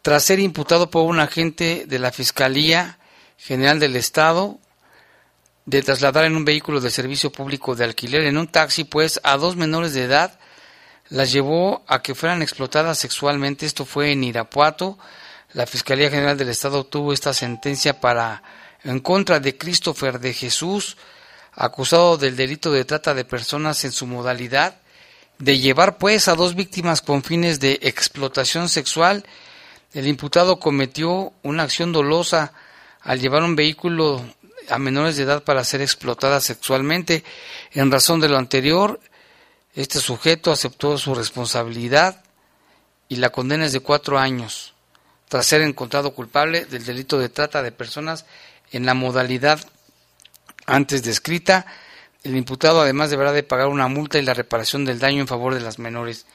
tras 0.00 0.22
ser 0.22 0.38
imputado 0.38 0.90
por 0.90 1.06
un 1.06 1.18
agente 1.18 1.86
de 1.88 1.98
la 1.98 2.12
Fiscalía 2.12 3.00
General 3.36 3.80
del 3.80 3.96
Estado 3.96 4.60
de 5.66 5.82
trasladar 5.82 6.24
en 6.24 6.36
un 6.36 6.44
vehículo 6.44 6.80
de 6.80 6.90
servicio 6.90 7.32
público 7.32 7.74
de 7.74 7.82
alquiler 7.82 8.26
en 8.26 8.38
un 8.38 8.46
taxi, 8.46 8.84
pues, 8.84 9.20
a 9.24 9.36
dos 9.36 9.56
menores 9.56 9.92
de 9.92 10.04
edad 10.04 10.38
las 11.10 11.32
llevó 11.32 11.84
a 11.86 12.02
que 12.02 12.14
fueran 12.14 12.42
explotadas 12.42 12.98
sexualmente. 12.98 13.66
Esto 13.66 13.84
fue 13.84 14.12
en 14.12 14.24
Irapuato. 14.24 14.98
La 15.52 15.66
Fiscalía 15.66 16.10
General 16.10 16.38
del 16.38 16.48
Estado 16.48 16.80
obtuvo 16.80 17.12
esta 17.12 17.34
sentencia 17.34 18.00
para 18.00 18.42
en 18.82 19.00
contra 19.00 19.40
de 19.40 19.58
Christopher 19.58 20.20
de 20.20 20.32
Jesús, 20.32 20.96
acusado 21.52 22.16
del 22.16 22.36
delito 22.36 22.72
de 22.72 22.84
trata 22.84 23.12
de 23.12 23.24
personas 23.24 23.84
en 23.84 23.92
su 23.92 24.06
modalidad 24.06 24.76
de 25.40 25.58
llevar 25.58 25.98
pues 25.98 26.28
a 26.28 26.34
dos 26.34 26.54
víctimas 26.54 27.02
con 27.02 27.22
fines 27.22 27.60
de 27.60 27.78
explotación 27.82 28.68
sexual. 28.68 29.24
El 29.92 30.06
imputado 30.06 30.60
cometió 30.60 31.32
una 31.42 31.64
acción 31.64 31.92
dolosa 31.92 32.52
al 33.00 33.20
llevar 33.20 33.42
un 33.42 33.56
vehículo 33.56 34.22
a 34.68 34.78
menores 34.78 35.16
de 35.16 35.24
edad 35.24 35.42
para 35.42 35.64
ser 35.64 35.80
explotada 35.80 36.40
sexualmente. 36.40 37.24
En 37.72 37.90
razón 37.90 38.20
de 38.20 38.28
lo 38.28 38.36
anterior, 38.36 39.00
este 39.80 39.98
sujeto 39.98 40.52
aceptó 40.52 40.98
su 40.98 41.14
responsabilidad 41.14 42.22
y 43.08 43.16
la 43.16 43.30
condena 43.30 43.64
es 43.64 43.72
de 43.72 43.80
cuatro 43.80 44.18
años, 44.18 44.74
tras 45.28 45.46
ser 45.46 45.62
encontrado 45.62 46.14
culpable 46.14 46.64
del 46.66 46.84
delito 46.84 47.18
de 47.18 47.28
trata 47.28 47.62
de 47.62 47.72
personas 47.72 48.26
en 48.72 48.84
la 48.84 48.94
modalidad 48.94 49.60
antes 50.66 51.02
descrita. 51.02 51.66
El 52.22 52.36
imputado 52.36 52.80
además 52.80 53.10
deberá 53.10 53.32
de 53.32 53.42
pagar 53.42 53.68
una 53.68 53.88
multa 53.88 54.18
y 54.18 54.22
la 54.22 54.34
reparación 54.34 54.84
del 54.84 54.98
daño 54.98 55.20
en 55.20 55.28
favor 55.28 55.54
de 55.54 55.60
las 55.60 55.78
menores 55.78 56.26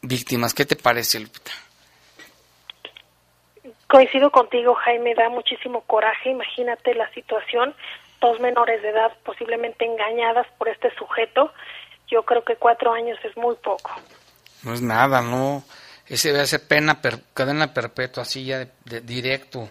víctimas. 0.00 0.54
¿Qué 0.54 0.64
te 0.64 0.76
parece, 0.76 1.18
Lupita? 1.18 1.50
Coincido 3.88 4.30
contigo, 4.30 4.74
Jaime, 4.74 5.14
da 5.14 5.28
muchísimo 5.28 5.82
coraje. 5.82 6.30
Imagínate 6.30 6.94
la 6.94 7.12
situación, 7.12 7.74
dos 8.20 8.40
menores 8.40 8.80
de 8.82 8.90
edad 8.90 9.12
posiblemente 9.24 9.84
engañadas 9.84 10.46
por 10.58 10.68
este 10.68 10.94
sujeto. 10.94 11.52
Yo 12.12 12.22
creo 12.24 12.44
que 12.44 12.56
cuatro 12.56 12.92
años 12.92 13.18
es 13.24 13.34
muy 13.38 13.56
poco. 13.56 13.90
No 14.64 14.74
es 14.74 14.82
nada, 14.82 15.22
no. 15.22 15.64
Ese 16.06 16.30
debe 16.30 16.46
ser 16.46 16.62
pena, 16.66 17.00
per, 17.00 17.22
cadena 17.32 17.72
perpetua, 17.72 18.24
así 18.24 18.44
ya 18.44 18.68
de, 18.84 19.00
directo. 19.00 19.70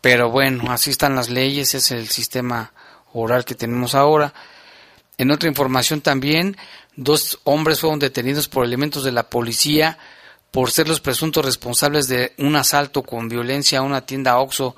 Pero 0.00 0.30
bueno, 0.30 0.72
así 0.72 0.90
están 0.90 1.14
las 1.14 1.30
leyes, 1.30 1.74
es 1.74 1.92
el 1.92 2.08
sistema 2.08 2.72
oral 3.12 3.44
que 3.44 3.54
tenemos 3.54 3.94
ahora. 3.94 4.34
En 5.16 5.30
otra 5.30 5.48
información 5.48 6.00
también, 6.00 6.56
dos 6.96 7.38
hombres 7.44 7.78
fueron 7.78 8.00
detenidos 8.00 8.48
por 8.48 8.64
elementos 8.64 9.04
de 9.04 9.12
la 9.12 9.30
policía 9.30 9.96
por 10.50 10.72
ser 10.72 10.88
los 10.88 11.00
presuntos 11.00 11.44
responsables 11.44 12.08
de 12.08 12.32
un 12.38 12.56
asalto 12.56 13.02
con 13.02 13.28
violencia 13.28 13.78
a 13.78 13.82
una 13.82 14.04
tienda 14.04 14.38
Oxxo. 14.38 14.74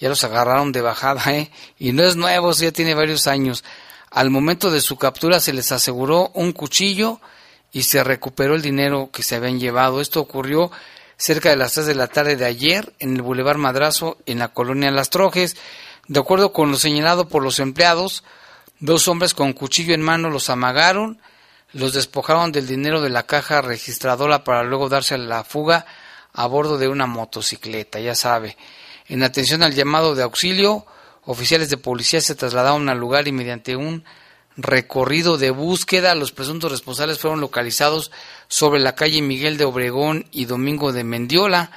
Ya 0.00 0.08
los 0.08 0.24
agarraron 0.24 0.72
de 0.72 0.80
bajada, 0.80 1.22
¿eh? 1.32 1.52
Y 1.78 1.92
no 1.92 2.02
es 2.02 2.16
nuevo, 2.16 2.50
ya 2.52 2.72
tiene 2.72 2.94
varios 2.94 3.28
años. 3.28 3.62
Al 4.12 4.30
momento 4.30 4.70
de 4.70 4.80
su 4.80 4.96
captura 4.96 5.40
se 5.40 5.52
les 5.52 5.72
aseguró 5.72 6.30
un 6.34 6.52
cuchillo 6.52 7.20
y 7.72 7.82
se 7.82 8.04
recuperó 8.04 8.54
el 8.54 8.62
dinero 8.62 9.10
que 9.12 9.22
se 9.22 9.36
habían 9.36 9.58
llevado. 9.58 10.00
Esto 10.00 10.20
ocurrió 10.20 10.70
cerca 11.16 11.50
de 11.50 11.56
las 11.56 11.72
3 11.72 11.86
de 11.86 11.94
la 11.94 12.08
tarde 12.08 12.36
de 12.36 12.44
ayer 12.44 12.92
en 12.98 13.16
el 13.16 13.22
Boulevard 13.22 13.56
Madrazo, 13.56 14.18
en 14.26 14.38
la 14.38 14.48
colonia 14.48 14.90
Las 14.90 15.10
Trojes. 15.10 15.56
De 16.08 16.20
acuerdo 16.20 16.52
con 16.52 16.70
lo 16.70 16.76
señalado 16.76 17.28
por 17.28 17.42
los 17.42 17.58
empleados, 17.58 18.22
dos 18.78 19.08
hombres 19.08 19.34
con 19.34 19.52
cuchillo 19.52 19.94
en 19.94 20.02
mano 20.02 20.30
los 20.30 20.50
amagaron 20.50 21.18
los 21.72 21.94
despojaron 21.94 22.52
del 22.52 22.66
dinero 22.66 23.00
de 23.00 23.08
la 23.08 23.24
caja 23.24 23.62
registradora 23.62 24.44
para 24.44 24.62
luego 24.62 24.88
darse 24.88 25.14
a 25.14 25.18
la 25.18 25.44
fuga 25.44 25.86
a 26.32 26.46
bordo 26.46 26.78
de 26.78 26.88
una 26.88 27.06
motocicleta, 27.06 27.98
ya 28.00 28.14
sabe. 28.14 28.56
En 29.08 29.22
atención 29.22 29.62
al 29.62 29.74
llamado 29.74 30.14
de 30.14 30.22
auxilio, 30.22 30.86
oficiales 31.24 31.70
de 31.70 31.76
policía 31.76 32.20
se 32.20 32.34
trasladaron 32.34 32.88
al 32.88 32.98
lugar 32.98 33.28
y 33.28 33.32
mediante 33.32 33.76
un 33.76 34.04
recorrido 34.56 35.38
de 35.38 35.50
búsqueda, 35.50 36.14
los 36.14 36.32
presuntos 36.32 36.70
responsables 36.70 37.18
fueron 37.18 37.40
localizados 37.40 38.10
sobre 38.48 38.80
la 38.80 38.94
calle 38.94 39.22
Miguel 39.22 39.56
de 39.56 39.64
Obregón 39.64 40.26
y 40.30 40.44
Domingo 40.44 40.92
de 40.92 41.04
Mendiola. 41.04 41.70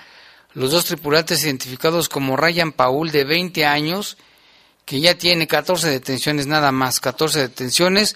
Los 0.53 0.71
dos 0.71 0.85
tripulantes 0.85 1.43
identificados 1.43 2.09
como 2.09 2.37
Ryan 2.37 2.71
Paul 2.71 3.11
de 3.11 3.23
20 3.23 3.65
años, 3.65 4.17
que 4.85 4.99
ya 4.99 5.17
tiene 5.17 5.47
14 5.47 5.89
detenciones 5.89 6.47
nada 6.47 6.71
más, 6.71 6.99
14 6.99 7.39
detenciones, 7.39 8.15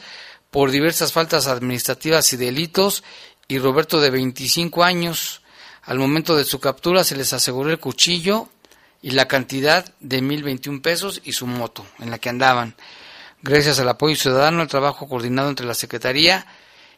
por 0.51 0.71
diversas 0.71 1.13
faltas 1.13 1.47
administrativas 1.47 2.33
y 2.33 2.37
delitos 2.37 3.03
y 3.47 3.59
Roberto 3.59 4.01
de 4.01 4.09
25 4.09 4.83
años. 4.83 5.41
Al 5.83 5.99
momento 5.99 6.35
de 6.35 6.45
su 6.45 6.59
captura 6.59 7.03
se 7.03 7.15
les 7.15 7.33
aseguró 7.33 7.69
el 7.69 7.79
cuchillo 7.79 8.49
y 9.01 9.11
la 9.11 9.27
cantidad 9.27 9.93
de 9.99 10.21
1.021 10.21 10.81
pesos 10.81 11.21
y 11.23 11.33
su 11.33 11.47
moto 11.47 11.85
en 11.99 12.11
la 12.11 12.19
que 12.19 12.29
andaban. 12.29 12.75
Gracias 13.41 13.79
al 13.79 13.89
apoyo 13.89 14.15
ciudadano, 14.15 14.61
el 14.61 14.67
trabajo 14.67 15.07
coordinado 15.07 15.49
entre 15.49 15.65
la 15.65 15.73
Secretaría 15.73 16.45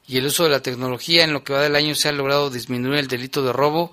y 0.08 0.18
el 0.18 0.26
uso 0.26 0.44
de 0.44 0.50
la 0.50 0.62
tecnología 0.62 1.24
en 1.24 1.34
lo 1.34 1.44
que 1.44 1.54
va 1.54 1.62
del 1.62 1.76
año 1.76 1.94
se 1.96 2.10
ha 2.10 2.12
logrado 2.12 2.50
disminuir 2.50 3.00
el 3.00 3.08
delito 3.08 3.44
de 3.44 3.54
robo 3.54 3.92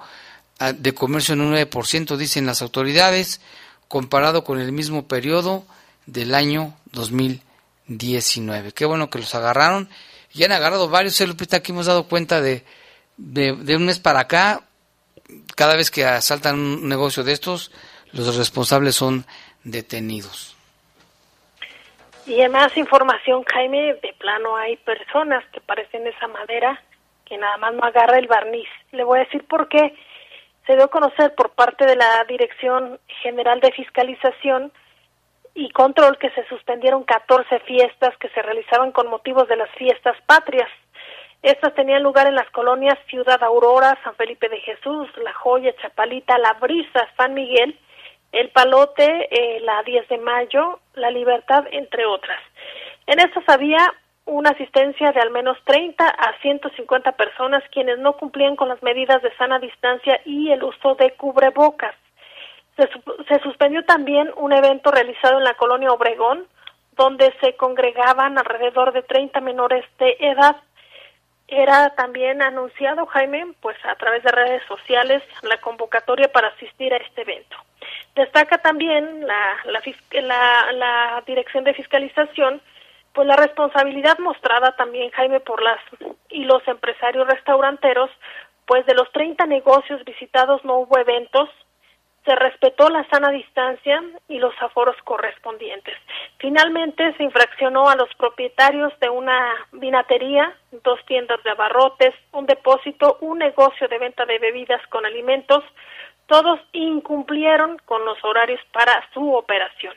ah, 0.58 0.72
de 0.72 0.94
comercio 0.94 1.34
en 1.34 1.42
un 1.42 1.54
9%, 1.54 2.16
dicen 2.16 2.46
las 2.46 2.62
autoridades, 2.62 3.40
comparado 3.88 4.44
con 4.44 4.60
el 4.60 4.72
mismo 4.72 5.06
periodo 5.06 5.66
del 6.06 6.34
año 6.34 6.74
2000. 6.92 7.42
19. 7.88 8.72
Qué 8.72 8.84
bueno 8.84 9.10
que 9.10 9.18
los 9.18 9.34
agarraron. 9.34 9.88
Y 10.32 10.44
han 10.44 10.52
agarrado 10.52 10.88
varios, 10.88 11.20
Lupita, 11.20 11.56
aquí 11.56 11.72
hemos 11.72 11.86
dado 11.86 12.06
cuenta 12.06 12.40
de, 12.40 12.64
de, 13.16 13.76
un 13.76 13.86
mes 13.86 13.98
para 13.98 14.20
acá, 14.20 14.62
cada 15.56 15.74
vez 15.74 15.90
que 15.90 16.04
asaltan 16.04 16.56
un 16.56 16.88
negocio 16.88 17.24
de 17.24 17.32
estos, 17.32 17.72
los 18.12 18.36
responsables 18.36 18.94
son 18.94 19.24
detenidos. 19.64 20.56
Y 22.26 22.40
en 22.42 22.52
más 22.52 22.76
información, 22.76 23.42
Jaime, 23.44 23.94
de 23.94 24.14
plano 24.18 24.54
hay 24.56 24.76
personas 24.76 25.44
que 25.52 25.60
parecen 25.60 26.06
esa 26.06 26.28
madera 26.28 26.78
que 27.24 27.38
nada 27.38 27.56
más 27.58 27.74
no 27.74 27.84
agarra 27.84 28.18
el 28.18 28.26
barniz. 28.26 28.68
Le 28.92 29.04
voy 29.04 29.18
a 29.18 29.24
decir 29.24 29.46
por 29.46 29.68
qué. 29.68 29.94
Se 30.66 30.74
dio 30.74 30.84
a 30.84 30.88
conocer 30.88 31.34
por 31.34 31.50
parte 31.50 31.86
de 31.86 31.96
la 31.96 32.24
Dirección 32.28 32.98
General 33.22 33.60
de 33.60 33.72
Fiscalización 33.72 34.72
y 35.54 35.70
control 35.70 36.18
que 36.18 36.30
se 36.30 36.46
suspendieron 36.48 37.04
14 37.04 37.60
fiestas 37.60 38.16
que 38.18 38.28
se 38.30 38.42
realizaban 38.42 38.92
con 38.92 39.08
motivos 39.08 39.48
de 39.48 39.56
las 39.56 39.70
fiestas 39.70 40.16
patrias. 40.26 40.68
Estas 41.42 41.74
tenían 41.74 42.02
lugar 42.02 42.26
en 42.26 42.34
las 42.34 42.50
colonias 42.50 42.98
Ciudad 43.08 43.42
Aurora, 43.42 43.98
San 44.04 44.14
Felipe 44.16 44.48
de 44.48 44.60
Jesús, 44.60 45.08
La 45.22 45.32
Joya, 45.34 45.74
Chapalita, 45.80 46.36
La 46.38 46.54
Brisa, 46.54 47.08
San 47.16 47.34
Miguel, 47.34 47.78
El 48.32 48.50
Palote, 48.50 49.28
eh, 49.30 49.60
la 49.60 49.82
10 49.82 50.08
de 50.08 50.18
Mayo, 50.18 50.80
La 50.94 51.10
Libertad, 51.10 51.64
entre 51.70 52.04
otras. 52.04 52.40
En 53.06 53.20
estas 53.20 53.48
había 53.48 53.94
una 54.28 54.50
asistencia 54.50 55.10
de 55.12 55.20
al 55.20 55.30
menos 55.30 55.56
30 55.64 56.06
a 56.06 56.38
150 56.42 57.12
personas 57.12 57.62
quienes 57.72 57.98
no 57.98 58.12
cumplían 58.18 58.56
con 58.56 58.68
las 58.68 58.82
medidas 58.82 59.22
de 59.22 59.34
sana 59.36 59.58
distancia 59.58 60.20
y 60.24 60.50
el 60.50 60.62
uso 60.62 60.94
de 60.96 61.12
cubrebocas. 61.12 61.94
Se, 62.76 63.40
suspendió 63.40 63.84
también 63.84 64.30
un 64.36 64.52
evento 64.52 64.92
realizado 64.92 65.38
en 65.38 65.44
la 65.44 65.54
colonia 65.54 65.90
Obregón, 65.90 66.46
donde 66.92 67.34
se 67.40 67.56
congregaban 67.56 68.38
alrededor 68.38 68.92
de 68.92 69.02
30 69.02 69.40
menores 69.40 69.84
de 69.98 70.16
edad. 70.20 70.56
Era 71.48 71.94
también 71.96 72.42
anunciado, 72.42 73.06
Jaime, 73.06 73.54
pues 73.60 73.76
a 73.84 73.96
través 73.96 74.22
de 74.22 74.30
redes 74.30 74.62
sociales, 74.68 75.22
la 75.42 75.56
convocatoria 75.60 76.30
para 76.30 76.48
asistir 76.48 76.92
a 76.92 76.98
este 76.98 77.22
evento. 77.22 77.56
Destaca 78.18 78.58
también 78.58 79.24
la, 79.24 79.56
la, 79.64 80.72
la 80.72 81.22
Dirección 81.24 81.62
de 81.62 81.72
Fiscalización, 81.72 82.60
pues 83.12 83.28
la 83.28 83.36
responsabilidad 83.36 84.18
mostrada 84.18 84.74
también, 84.76 85.12
Jaime, 85.12 85.38
por 85.38 85.62
las 85.62 85.78
y 86.28 86.42
los 86.42 86.66
empresarios 86.66 87.28
restauranteros, 87.28 88.10
pues 88.66 88.84
de 88.86 88.94
los 88.94 89.10
30 89.12 89.46
negocios 89.46 90.04
visitados 90.04 90.64
no 90.64 90.78
hubo 90.78 90.98
eventos, 90.98 91.48
se 92.24 92.34
respetó 92.34 92.90
la 92.90 93.08
sana 93.08 93.30
distancia 93.30 94.02
y 94.26 94.40
los 94.40 94.52
aforos 94.60 94.96
correspondientes. 95.04 95.94
Finalmente 96.38 97.14
se 97.16 97.22
infraccionó 97.22 97.88
a 97.88 97.94
los 97.94 98.12
propietarios 98.16 98.92
de 98.98 99.08
una 99.08 99.54
vinatería, 99.72 100.54
dos 100.84 100.98
tiendas 101.06 101.42
de 101.44 101.50
abarrotes, 101.50 102.14
un 102.32 102.46
depósito, 102.46 103.16
un 103.20 103.38
negocio 103.38 103.86
de 103.86 103.98
venta 103.98 104.26
de 104.26 104.40
bebidas 104.40 104.84
con 104.88 105.06
alimentos. 105.06 105.62
Todos 106.28 106.60
incumplieron 106.72 107.78
con 107.86 108.04
los 108.04 108.22
horarios 108.22 108.60
para 108.72 109.02
su 109.12 109.32
operación. 109.32 109.94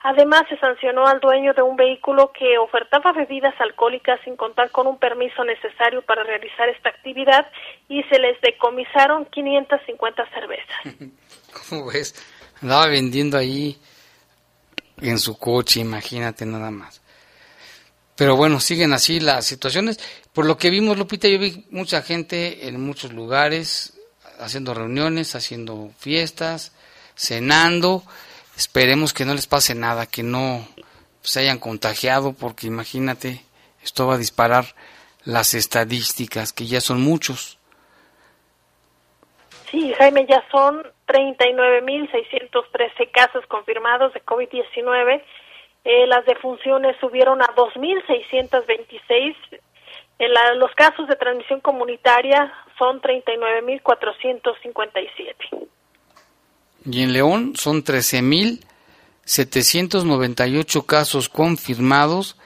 Además, 0.00 0.42
se 0.48 0.58
sancionó 0.58 1.06
al 1.06 1.20
dueño 1.20 1.54
de 1.54 1.62
un 1.62 1.76
vehículo 1.76 2.32
que 2.38 2.58
ofertaba 2.58 3.12
bebidas 3.12 3.54
alcohólicas 3.58 4.20
sin 4.24 4.36
contar 4.36 4.70
con 4.70 4.86
un 4.86 4.98
permiso 4.98 5.44
necesario 5.44 6.02
para 6.02 6.22
realizar 6.24 6.68
esta 6.68 6.90
actividad 6.90 7.46
y 7.88 8.02
se 8.04 8.18
les 8.18 8.38
decomisaron 8.40 9.26
550 9.26 10.28
cervezas. 10.30 10.76
¿Cómo 11.70 11.86
ves? 11.86 12.14
Andaba 12.60 12.88
vendiendo 12.88 13.38
ahí 13.38 13.78
en 15.00 15.18
su 15.18 15.38
coche, 15.38 15.80
imagínate 15.80 16.44
nada 16.44 16.70
más. 16.70 17.02
Pero 18.16 18.36
bueno, 18.36 18.60
siguen 18.60 18.92
así 18.92 19.20
las 19.20 19.44
situaciones. 19.44 19.98
Por 20.32 20.46
lo 20.46 20.56
que 20.56 20.70
vimos, 20.70 20.96
Lupita, 20.96 21.28
yo 21.28 21.38
vi 21.38 21.66
mucha 21.70 22.02
gente 22.02 22.68
en 22.68 22.80
muchos 22.80 23.12
lugares 23.12 23.93
haciendo 24.38 24.74
reuniones, 24.74 25.34
haciendo 25.34 25.90
fiestas, 25.98 26.72
cenando 27.14 28.04
Esperemos 28.56 29.12
que 29.12 29.24
no 29.24 29.34
les 29.34 29.48
pase 29.48 29.74
nada, 29.74 30.06
que 30.06 30.22
no 30.22 30.64
se 31.22 31.40
hayan 31.40 31.58
contagiado, 31.58 32.34
porque 32.38 32.68
imagínate, 32.68 33.40
esto 33.82 34.06
va 34.06 34.14
a 34.14 34.18
disparar 34.18 34.64
las 35.24 35.54
estadísticas, 35.54 36.52
que 36.52 36.66
ya 36.66 36.80
son 36.80 37.00
muchos. 37.00 37.58
Sí, 39.70 39.92
Jaime, 39.98 40.24
ya 40.28 40.44
son 40.52 40.86
39.613 41.08 43.10
casos 43.10 43.44
confirmados 43.46 44.14
de 44.14 44.24
COVID-19. 44.24 45.20
Eh, 45.84 46.06
las 46.06 46.24
defunciones 46.24 46.96
subieron 47.00 47.42
a 47.42 47.46
2.626. 47.56 49.34
En 50.18 50.32
la, 50.32 50.54
los 50.54 50.72
casos 50.74 51.08
de 51.08 51.16
transmisión 51.16 51.60
comunitaria 51.60 52.52
son 52.78 53.00
39.457. 53.00 55.68
Y 56.86 57.02
en 57.02 57.12
León 57.12 57.56
son 57.56 57.82
13.000 57.82 58.60
798 59.24 60.86
casos 60.86 61.28
confirmados, 61.28 62.38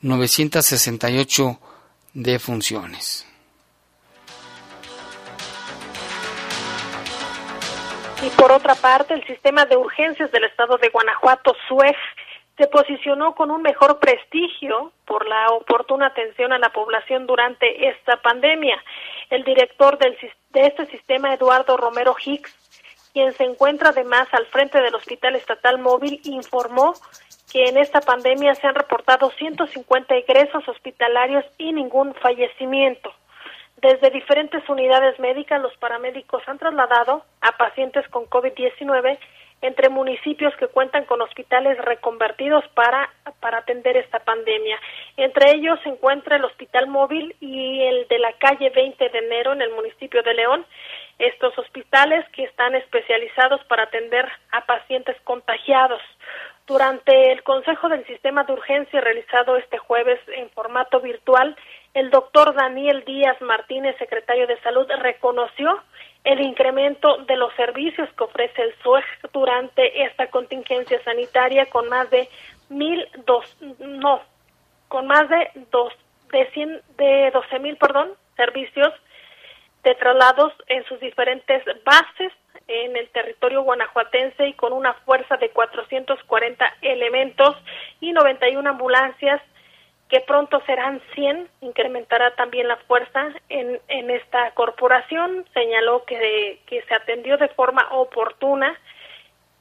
968 0.00 1.58
defunciones. 2.14 3.26
Y 8.22 8.28
por 8.30 8.52
otra 8.52 8.74
parte, 8.74 9.14
el 9.14 9.26
sistema 9.26 9.64
de 9.64 9.76
urgencias 9.76 10.30
del 10.30 10.44
estado 10.44 10.76
de 10.76 10.90
Guanajuato, 10.90 11.54
SUEG, 11.66 11.96
se 12.58 12.66
posicionó 12.66 13.34
con 13.34 13.50
un 13.50 13.62
mejor 13.62 13.98
prestigio 13.98 14.92
oportuna 15.52 16.06
atención 16.06 16.52
a 16.52 16.58
la 16.58 16.70
población 16.70 17.26
durante 17.26 17.88
esta 17.88 18.16
pandemia. 18.16 18.82
El 19.30 19.44
director 19.44 19.98
del, 19.98 20.16
de 20.50 20.66
este 20.66 20.86
sistema, 20.86 21.34
Eduardo 21.34 21.76
Romero 21.76 22.14
Hicks, 22.24 22.54
quien 23.12 23.32
se 23.32 23.44
encuentra 23.44 23.90
además 23.90 24.28
al 24.32 24.46
frente 24.46 24.80
del 24.80 24.94
Hospital 24.94 25.36
Estatal 25.36 25.78
Móvil, 25.78 26.20
informó 26.24 26.94
que 27.52 27.64
en 27.64 27.78
esta 27.78 28.00
pandemia 28.00 28.54
se 28.54 28.66
han 28.66 28.74
reportado 28.74 29.30
150 29.30 30.14
egresos 30.14 30.66
hospitalarios 30.68 31.44
y 31.58 31.72
ningún 31.72 32.14
fallecimiento. 32.14 33.12
Desde 33.76 34.10
diferentes 34.10 34.68
unidades 34.68 35.18
médicas, 35.18 35.60
los 35.60 35.76
paramédicos 35.78 36.42
han 36.46 36.58
trasladado 36.58 37.24
a 37.40 37.52
pacientes 37.52 38.06
con 38.08 38.26
COVID-19 38.26 39.18
entre 39.62 39.88
municipios 39.88 40.54
que 40.56 40.68
cuentan 40.68 41.04
con 41.04 41.20
hospitales 41.20 41.76
reconvertidos 41.78 42.64
para, 42.74 43.10
para 43.40 43.58
atender 43.58 43.96
esta 43.96 44.20
pandemia. 44.20 44.78
Entre 45.16 45.52
ellos 45.54 45.78
se 45.82 45.90
encuentra 45.90 46.36
el 46.36 46.44
Hospital 46.44 46.88
Móvil 46.88 47.36
y 47.40 47.82
el 47.82 48.08
de 48.08 48.18
la 48.18 48.32
calle 48.34 48.70
20 48.70 49.08
de 49.08 49.18
enero 49.18 49.52
en 49.52 49.62
el 49.62 49.70
municipio 49.70 50.22
de 50.22 50.34
León. 50.34 50.64
Estos 51.18 51.56
hospitales 51.58 52.24
que 52.30 52.44
están 52.44 52.74
especializados 52.74 53.62
para 53.64 53.84
atender 53.84 54.26
a 54.52 54.64
pacientes 54.64 55.16
contagiados. 55.24 56.00
Durante 56.66 57.32
el 57.32 57.42
Consejo 57.42 57.88
del 57.88 58.06
Sistema 58.06 58.44
de 58.44 58.52
Urgencia 58.52 59.00
realizado 59.00 59.56
este 59.56 59.76
jueves 59.76 60.20
en 60.28 60.48
formato 60.50 61.00
virtual, 61.00 61.56
el 61.94 62.10
doctor 62.10 62.54
Daniel 62.54 63.02
Díaz 63.04 63.40
Martínez, 63.42 63.96
secretario 63.98 64.46
de 64.46 64.60
Salud, 64.60 64.86
reconoció 65.00 65.82
el 66.24 66.40
incremento 66.40 67.18
de 67.24 67.36
los 67.36 67.54
servicios 67.54 68.08
que 68.16 68.24
ofrece 68.24 68.62
el 68.62 68.74
SUEG 68.82 69.04
durante 69.32 70.04
esta 70.04 70.28
contingencia 70.28 71.02
sanitaria 71.02 71.66
con 71.66 71.88
más 71.88 72.10
de 72.10 72.28
mil 72.68 73.06
dos 73.26 73.44
no 73.78 74.20
con 74.88 75.06
más 75.06 75.28
de 75.28 75.50
dos 75.70 75.92
de 76.30 76.46
cien 76.50 76.80
de 76.98 77.30
doce 77.32 77.58
mil 77.58 77.76
perdón 77.76 78.12
servicios 78.36 78.92
de 79.82 79.94
traslados 79.94 80.52
en 80.66 80.84
sus 80.84 81.00
diferentes 81.00 81.64
bases 81.84 82.32
en 82.68 82.96
el 82.96 83.08
territorio 83.08 83.62
guanajuatense 83.62 84.46
y 84.46 84.52
con 84.52 84.72
una 84.72 84.94
fuerza 84.94 85.36
de 85.38 85.50
440 85.50 86.74
elementos 86.82 87.56
y 88.00 88.12
91 88.12 88.68
ambulancias 88.68 89.40
que 90.10 90.20
pronto 90.20 90.60
serán 90.66 91.00
100, 91.14 91.48
incrementará 91.60 92.34
también 92.34 92.66
la 92.66 92.76
fuerza 92.76 93.28
en, 93.48 93.80
en 93.88 94.10
esta 94.10 94.50
corporación. 94.52 95.46
Señaló 95.54 96.04
que, 96.04 96.60
que 96.66 96.82
se 96.82 96.94
atendió 96.94 97.38
de 97.38 97.48
forma 97.48 97.86
oportuna 97.92 98.76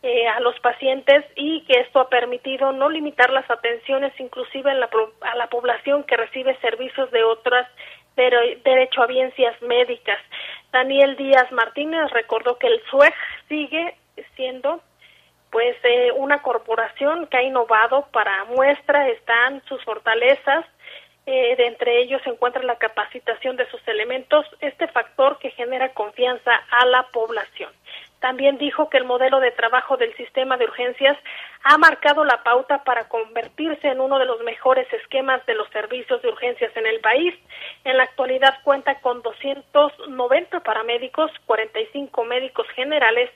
eh, 0.01 0.27
a 0.27 0.39
los 0.39 0.59
pacientes 0.61 1.23
y 1.35 1.61
que 1.65 1.81
esto 1.81 1.99
ha 1.99 2.09
permitido 2.09 2.71
no 2.71 2.89
limitar 2.89 3.29
las 3.29 3.49
atenciones 3.51 4.11
inclusive 4.19 4.71
en 4.71 4.79
la, 4.79 4.89
a 5.21 5.35
la 5.35 5.47
población 5.47 6.03
que 6.03 6.17
recibe 6.17 6.57
servicios 6.61 7.11
de 7.11 7.23
otras 7.23 7.67
derechohabiencias 8.15 9.61
médicas. 9.61 10.19
Daniel 10.71 11.15
Díaz 11.15 11.51
Martínez 11.51 12.09
recordó 12.11 12.57
que 12.57 12.67
el 12.67 12.81
SUEG 12.89 13.13
sigue 13.47 13.95
siendo 14.35 14.81
pues 15.51 15.75
eh, 15.83 16.11
una 16.15 16.41
corporación 16.41 17.27
que 17.27 17.37
ha 17.37 17.43
innovado 17.43 18.07
para 18.11 18.45
muestra 18.45 19.09
están 19.09 19.61
sus 19.67 19.83
fortalezas 19.83 20.65
eh, 21.25 21.55
de 21.57 21.67
entre 21.67 22.01
ellos 22.01 22.21
se 22.23 22.29
encuentra 22.29 22.63
la 22.63 22.77
capacitación 22.77 23.55
de 23.55 23.69
sus 23.69 23.85
elementos 23.87 24.45
este 24.61 24.87
factor 24.87 25.37
que 25.39 25.51
genera 25.51 25.93
confianza 25.93 26.51
a 26.71 26.85
la 26.85 27.03
población 27.11 27.71
también 28.19 28.57
dijo 28.57 28.89
que 28.89 28.97
el 28.97 29.05
modelo 29.05 29.39
de 29.39 29.51
trabajo 29.51 29.95
del 29.95 30.15
sistema 30.17 30.57
de 30.57 30.65
urgencias 30.65 31.17
ha 31.63 31.77
marcado 31.77 32.25
la 32.25 32.43
pauta 32.43 32.83
para 32.83 33.07
convertirse 33.07 33.87
en 33.87 34.01
uno 34.01 34.19
de 34.19 34.25
los 34.25 34.41
mejores 34.43 34.91
esquemas 34.93 35.45
de 35.45 35.55
los 35.55 35.69
servicios 35.69 36.21
de 36.21 36.29
urgencias 36.29 36.75
en 36.75 36.85
el 36.85 36.99
país. 36.99 37.33
En 37.85 37.97
la 37.97 38.03
actualidad 38.03 38.55
cuenta 38.63 38.99
con 38.99 39.21
290 39.21 40.59
paramédicos, 40.61 41.31
45 41.45 42.25
médicos 42.25 42.67
generales 42.75 43.29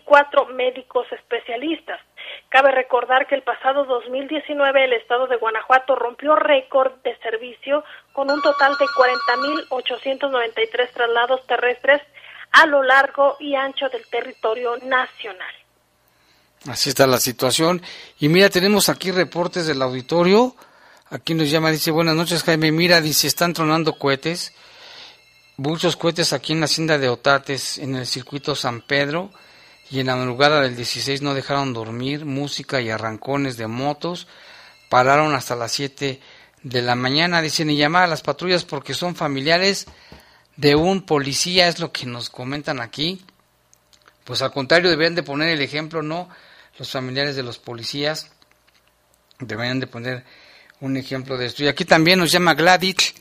cuatro 0.00 0.46
médicos 0.46 1.06
especialistas. 1.12 2.00
Cabe 2.48 2.72
recordar 2.72 3.26
que 3.26 3.34
el 3.34 3.42
pasado 3.42 3.84
2019 3.84 4.84
el 4.84 4.92
estado 4.94 5.26
de 5.26 5.36
Guanajuato 5.36 5.94
rompió 5.94 6.36
récord 6.36 6.92
de 7.02 7.16
servicio 7.18 7.84
con 8.12 8.30
un 8.30 8.40
total 8.42 8.74
de 8.78 8.86
40.893 8.86 10.92
traslados 10.92 11.46
terrestres 11.46 12.02
a 12.52 12.66
lo 12.66 12.82
largo 12.82 13.36
y 13.40 13.54
ancho 13.54 13.88
del 13.88 14.06
territorio 14.06 14.76
nacional. 14.84 15.54
Así 16.66 16.88
está 16.88 17.06
la 17.06 17.18
situación. 17.18 17.82
Y 18.18 18.28
mira, 18.28 18.48
tenemos 18.48 18.88
aquí 18.88 19.10
reportes 19.10 19.66
del 19.66 19.82
auditorio. 19.82 20.56
Aquí 21.10 21.34
nos 21.34 21.50
llama, 21.50 21.70
dice, 21.70 21.90
buenas 21.90 22.14
noches 22.14 22.42
Jaime, 22.42 22.72
mira, 22.72 23.00
dice, 23.00 23.26
están 23.26 23.52
tronando 23.52 23.98
cohetes. 23.98 24.54
Muchos 25.56 25.96
cohetes 25.96 26.32
aquí 26.32 26.52
en 26.52 26.60
la 26.60 26.64
hacienda 26.64 26.98
de 26.98 27.08
Otates, 27.08 27.78
en 27.78 27.96
el 27.96 28.06
circuito 28.06 28.56
San 28.56 28.80
Pedro. 28.80 29.30
Y 29.90 30.00
en 30.00 30.06
la 30.06 30.16
madrugada 30.16 30.60
del 30.62 30.76
16 30.76 31.22
no 31.22 31.34
dejaron 31.34 31.72
dormir, 31.72 32.24
música 32.24 32.80
y 32.80 32.90
arrancones 32.90 33.56
de 33.56 33.66
motos. 33.66 34.26
Pararon 34.88 35.34
hasta 35.34 35.56
las 35.56 35.72
7 35.72 36.20
de 36.62 36.82
la 36.82 36.94
mañana, 36.94 37.42
dicen, 37.42 37.70
y 37.70 37.76
llamar 37.76 38.04
a 38.04 38.08
las 38.08 38.22
patrullas 38.22 38.64
porque 38.64 38.94
son 38.94 39.14
familiares 39.14 39.86
de 40.56 40.74
un 40.74 41.02
policía, 41.02 41.68
es 41.68 41.78
lo 41.78 41.92
que 41.92 42.06
nos 42.06 42.30
comentan 42.30 42.80
aquí. 42.80 43.24
Pues 44.24 44.40
al 44.40 44.52
contrario, 44.52 44.88
deberían 44.88 45.14
de 45.14 45.22
poner 45.22 45.50
el 45.50 45.60
ejemplo, 45.60 46.02
¿no? 46.02 46.28
Los 46.78 46.90
familiares 46.90 47.36
de 47.36 47.42
los 47.42 47.58
policías 47.58 48.30
deberían 49.38 49.80
de 49.80 49.86
poner 49.86 50.24
un 50.80 50.96
ejemplo 50.96 51.36
de 51.36 51.46
esto. 51.46 51.62
Y 51.62 51.68
aquí 51.68 51.84
también 51.84 52.18
nos 52.18 52.32
llama 52.32 52.54
Gladys, 52.54 53.14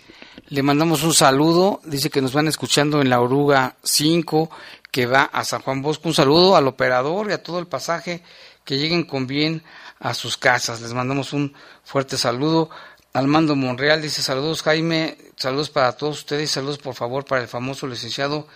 le 0.47 0.63
mandamos 0.63 1.03
un 1.03 1.13
saludo, 1.13 1.81
dice 1.85 2.09
que 2.09 2.21
nos 2.21 2.33
van 2.33 2.47
escuchando 2.47 3.01
en 3.01 3.09
la 3.09 3.19
Oruga 3.19 3.75
5, 3.83 4.49
que 4.93 5.07
va 5.07 5.23
a 5.23 5.43
San 5.43 5.63
Juan 5.63 5.81
Bosco. 5.81 6.07
Un 6.07 6.13
saludo 6.13 6.55
al 6.55 6.67
operador 6.67 7.31
y 7.31 7.33
a 7.33 7.41
todo 7.41 7.57
el 7.57 7.65
pasaje, 7.65 8.21
que 8.63 8.77
lleguen 8.77 9.05
con 9.05 9.25
bien 9.25 9.63
a 9.99 10.13
sus 10.13 10.37
casas. 10.37 10.81
Les 10.81 10.93
mandamos 10.93 11.33
un 11.33 11.55
fuerte 11.83 12.15
saludo. 12.15 12.69
Armando 13.11 13.55
Monreal 13.55 14.03
dice 14.03 14.21
saludos 14.21 14.61
Jaime, 14.61 15.17
saludos 15.35 15.71
para 15.71 15.93
todos 15.93 16.19
ustedes, 16.19 16.51
saludos 16.51 16.77
por 16.77 16.93
favor 16.93 17.25
para 17.25 17.41
el 17.41 17.47
famoso 17.47 17.87
licenciado 17.87 18.47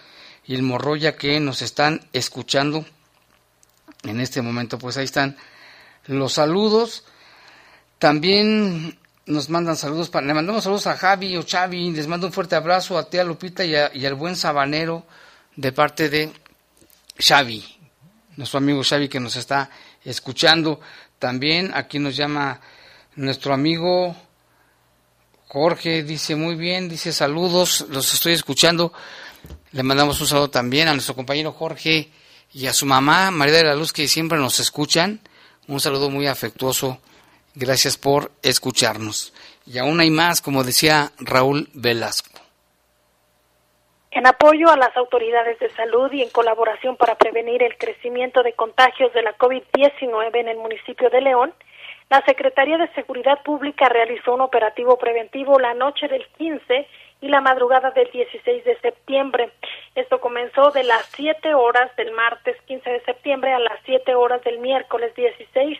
Ilmo 0.45 0.77
Roya 0.77 1.15
que 1.15 1.39
nos 1.39 1.63
están 1.63 2.07
escuchando 2.13 2.85
en 4.03 4.21
este 4.21 4.43
momento. 4.43 4.77
Pues 4.77 4.95
ahí 4.97 5.05
están 5.05 5.37
los 6.05 6.33
saludos. 6.33 7.03
También 7.97 8.99
nos 9.25 9.49
mandan 9.49 9.75
saludos, 9.75 10.09
para, 10.09 10.27
le 10.27 10.35
mandamos 10.35 10.65
saludos 10.65 10.85
a 10.85 10.97
Javi 10.97 11.35
o 11.35 11.41
Chavi, 11.41 11.89
les 11.93 12.05
mando 12.05 12.27
un 12.27 12.33
fuerte 12.33 12.55
abrazo 12.55 12.95
a 12.95 13.09
tía 13.09 13.23
Lupita 13.23 13.65
y, 13.65 13.73
y 13.99 14.05
al 14.05 14.13
buen 14.13 14.35
sabanero 14.35 15.03
de 15.57 15.71
parte 15.73 16.07
de 16.07 16.31
Xavi, 17.19 17.65
nuestro 18.37 18.59
amigo 18.59 18.83
Xavi 18.83 19.09
que 19.09 19.19
nos 19.19 19.35
está 19.35 19.69
escuchando. 20.05 20.79
También 21.19 21.71
aquí 21.73 21.99
nos 21.99 22.15
llama 22.15 22.61
nuestro 23.15 23.53
amigo 23.53 24.15
Jorge 25.47 26.03
dice 26.03 26.35
muy 26.35 26.55
bien, 26.55 26.89
dice 26.89 27.13
saludos, 27.13 27.85
los 27.89 28.13
estoy 28.13 28.33
escuchando. 28.33 28.91
Le 29.71 29.81
mandamos 29.81 30.19
un 30.19 30.27
saludo 30.27 30.49
también 30.49 30.89
a 30.89 30.93
nuestro 30.93 31.15
compañero 31.15 31.53
Jorge 31.53 32.11
y 32.53 32.67
a 32.67 32.73
su 32.73 32.85
mamá, 32.85 33.31
María 33.31 33.55
de 33.55 33.63
la 33.63 33.75
Luz, 33.75 33.93
que 33.93 34.09
siempre 34.09 34.37
nos 34.37 34.59
escuchan. 34.59 35.21
Un 35.67 35.79
saludo 35.79 36.09
muy 36.09 36.27
afectuoso. 36.27 36.99
Gracias 37.55 37.97
por 37.97 38.33
escucharnos. 38.43 39.31
Y 39.65 39.77
aún 39.77 39.99
hay 40.01 40.11
más, 40.11 40.41
como 40.41 40.65
decía 40.65 41.13
Raúl 41.17 41.69
Velasco. 41.73 42.36
En 44.17 44.25
apoyo 44.25 44.71
a 44.71 44.77
las 44.77 44.97
autoridades 44.97 45.59
de 45.59 45.69
salud 45.75 46.11
y 46.11 46.23
en 46.23 46.31
colaboración 46.31 46.95
para 46.97 47.13
prevenir 47.13 47.61
el 47.61 47.77
crecimiento 47.77 48.41
de 48.41 48.53
contagios 48.53 49.13
de 49.13 49.21
la 49.21 49.37
COVID-19 49.37 50.35
en 50.37 50.47
el 50.47 50.57
municipio 50.57 51.11
de 51.11 51.21
León, 51.21 51.53
la 52.09 52.25
Secretaría 52.25 52.79
de 52.79 52.91
Seguridad 52.95 53.43
Pública 53.43 53.89
realizó 53.89 54.33
un 54.33 54.41
operativo 54.41 54.97
preventivo 54.97 55.59
la 55.59 55.75
noche 55.75 56.07
del 56.07 56.25
15 56.35 56.87
y 57.21 57.27
la 57.27 57.41
madrugada 57.41 57.91
del 57.91 58.09
16 58.09 58.65
de 58.65 58.79
septiembre. 58.79 59.51
Esto 59.93 60.19
comenzó 60.19 60.71
de 60.71 60.81
las 60.81 61.05
7 61.15 61.53
horas 61.53 61.95
del 61.95 62.11
martes 62.11 62.59
15 62.63 62.89
de 62.89 63.01
septiembre 63.01 63.53
a 63.53 63.59
las 63.59 63.79
7 63.85 64.15
horas 64.15 64.43
del 64.43 64.57
miércoles 64.57 65.13
16. 65.13 65.79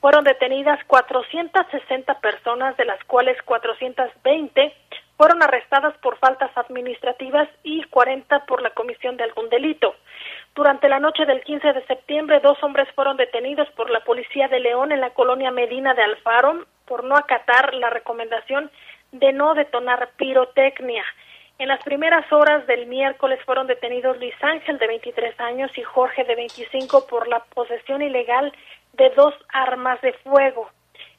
Fueron 0.00 0.24
detenidas 0.24 0.82
460 0.88 2.18
personas, 2.18 2.76
de 2.76 2.84
las 2.84 3.02
cuales 3.04 3.40
420 3.42 4.74
fueron 5.16 5.42
arrestadas 5.42 5.96
por 5.98 6.18
faltas 6.18 6.50
administrativas 6.56 7.48
y 7.62 7.82
40 7.84 8.46
por 8.46 8.62
la 8.62 8.70
comisión 8.70 9.16
de 9.16 9.24
algún 9.24 9.48
delito. 9.48 9.94
Durante 10.54 10.88
la 10.88 11.00
noche 11.00 11.24
del 11.26 11.42
15 11.42 11.72
de 11.72 11.86
septiembre, 11.86 12.40
dos 12.40 12.62
hombres 12.62 12.88
fueron 12.94 13.16
detenidos 13.16 13.68
por 13.70 13.90
la 13.90 14.00
policía 14.00 14.48
de 14.48 14.60
León 14.60 14.92
en 14.92 15.00
la 15.00 15.10
colonia 15.10 15.50
Medina 15.50 15.94
de 15.94 16.02
Alfaro 16.02 16.66
por 16.86 17.04
no 17.04 17.16
acatar 17.16 17.74
la 17.74 17.90
recomendación 17.90 18.70
de 19.12 19.32
no 19.32 19.54
detonar 19.54 20.10
pirotecnia. 20.16 21.04
En 21.58 21.68
las 21.68 21.82
primeras 21.82 22.30
horas 22.32 22.66
del 22.66 22.86
miércoles 22.86 23.40
fueron 23.46 23.66
detenidos 23.66 24.18
Luis 24.18 24.34
Ángel, 24.42 24.78
de 24.78 24.86
23 24.86 25.40
años, 25.40 25.70
y 25.76 25.82
Jorge, 25.82 26.24
de 26.24 26.34
25, 26.34 27.06
por 27.06 27.28
la 27.28 27.40
posesión 27.54 28.02
ilegal 28.02 28.52
de 28.92 29.10
dos 29.10 29.34
armas 29.52 30.00
de 30.02 30.12
fuego. 30.12 30.70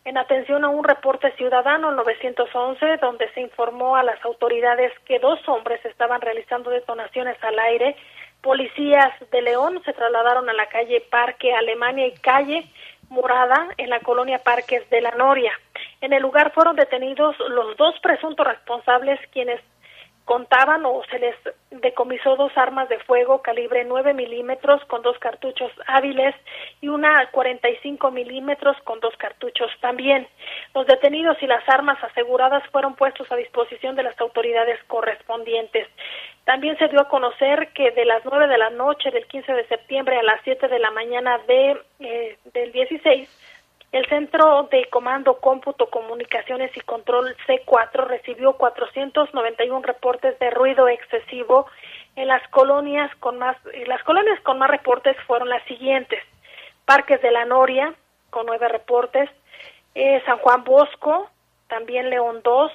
En 0.08 0.18
atención 0.18 0.64
a 0.64 0.70
un 0.70 0.86
reporte 0.86 1.34
ciudadano 1.34 1.92
911, 1.92 2.96
donde 3.02 3.30
se 3.34 3.42
informó 3.42 3.98
a 3.98 4.04
las 4.04 4.24
autoridades 4.24 4.94
que 5.04 5.20
dos 5.20 5.38
hombres 5.50 5.84
estaban 5.84 6.22
realizando 6.22 6.70
detonaciones 6.70 7.36
al 7.44 7.60
aire, 7.60 7.98
policías 8.42 9.12
de 9.30 9.42
León 9.42 9.82
se 9.84 9.92
trasladaron 9.92 10.50
a 10.50 10.54
la 10.54 10.68
calle 10.68 11.04
Parque 11.12 11.54
Alemania 11.54 12.08
y 12.08 12.14
calle 12.14 12.64
Morada 13.10 13.68
en 13.76 13.90
la 13.90 14.00
colonia 14.00 14.40
Parques 14.40 14.90
de 14.90 15.02
la 15.02 15.12
Noria. 15.12 15.52
En 16.00 16.14
el 16.14 16.22
lugar 16.22 16.54
fueron 16.54 16.78
detenidos 16.78 17.36
los 17.50 17.76
dos 17.76 18.00
presuntos 18.02 18.48
responsables 18.48 19.20
quienes 19.34 19.60
contaban 20.28 20.86
o 20.86 21.02
se 21.10 21.20
les 21.20 21.36
decomisó 21.72 22.36
dos 22.36 22.52
armas 22.58 22.90
de 22.90 23.00
fuego 23.00 23.42
calibre 23.42 23.86
9 23.86 24.14
milímetros 24.14 24.84
con 24.86 25.02
dos 25.02 25.18
cartuchos 25.20 25.72
hábiles 25.88 26.36
y 26.82 26.90
una 26.90 27.32
45 27.32 28.12
milímetros 28.12 28.76
con 28.84 29.00
dos 29.00 29.16
cartuchos 29.16 29.72
también. 29.80 30.28
Los 30.76 30.86
detenidos 30.86 31.42
y 31.42 31.48
las 31.48 31.68
armas 31.70 31.98
aseguradas 32.04 32.62
fueron 32.72 32.96
puestos 32.96 33.32
a 33.32 33.38
disposición 33.38 33.96
de 33.96 34.04
las 34.04 34.20
autoridades 34.20 34.78
correspondientes. 34.88 35.88
También 36.44 36.78
se 36.78 36.90
dio 36.90 37.00
a 37.00 37.08
conocer 37.08 37.70
que 37.70 37.92
de 37.92 38.04
las 38.04 38.26
9 38.26 38.48
de 38.48 38.58
la 38.58 38.70
noche 38.70 39.12
del 39.12 39.26
15 39.28 39.54
de 39.54 39.68
septiembre 39.68 40.18
a 40.18 40.24
las 40.24 40.42
7 40.44 40.68
de 40.68 40.80
la 40.80 40.92
mañana 40.92 41.38
de, 41.48 41.82
eh, 42.02 42.38
del 42.54 42.74
16 42.74 43.30
el 43.92 44.06
Centro 44.08 44.68
de 44.70 44.86
Comando, 44.90 45.40
Cómputo, 45.40 45.90
Comunicaciones 45.90 46.76
y 46.76 46.82
Control 46.82 47.36
C4 47.48 48.06
recibió 48.08 48.54
491 48.54 49.82
reportes 49.82 50.38
de 50.40 50.50
ruido 50.50 50.90
excesivo 50.90 51.68
en 52.16 52.28
las 52.28 52.46
colonias 52.50 53.14
con 53.20 53.38
más 53.38 53.56
las 53.86 54.04
colonias 54.04 54.40
con 54.42 54.58
más 54.58 54.70
reportes 54.70 55.16
fueron 55.26 55.50
las 55.50 55.64
siguientes: 55.66 56.22
Parques 56.86 57.22
de 57.22 57.32
la 57.32 57.46
Noria 57.46 57.94
con 58.30 58.46
nueve 58.46 58.68
reportes, 58.68 59.30
eh, 59.96 60.22
San 60.26 60.38
Juan 60.40 60.64
Bosco, 60.64 61.30
también 61.70 62.10
León 62.10 62.42
2, 62.44 62.72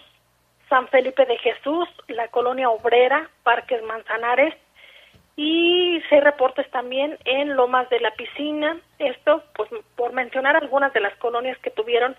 San 0.68 0.88
Felipe 0.88 1.26
de 1.26 1.36
Jesús, 1.38 1.88
la 2.08 2.28
colonia 2.28 2.70
obrera, 2.70 3.28
Parques 3.42 3.82
Manzanares, 3.82 4.54
y 5.37 6.01
seis 6.09 6.22
reportes 6.22 6.70
también 6.70 7.18
en 7.24 7.57
Lomas 7.57 7.89
de 7.91 8.01
la 8.01 8.11
Piscina. 8.12 8.78
Esto, 8.99 9.43
pues, 9.55 9.70
por 9.97 10.12
mencionar 10.12 10.57
algunas 10.57 10.93
de 10.93 11.01
las 11.01 11.16
colonias 11.16 11.59
que 11.59 11.70
tuvieron 11.70 12.16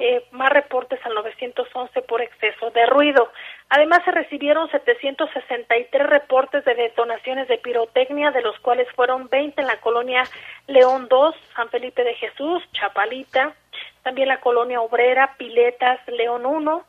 eh, 0.00 0.24
más 0.30 0.50
reportes 0.50 1.00
al 1.04 1.14
911 1.14 2.02
por 2.02 2.22
exceso 2.22 2.70
de 2.70 2.86
ruido. 2.86 3.32
Además, 3.68 4.00
se 4.04 4.12
recibieron 4.12 4.70
763 4.70 6.06
reportes 6.06 6.64
de 6.64 6.74
detonaciones 6.74 7.48
de 7.48 7.58
pirotecnia, 7.58 8.30
de 8.30 8.42
los 8.42 8.58
cuales 8.60 8.86
fueron 8.94 9.28
20 9.28 9.60
en 9.60 9.66
la 9.66 9.80
colonia 9.80 10.22
León 10.68 11.08
2, 11.08 11.34
San 11.56 11.68
Felipe 11.70 12.04
de 12.04 12.14
Jesús, 12.14 12.62
Chapalita, 12.74 13.54
también 14.04 14.28
la 14.28 14.40
colonia 14.40 14.80
Obrera, 14.80 15.34
Piletas, 15.36 15.98
León 16.06 16.46
1, 16.46 16.84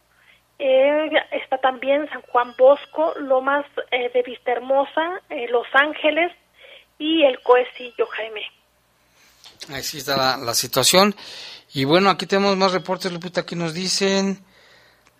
eh, 0.60 1.10
está 1.32 1.58
también 1.58 2.10
San 2.10 2.22
Juan 2.24 2.54
Bosco, 2.58 3.14
Lomas 3.18 3.66
eh, 3.92 4.12
de 4.14 4.22
Vista 4.24 4.52
Hermosa, 4.52 5.22
eh, 5.30 5.48
Los 5.50 5.66
Ángeles 5.74 6.34
y 6.98 7.24
el 7.24 7.40
Coecillo, 7.40 8.06
Jaime. 8.08 8.42
Así 9.74 10.00
está 10.00 10.38
la, 10.38 10.54
situación. 10.54 11.16
Y 11.74 11.86
bueno, 11.86 12.10
aquí 12.10 12.26
tenemos 12.26 12.58
más 12.58 12.74
reportes, 12.74 13.12
Lupita, 13.12 13.46
que 13.46 13.56
nos 13.56 13.74
dicen. 13.74 14.44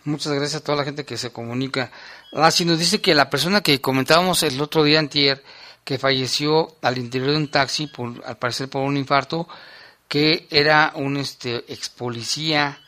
Muchas 0.04 0.34
gracias 0.34 0.62
a 0.62 0.64
toda 0.64 0.80
la 0.80 0.84
gente 0.84 1.06
que 1.06 1.18
se 1.18 1.32
comunica. 1.32 1.90
Así 2.34 2.64
ah, 2.64 2.68
nos 2.68 2.80
dice 2.80 3.02
que 3.02 3.16
la 3.16 3.30
persona 3.30 3.62
que 3.62 3.80
comentábamos 3.80 4.44
el 4.44 4.60
otro 4.60 4.84
día 4.84 5.00
antier, 5.00 5.42
que 5.86 5.98
falleció 5.98 6.76
al 6.82 6.98
interior 6.98 7.32
de 7.32 7.38
un 7.38 7.52
taxi, 7.52 7.88
por, 7.88 8.26
al 8.26 8.38
parecer 8.38 8.70
por 8.70 8.82
un 8.82 8.98
infarto, 8.98 9.48
que 10.10 10.48
era 10.50 10.92
un 10.96 11.16
este, 11.16 11.64
ex 11.72 11.90
policía 11.90 12.80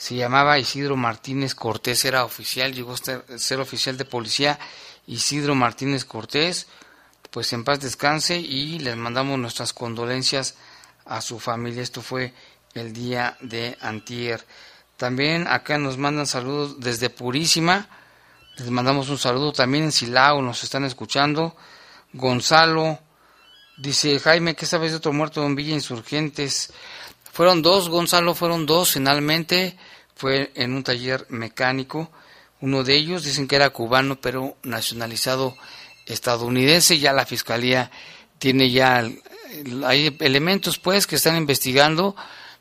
se 0.00 0.14
llamaba 0.14 0.58
Isidro 0.58 0.96
Martínez 0.96 1.54
Cortés, 1.54 2.06
era 2.06 2.24
oficial, 2.24 2.72
llegó 2.72 2.94
a 2.94 3.38
ser 3.38 3.60
oficial 3.60 3.98
de 3.98 4.06
policía, 4.06 4.58
Isidro 5.06 5.54
Martínez 5.54 6.06
Cortés, 6.06 6.68
pues 7.30 7.52
en 7.52 7.64
paz 7.64 7.80
descanse 7.80 8.38
y 8.38 8.78
les 8.78 8.96
mandamos 8.96 9.38
nuestras 9.38 9.74
condolencias 9.74 10.54
a 11.04 11.20
su 11.20 11.38
familia. 11.38 11.82
Esto 11.82 12.00
fue 12.00 12.32
el 12.72 12.94
día 12.94 13.36
de 13.42 13.76
antier. 13.82 14.42
También 14.96 15.46
acá 15.46 15.76
nos 15.76 15.98
mandan 15.98 16.26
saludos 16.26 16.80
desde 16.80 17.10
Purísima. 17.10 17.86
Les 18.56 18.70
mandamos 18.70 19.10
un 19.10 19.18
saludo 19.18 19.52
también 19.52 19.84
en 19.84 19.92
Silao, 19.92 20.40
nos 20.40 20.64
están 20.64 20.86
escuchando. 20.86 21.54
Gonzalo 22.14 23.00
dice, 23.76 24.18
Jaime, 24.18 24.56
¿qué 24.56 24.64
sabes 24.64 24.92
de 24.92 24.96
otro 24.96 25.12
muerto 25.12 25.44
en 25.44 25.54
Villa 25.56 25.74
Insurgentes? 25.74 26.72
Fueron 27.32 27.62
dos, 27.62 27.88
Gonzalo, 27.88 28.34
fueron 28.34 28.66
dos 28.66 28.92
finalmente. 28.92 29.76
Fue 30.14 30.50
en 30.54 30.74
un 30.74 30.82
taller 30.82 31.26
mecánico. 31.30 32.10
Uno 32.60 32.84
de 32.84 32.94
ellos 32.94 33.24
dicen 33.24 33.48
que 33.48 33.56
era 33.56 33.70
cubano, 33.70 34.20
pero 34.20 34.56
nacionalizado 34.62 35.56
estadounidense. 36.06 36.98
Ya 36.98 37.12
la 37.12 37.24
fiscalía 37.24 37.90
tiene 38.38 38.70
ya. 38.70 39.08
Hay 39.84 40.16
elementos, 40.20 40.78
pues, 40.78 41.06
que 41.06 41.16
están 41.16 41.36
investigando 41.36 42.14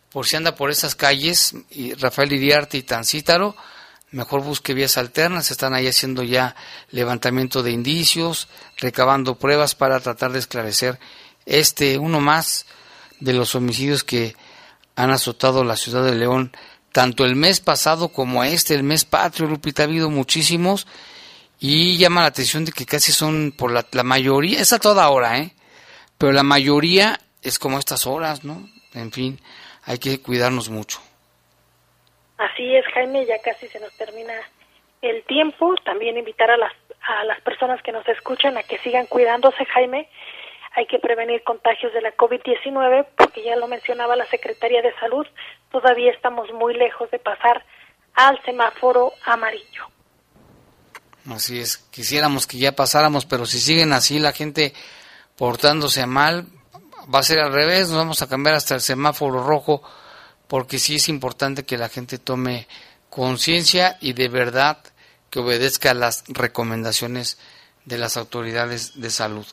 por 0.10 0.26
si 0.26 0.38
anda 0.38 0.56
por 0.56 0.72
esas 0.72 0.96
calles. 0.96 1.56
Y 1.72 1.94
Rafael 1.96 2.32
Iriarte 2.32 2.78
y 2.78 2.84
Tancítaro. 2.84 3.56
Mejor 4.12 4.42
busque 4.42 4.74
vías 4.74 4.98
alternas. 4.98 5.52
Están 5.52 5.74
ahí 5.74 5.88
haciendo 5.88 6.24
ya 6.24 6.56
levantamiento 6.92 7.62
de 7.62 7.72
indicios, 7.72 8.48
recabando 8.78 9.36
pruebas 9.36 9.76
para 9.76 10.00
tratar 10.00 10.32
de 10.32 10.40
esclarecer 10.40 11.00
este, 11.46 11.98
uno 11.98 12.22
más 12.22 12.66
de 13.20 13.34
los 13.34 13.54
homicidios 13.56 14.04
que 14.04 14.36
han 15.00 15.12
azotado 15.12 15.64
la 15.64 15.78
ciudad 15.78 16.04
de 16.04 16.14
León 16.14 16.52
tanto 16.92 17.24
el 17.24 17.38
mes 17.38 17.62
pasado 17.62 18.10
como 18.10 18.44
este, 18.44 18.76
el 18.76 18.84
mes 18.84 19.06
patrio, 19.06 19.48
Lupita, 19.48 19.84
ha 19.84 19.86
habido 19.86 20.10
muchísimos 20.10 20.88
y 21.58 21.98
llama 21.98 22.22
la 22.22 22.28
atención 22.28 22.66
de 22.66 22.74
que 22.74 22.86
casi 22.86 23.14
son 23.14 23.54
por 23.58 23.72
la, 23.72 23.86
la 23.94 24.04
mayoría, 24.04 24.60
es 24.60 24.74
a 24.74 24.80
toda 24.80 25.10
hora, 25.10 25.38
¿eh? 25.38 25.52
Pero 26.18 26.34
la 26.34 26.44
mayoría 26.44 27.18
es 27.42 27.60
como 27.60 27.80
estas 27.80 28.06
horas, 28.06 28.44
¿no? 28.44 28.68
En 28.94 29.14
fin, 29.14 29.40
hay 29.86 30.00
que 30.00 30.22
cuidarnos 30.22 30.70
mucho. 30.70 31.00
Así 32.38 32.76
es, 32.76 32.86
Jaime, 32.94 33.26
ya 33.26 33.40
casi 33.42 33.68
se 33.70 33.80
nos 33.80 33.94
termina 33.94 34.34
el 35.02 35.24
tiempo. 35.24 35.76
También 35.86 36.18
invitar 36.18 36.52
a 36.52 36.58
las, 36.58 36.74
a 37.08 37.24
las 37.24 37.40
personas 37.40 37.82
que 37.84 37.94
nos 37.94 38.06
escuchan 38.10 38.58
a 38.58 38.64
que 38.64 38.80
sigan 38.80 39.06
cuidándose, 39.06 39.64
Jaime, 39.66 40.10
hay 40.76 40.86
que 40.86 41.00
prevenir 41.00 41.44
contagios 41.44 41.94
de 41.94 42.02
la 42.02 42.16
COVID-19 42.16 43.08
porque 43.18 43.44
ya 43.44 43.56
lo 43.56 43.68
mencionaba 43.68 44.16
la 44.16 44.26
Secretaría 44.28 44.82
de 44.82 44.94
Salud, 45.00 45.26
todavía 45.72 46.12
estamos 46.12 46.52
muy 46.54 46.76
lejos 46.76 47.10
de 47.12 47.20
pasar 47.20 47.64
al 48.14 48.42
semáforo 48.44 49.14
amarillo. 49.26 49.86
Así 51.30 51.60
es, 51.60 51.78
quisiéramos 51.78 52.48
que 52.48 52.58
ya 52.58 52.76
pasáramos, 52.76 53.26
pero 53.26 53.46
si 53.46 53.60
siguen 53.60 53.94
así 53.94 54.20
la 54.20 54.32
gente 54.32 54.74
portándose 55.36 56.06
mal, 56.06 56.48
va 57.14 57.20
a 57.20 57.24
ser 57.24 57.40
al 57.40 57.54
revés, 57.54 57.90
nos 57.90 57.98
vamos 57.98 58.22
a 58.22 58.28
cambiar 58.28 58.56
hasta 58.56 58.76
el 58.76 58.82
semáforo 58.82 59.44
rojo, 59.44 59.82
porque 60.48 60.80
sí 60.80 60.96
es 60.96 61.10
importante 61.10 61.66
que 61.66 61.78
la 61.78 61.90
gente 61.90 62.18
tome 62.18 62.68
conciencia 63.10 63.98
y 64.02 64.14
de 64.14 64.28
verdad 64.28 64.80
que 65.30 65.40
obedezca 65.40 65.94
las 65.94 66.24
recomendaciones 66.28 67.38
de 67.86 67.98
las 67.98 68.18
autoridades 68.18 69.00
de 69.00 69.10
salud. 69.10 69.46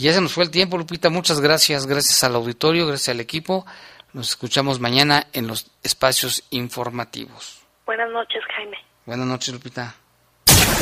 Y 0.00 0.04
ya 0.04 0.14
se 0.14 0.22
nos 0.22 0.32
fue 0.32 0.44
el 0.44 0.50
tiempo, 0.50 0.78
Lupita. 0.78 1.10
Muchas 1.10 1.40
gracias. 1.42 1.84
Gracias 1.84 2.24
al 2.24 2.34
auditorio, 2.34 2.86
gracias 2.86 3.10
al 3.10 3.20
equipo. 3.20 3.66
Nos 4.14 4.30
escuchamos 4.30 4.80
mañana 4.80 5.26
en 5.34 5.46
los 5.46 5.70
espacios 5.82 6.42
informativos. 6.48 7.58
Buenas 7.84 8.10
noches, 8.10 8.40
Jaime. 8.56 8.78
Buenas 9.04 9.26
noches, 9.26 9.52
Lupita. 9.52 9.94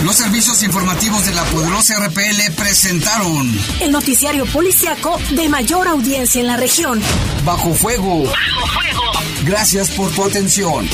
Los 0.05 0.15
servicios 0.15 0.63
informativos 0.63 1.27
de 1.27 1.35
la 1.35 1.43
poderosa 1.47 1.97
RPL 2.07 2.55
presentaron 2.57 3.51
el 3.81 3.91
noticiario 3.91 4.47
policiaco 4.47 5.19
de 5.31 5.49
mayor 5.49 5.89
audiencia 5.89 6.41
en 6.41 6.47
la 6.47 6.57
región. 6.57 7.03
Bajo 7.45 7.75
fuego. 7.75 8.23
Bajo 8.23 8.67
fuego. 8.69 9.03
Gracias 9.43 9.91
por 9.97 10.13
tu 10.13 10.23
atención. 10.23 10.89